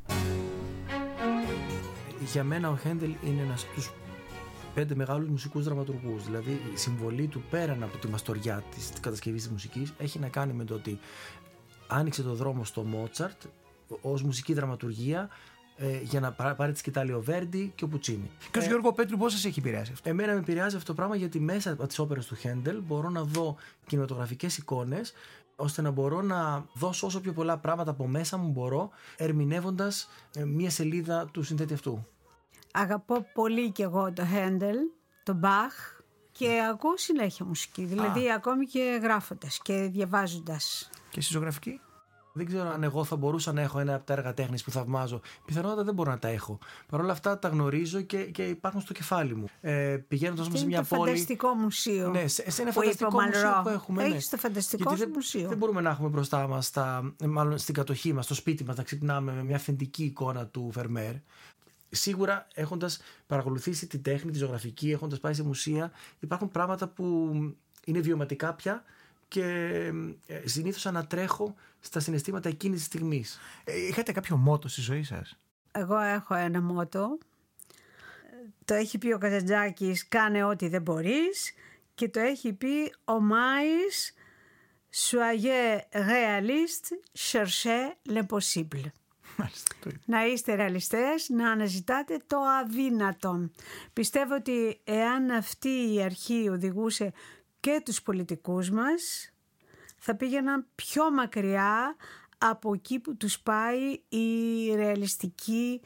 Για 2.33 2.45
μένα 2.45 2.71
ο 2.71 2.77
Χέντελ 2.77 3.15
είναι 3.25 3.43
ένας 3.43 3.65
από 3.65 3.75
τους 3.75 3.93
πέντε 4.75 4.95
μεγάλους 4.95 5.29
μουσικούς 5.29 5.65
δραματουργούς. 5.65 6.25
Δηλαδή 6.25 6.61
η 6.75 6.77
συμβολή 6.77 7.27
του 7.27 7.43
πέραν 7.51 7.83
από 7.83 7.97
τη 7.97 8.09
μαστοριά 8.09 8.63
της 8.75 8.93
κατασκευής 9.01 9.43
της 9.43 9.51
μουσικής 9.51 9.93
έχει 9.99 10.19
να 10.19 10.29
κάνει 10.29 10.53
με 10.53 10.65
το 10.65 10.75
ότι 10.75 10.99
άνοιξε 11.93 12.23
το 12.23 12.35
δρόμο 12.35 12.65
στο 12.65 12.83
Μότσαρτ 12.83 13.43
ως 14.01 14.23
μουσική 14.23 14.55
δραματουργία 14.55 15.29
ε, 15.77 15.99
για 16.03 16.21
να 16.21 16.33
πάρει 16.33 16.73
τη 16.73 16.79
σκητάλη 16.79 17.13
ο 17.13 17.21
Βέρντι 17.23 17.73
και 17.75 17.85
ο 17.85 17.89
Πουτσίνη. 17.89 18.31
Και 18.51 18.59
ο 18.59 18.63
ε, 18.63 18.67
Γιώργο 18.67 18.93
Πέτρου, 18.93 19.17
πώς 19.17 19.33
σας 19.33 19.45
έχει 19.45 19.59
επηρεάσει 19.59 19.93
αυτό; 19.93 20.09
Εμένα 20.09 20.33
με 20.33 20.39
επηρεάζει 20.39 20.77
αυτό 20.77 20.89
το 20.89 20.95
πράγμα 20.95 21.17
γιατί 21.17 21.41
μέσα 21.41 21.73
από 21.73 21.87
τις 21.87 21.99
όπερες 21.99 22.27
του 22.27 22.35
Χέντελ 22.35 22.81
μπορώ 22.81 23.09
να 23.09 23.23
δω 23.23 23.57
κινηματογραφικές 23.87 24.57
εικόνες 24.59 25.13
ώστε 25.57 25.83
να 25.83 25.91
μπορώ 25.91 26.23
να 26.23 26.67
δώσω 26.75 27.07
όσο 27.07 27.21
πιο 27.21 27.33
πολλά 27.33 27.59
πράγματα 27.59 27.91
από 27.91 28.07
μέσα 28.07 28.37
μου 28.37 28.49
μπορώ 28.49 28.91
ερμηνεύοντας 29.17 30.09
ε, 30.35 30.45
μία 30.45 30.71
σελίδα 30.71 31.29
του 31.33 31.43
συνθέτη 31.43 31.75
αυτού. 31.75 32.07
Αγαπώ 32.73 33.27
πολύ 33.35 33.71
και 33.71 33.83
εγώ 33.83 34.13
το 34.13 34.27
Χέντελ, 34.27 34.77
το 35.23 35.35
Μπαχ 35.35 35.73
και 36.33 36.61
ακούω 36.71 36.97
συνέχεια 36.97 37.45
μουσική. 37.45 37.85
Δηλαδή 37.85 38.33
ακόμη 38.33 38.67
και 38.67 38.99
γράφοντας 39.03 39.59
και 39.63 39.89
διαβάζοντας. 39.93 40.91
Και 41.13 41.21
στη 41.21 41.33
ζωγραφική. 41.33 41.81
Δεν 42.35 42.47
ξέρω 42.47 42.69
αν 42.69 42.83
εγώ 42.83 43.05
θα 43.05 43.17
μπορούσα 43.17 43.53
να 43.53 43.61
έχω 43.61 43.79
ένα 43.79 43.95
από 43.95 44.07
τα 44.07 44.13
έργα 44.13 44.35
τέχνης 44.35 44.65
που 44.65 44.71
θαυμάζω. 44.71 45.21
Πιθανότατα 45.45 45.85
δεν 45.85 45.95
μπορώ 45.95 46.11
να 46.11 46.19
τα 46.19 46.29
έχω. 46.29 46.59
Παρ' 46.87 47.01
όλα 47.01 47.13
αυτά 47.13 47.39
τα 47.39 47.49
γνωρίζω 47.49 48.01
και, 48.01 48.25
και 48.25 48.49
υπάρχουν 48.49 48.81
στο 48.81 48.93
κεφάλι 48.93 49.35
μου. 49.35 49.45
Ε, 49.61 49.97
Πηγαίνοντας 50.09 50.47
όμως 50.47 50.59
σε 50.59 50.67
μια 50.67 50.83
πόλη. 50.83 51.01
Είναι 51.01 51.11
φανταστικό 51.11 51.55
μουσείο. 51.55 52.11
Ναι, 52.11 52.27
σε, 52.27 52.51
σε 52.51 52.63
ένα 52.63 52.73
φανταστικό 52.73 53.21
μουσείο 53.21 53.61
που 53.63 53.69
έχουμε. 53.69 54.05
Έχεις 54.05 54.31
ναι. 54.31 54.37
το 54.37 54.37
φανταστικό 54.37 54.95
Γιατί 54.95 55.13
μουσείο. 55.13 55.41
Δεν, 55.41 55.49
δεν 55.49 55.59
μπορούμε 55.59 55.81
να 55.81 55.91
έχουμε 55.91 56.09
μπροστά 56.09 56.47
μας, 56.47 56.73
μάλλον 57.25 57.59
στην 57.59 57.75
κατοχή 57.75 58.13
μας, 58.13 58.25
στο 58.25 58.35
σπίτι 58.35 58.65
μας, 58.65 58.77
να 58.77 58.83
ξυπνάμε 58.83 59.33
με 59.33 59.43
μια 59.43 59.57
αυθεντική 59.57 60.05
εικόνα 60.05 60.47
του 60.47 60.71
Φερμέρ. 60.73 61.15
Σίγουρα 61.89 62.47
έχοντας 62.55 63.01
παρακολουθήσει 63.27 63.87
τη 63.87 63.99
τέχνη, 63.99 64.31
τη 64.31 64.39
ζωγραφική, 64.39 64.91
έχοντας 64.91 65.21
πάει 65.21 65.35
σε 65.35 65.43
μουσεία, 65.43 65.91
υπάρχουν 66.21 66.51
πράγματα 66.51 66.89
που 66.89 67.35
είναι 67.85 68.01
βιωματικά 68.01 68.55
πια 68.55 68.85
και 69.33 69.45
ε, 70.27 70.49
συνήθως 70.49 70.87
ανατρέχω 70.87 71.55
στα 71.81 72.01
συναισθήματα 72.01 72.49
εκείνης 72.49 72.79
της 72.79 72.87
στιγμής. 72.87 73.39
Ε, 73.65 73.87
είχατε 73.87 74.13
κάποιο 74.13 74.37
μότο 74.37 74.69
στη 74.69 74.81
ζωή 74.81 75.03
σας; 75.03 75.37
Εγώ 75.73 75.99
έχω 75.99 76.35
ένα 76.35 76.63
μότο. 76.63 77.19
Το 78.65 78.75
έχει 78.75 78.99
πει 78.99 79.13
ο 79.13 79.19
Καζαντζάκης 79.19 80.09
«Κάνε 80.09 80.45
ό,τι 80.45 80.69
δεν 80.69 80.83
μπορείς» 80.83 81.53
και 81.95 82.09
το 82.09 82.21
έχει 82.21 82.53
πει 82.53 82.95
ο 83.05 83.21
Μάης 83.21 84.15
«Soyez 84.91 85.79
réaliste, 85.91 86.95
cherchez 87.31 88.13
l'impossible». 88.13 88.91
Να 90.05 90.27
είστε 90.27 90.55
ρεαλιστές, 90.55 91.29
να 91.29 91.51
αναζητάτε 91.51 92.19
το 92.27 92.37
αδύνατο. 92.61 93.51
Πιστεύω 93.93 94.35
ότι 94.35 94.81
εάν 94.85 95.31
αυτή 95.31 95.95
η 95.95 96.03
αρχή 96.03 96.49
οδηγούσε 96.49 97.13
και 97.63 97.83
τους 97.85 98.03
πολιτικούς 98.03 98.71
μας 98.71 99.33
θα 99.99 100.17
πήγαιναν 100.17 100.67
πιο 100.75 101.11
μακριά 101.11 101.97
από 102.39 102.75
εκεί 102.75 102.99
που 102.99 103.17
τους 103.17 103.41
πάει 103.41 104.03
η 104.09 104.75
ρεαλιστική 104.75 105.81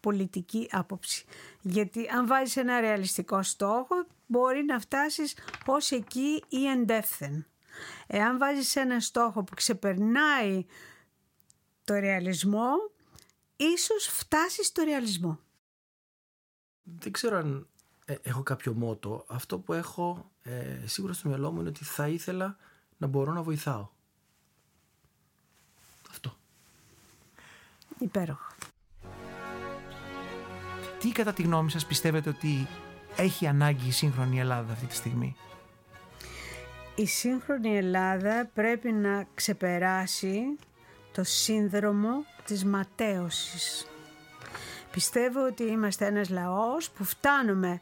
πολιτική 0.00 0.68
άποψη. 0.70 1.24
Γιατί 1.60 2.08
αν 2.08 2.26
βάζεις 2.26 2.56
ένα 2.56 2.80
ρεαλιστικό 2.80 3.42
στόχο 3.42 4.06
μπορεί 4.26 4.64
να 4.64 4.78
φτάσεις 4.80 5.36
ως 5.66 5.90
εκεί 5.90 6.44
ή 6.48 6.66
εντεύθεν. 6.66 7.46
Εάν 8.06 8.38
βάζεις 8.38 8.76
ένα 8.76 9.00
στόχο 9.00 9.44
που 9.44 9.54
ξεπερνάει 9.54 10.66
το 11.84 11.94
ρεαλισμό, 11.94 12.72
ίσως 13.56 14.06
φτάσεις 14.06 14.66
στο 14.66 14.82
ρεαλισμό. 14.82 15.38
Δεν 16.82 17.12
ξέρω 17.12 17.36
αν 17.36 17.68
ε, 18.04 18.14
έχω 18.22 18.42
κάποιο 18.42 18.72
μότο. 18.72 19.24
Αυτό 19.28 19.58
που 19.58 19.72
έχω 19.72 20.31
ε, 20.42 20.86
σίγουρα 20.86 21.12
στο 21.12 21.28
μυαλό 21.28 21.52
μου 21.52 21.60
είναι 21.60 21.68
ότι 21.68 21.84
θα 21.84 22.08
ήθελα 22.08 22.56
να 22.96 23.06
μπορώ 23.06 23.32
να 23.32 23.42
βοηθάω. 23.42 23.88
Αυτό. 26.10 26.36
Υπέροχο. 27.98 28.52
Τι 30.98 31.12
κατά 31.12 31.32
τη 31.32 31.42
γνώμη 31.42 31.70
σας 31.70 31.86
πιστεύετε 31.86 32.28
ότι 32.28 32.66
έχει 33.16 33.46
ανάγκη 33.46 33.86
η 33.86 33.90
σύγχρονη 33.90 34.40
Ελλάδα 34.40 34.72
αυτή 34.72 34.86
τη 34.86 34.94
στιγμή; 34.94 35.36
Η 36.94 37.06
σύγχρονη 37.06 37.76
Ελλάδα 37.76 38.50
πρέπει 38.54 38.92
να 38.92 39.26
ξεπεράσει 39.34 40.42
το 41.12 41.24
σύνδρομο 41.24 42.24
της 42.44 42.64
ματέωσης. 42.64 43.86
Πιστεύω 44.90 45.46
ότι 45.46 45.62
είμαστε 45.62 46.06
ένας 46.06 46.28
λαός 46.28 46.90
που 46.90 47.04
φτάνουμε 47.04 47.80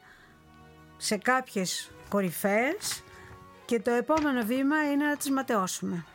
σε 0.97 1.17
κάποιες 1.17 1.91
κορυφές 2.11 3.03
και 3.65 3.79
το 3.79 3.91
επόμενο 3.91 4.43
βήμα 4.43 4.91
είναι 4.91 5.05
να 5.05 5.17
τις 5.17 5.29
ματαιώσουμε. 5.31 6.05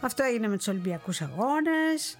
Αυτό 0.00 0.22
έγινε 0.22 0.48
με 0.48 0.56
τους 0.56 0.68
Ολυμπιακούς 0.68 1.20
Αγώνες, 1.20 2.18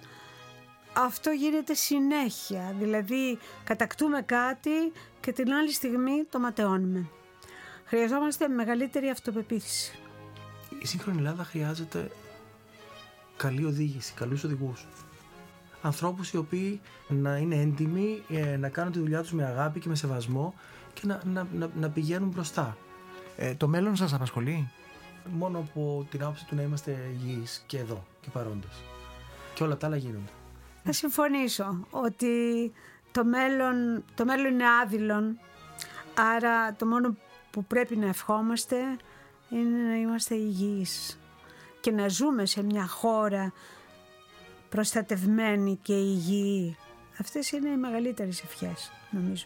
αυτό 0.93 1.29
γίνεται 1.29 1.73
συνέχεια, 1.73 2.75
δηλαδή 2.79 3.39
κατακτούμε 3.63 4.21
κάτι 4.21 4.91
και 5.19 5.31
την 5.31 5.53
άλλη 5.53 5.71
στιγμή 5.71 6.23
το 6.29 6.39
ματαιώνουμε. 6.39 7.09
Χρειαζόμαστε 7.85 8.47
μεγαλύτερη 8.47 9.09
αυτοπεποίθηση. 9.09 9.99
Η 10.79 10.87
σύγχρονη 10.87 11.17
Ελλάδα 11.17 11.43
χρειάζεται 11.43 12.11
καλή 13.37 13.65
οδήγηση, 13.65 14.13
καλούς 14.13 14.43
οδηγούς. 14.43 14.87
Ανθρώπους 15.81 16.31
οι 16.31 16.37
οποίοι 16.37 16.81
να 17.07 17.37
είναι 17.37 17.55
έντιμοι, 17.55 18.23
ε, 18.29 18.57
να 18.57 18.69
κάνουν 18.69 18.91
τη 18.91 18.99
δουλειά 18.99 19.21
τους 19.21 19.31
με 19.31 19.45
αγάπη 19.45 19.79
και 19.79 19.89
με 19.89 19.95
σεβασμό 19.95 20.53
και 20.95 21.01
να, 21.07 21.21
να, 21.25 21.47
να, 21.53 21.69
να 21.75 21.89
πηγαίνουν 21.89 22.29
μπροστά. 22.29 22.77
Ε, 23.37 23.55
το 23.55 23.67
μέλλον 23.67 23.95
σας 23.95 24.13
απασχολεί; 24.13 24.71
Μόνο 25.31 25.57
από 25.59 26.07
την 26.09 26.23
άποψη 26.23 26.45
του 26.45 26.55
να 26.55 26.61
είμαστε 26.61 26.97
υγιείς 27.13 27.63
και 27.65 27.77
εδώ 27.77 28.05
και 28.21 28.29
παρόντες. 28.29 28.83
Και 29.53 29.63
όλα 29.63 29.77
τα 29.77 29.87
άλλα 29.87 29.95
γίνονται. 29.95 30.31
Θα 30.83 30.91
συμφωνήσω 30.91 31.85
ότι 31.89 32.71
το 33.11 33.25
μέλλον, 33.25 34.03
το 34.15 34.25
μέλλον 34.25 34.53
είναι 34.53 34.63
άδειλον. 34.83 35.39
Άρα 36.35 36.73
το 36.73 36.85
μόνο 36.85 37.15
που 37.51 37.65
πρέπει 37.65 37.95
να 37.95 38.07
ευχόμαστε 38.07 38.77
είναι 39.49 39.77
να 39.87 39.95
είμαστε 39.95 40.35
υγιείς 40.35 41.19
και 41.81 41.91
να 41.91 42.07
ζούμε 42.07 42.45
σε 42.45 42.63
μια 42.63 42.87
χώρα 42.87 43.53
προστατευμένη 44.69 45.79
και 45.81 45.93
υγιή. 45.93 46.77
Αυτές 47.19 47.51
είναι 47.51 47.69
οι 47.69 47.77
μεγαλύτερες 47.77 48.43
ευχές 48.43 48.91
νομίζω. 49.11 49.45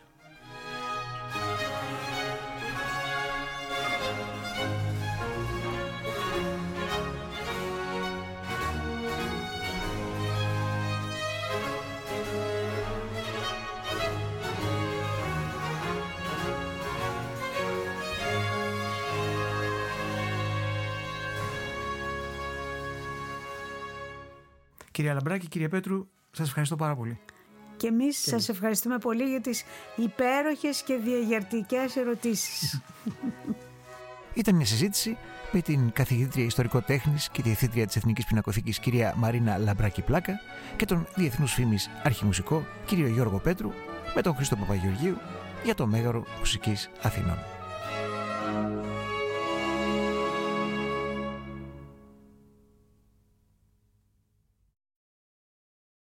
Κυρία 25.00 25.14
Λαμπράκη, 25.14 25.48
κύριε 25.48 25.68
Πέτρου, 25.68 26.08
σας 26.32 26.48
ευχαριστώ 26.48 26.76
πάρα 26.76 26.96
πολύ. 26.96 27.20
Και 27.78 27.88
εμείς 27.88 28.20
σας 28.22 28.50
ευχαριστούμε 28.50 28.98
πολύ 28.98 29.24
για 29.24 29.42
τις 29.42 29.64
υπέροχες 29.96 30.82
και 30.82 30.96
διαγερτικές 30.96 31.96
ερωτήσεις. 31.96 32.82
Ήταν 34.34 34.56
μια 34.56 34.66
συζήτηση 34.66 35.18
με 35.52 35.62
την 35.62 35.92
καθηγήτρια 35.92 36.46
ιστορικό 36.46 36.82
τέχνης 36.82 37.30
και 37.30 37.42
διευθύντρια 37.42 37.86
της 37.86 37.96
Εθνικής 37.96 38.26
Πινακοθήκης 38.26 38.80
κυρία 38.80 39.14
Μαρίνα 39.18 39.58
Λαμπράκη 39.58 40.02
Πλάκα 40.02 40.40
και 40.76 40.86
τον 40.86 41.08
διεθνούς 41.16 41.54
φήμης 41.54 41.90
αρχιμουσικό 42.04 42.66
κύριο 42.86 43.08
Γιώργο 43.08 43.38
Πέτρου 43.38 43.72
με 44.16 44.22
τον 44.22 44.36
Χρήστο 44.36 44.56
Παπαγεωργίου 44.56 45.18
για 45.64 45.76
το 45.76 45.88
Μέγαρο 45.88 46.26
Μουσικής 46.40 46.90
Αθηνών. 47.02 47.38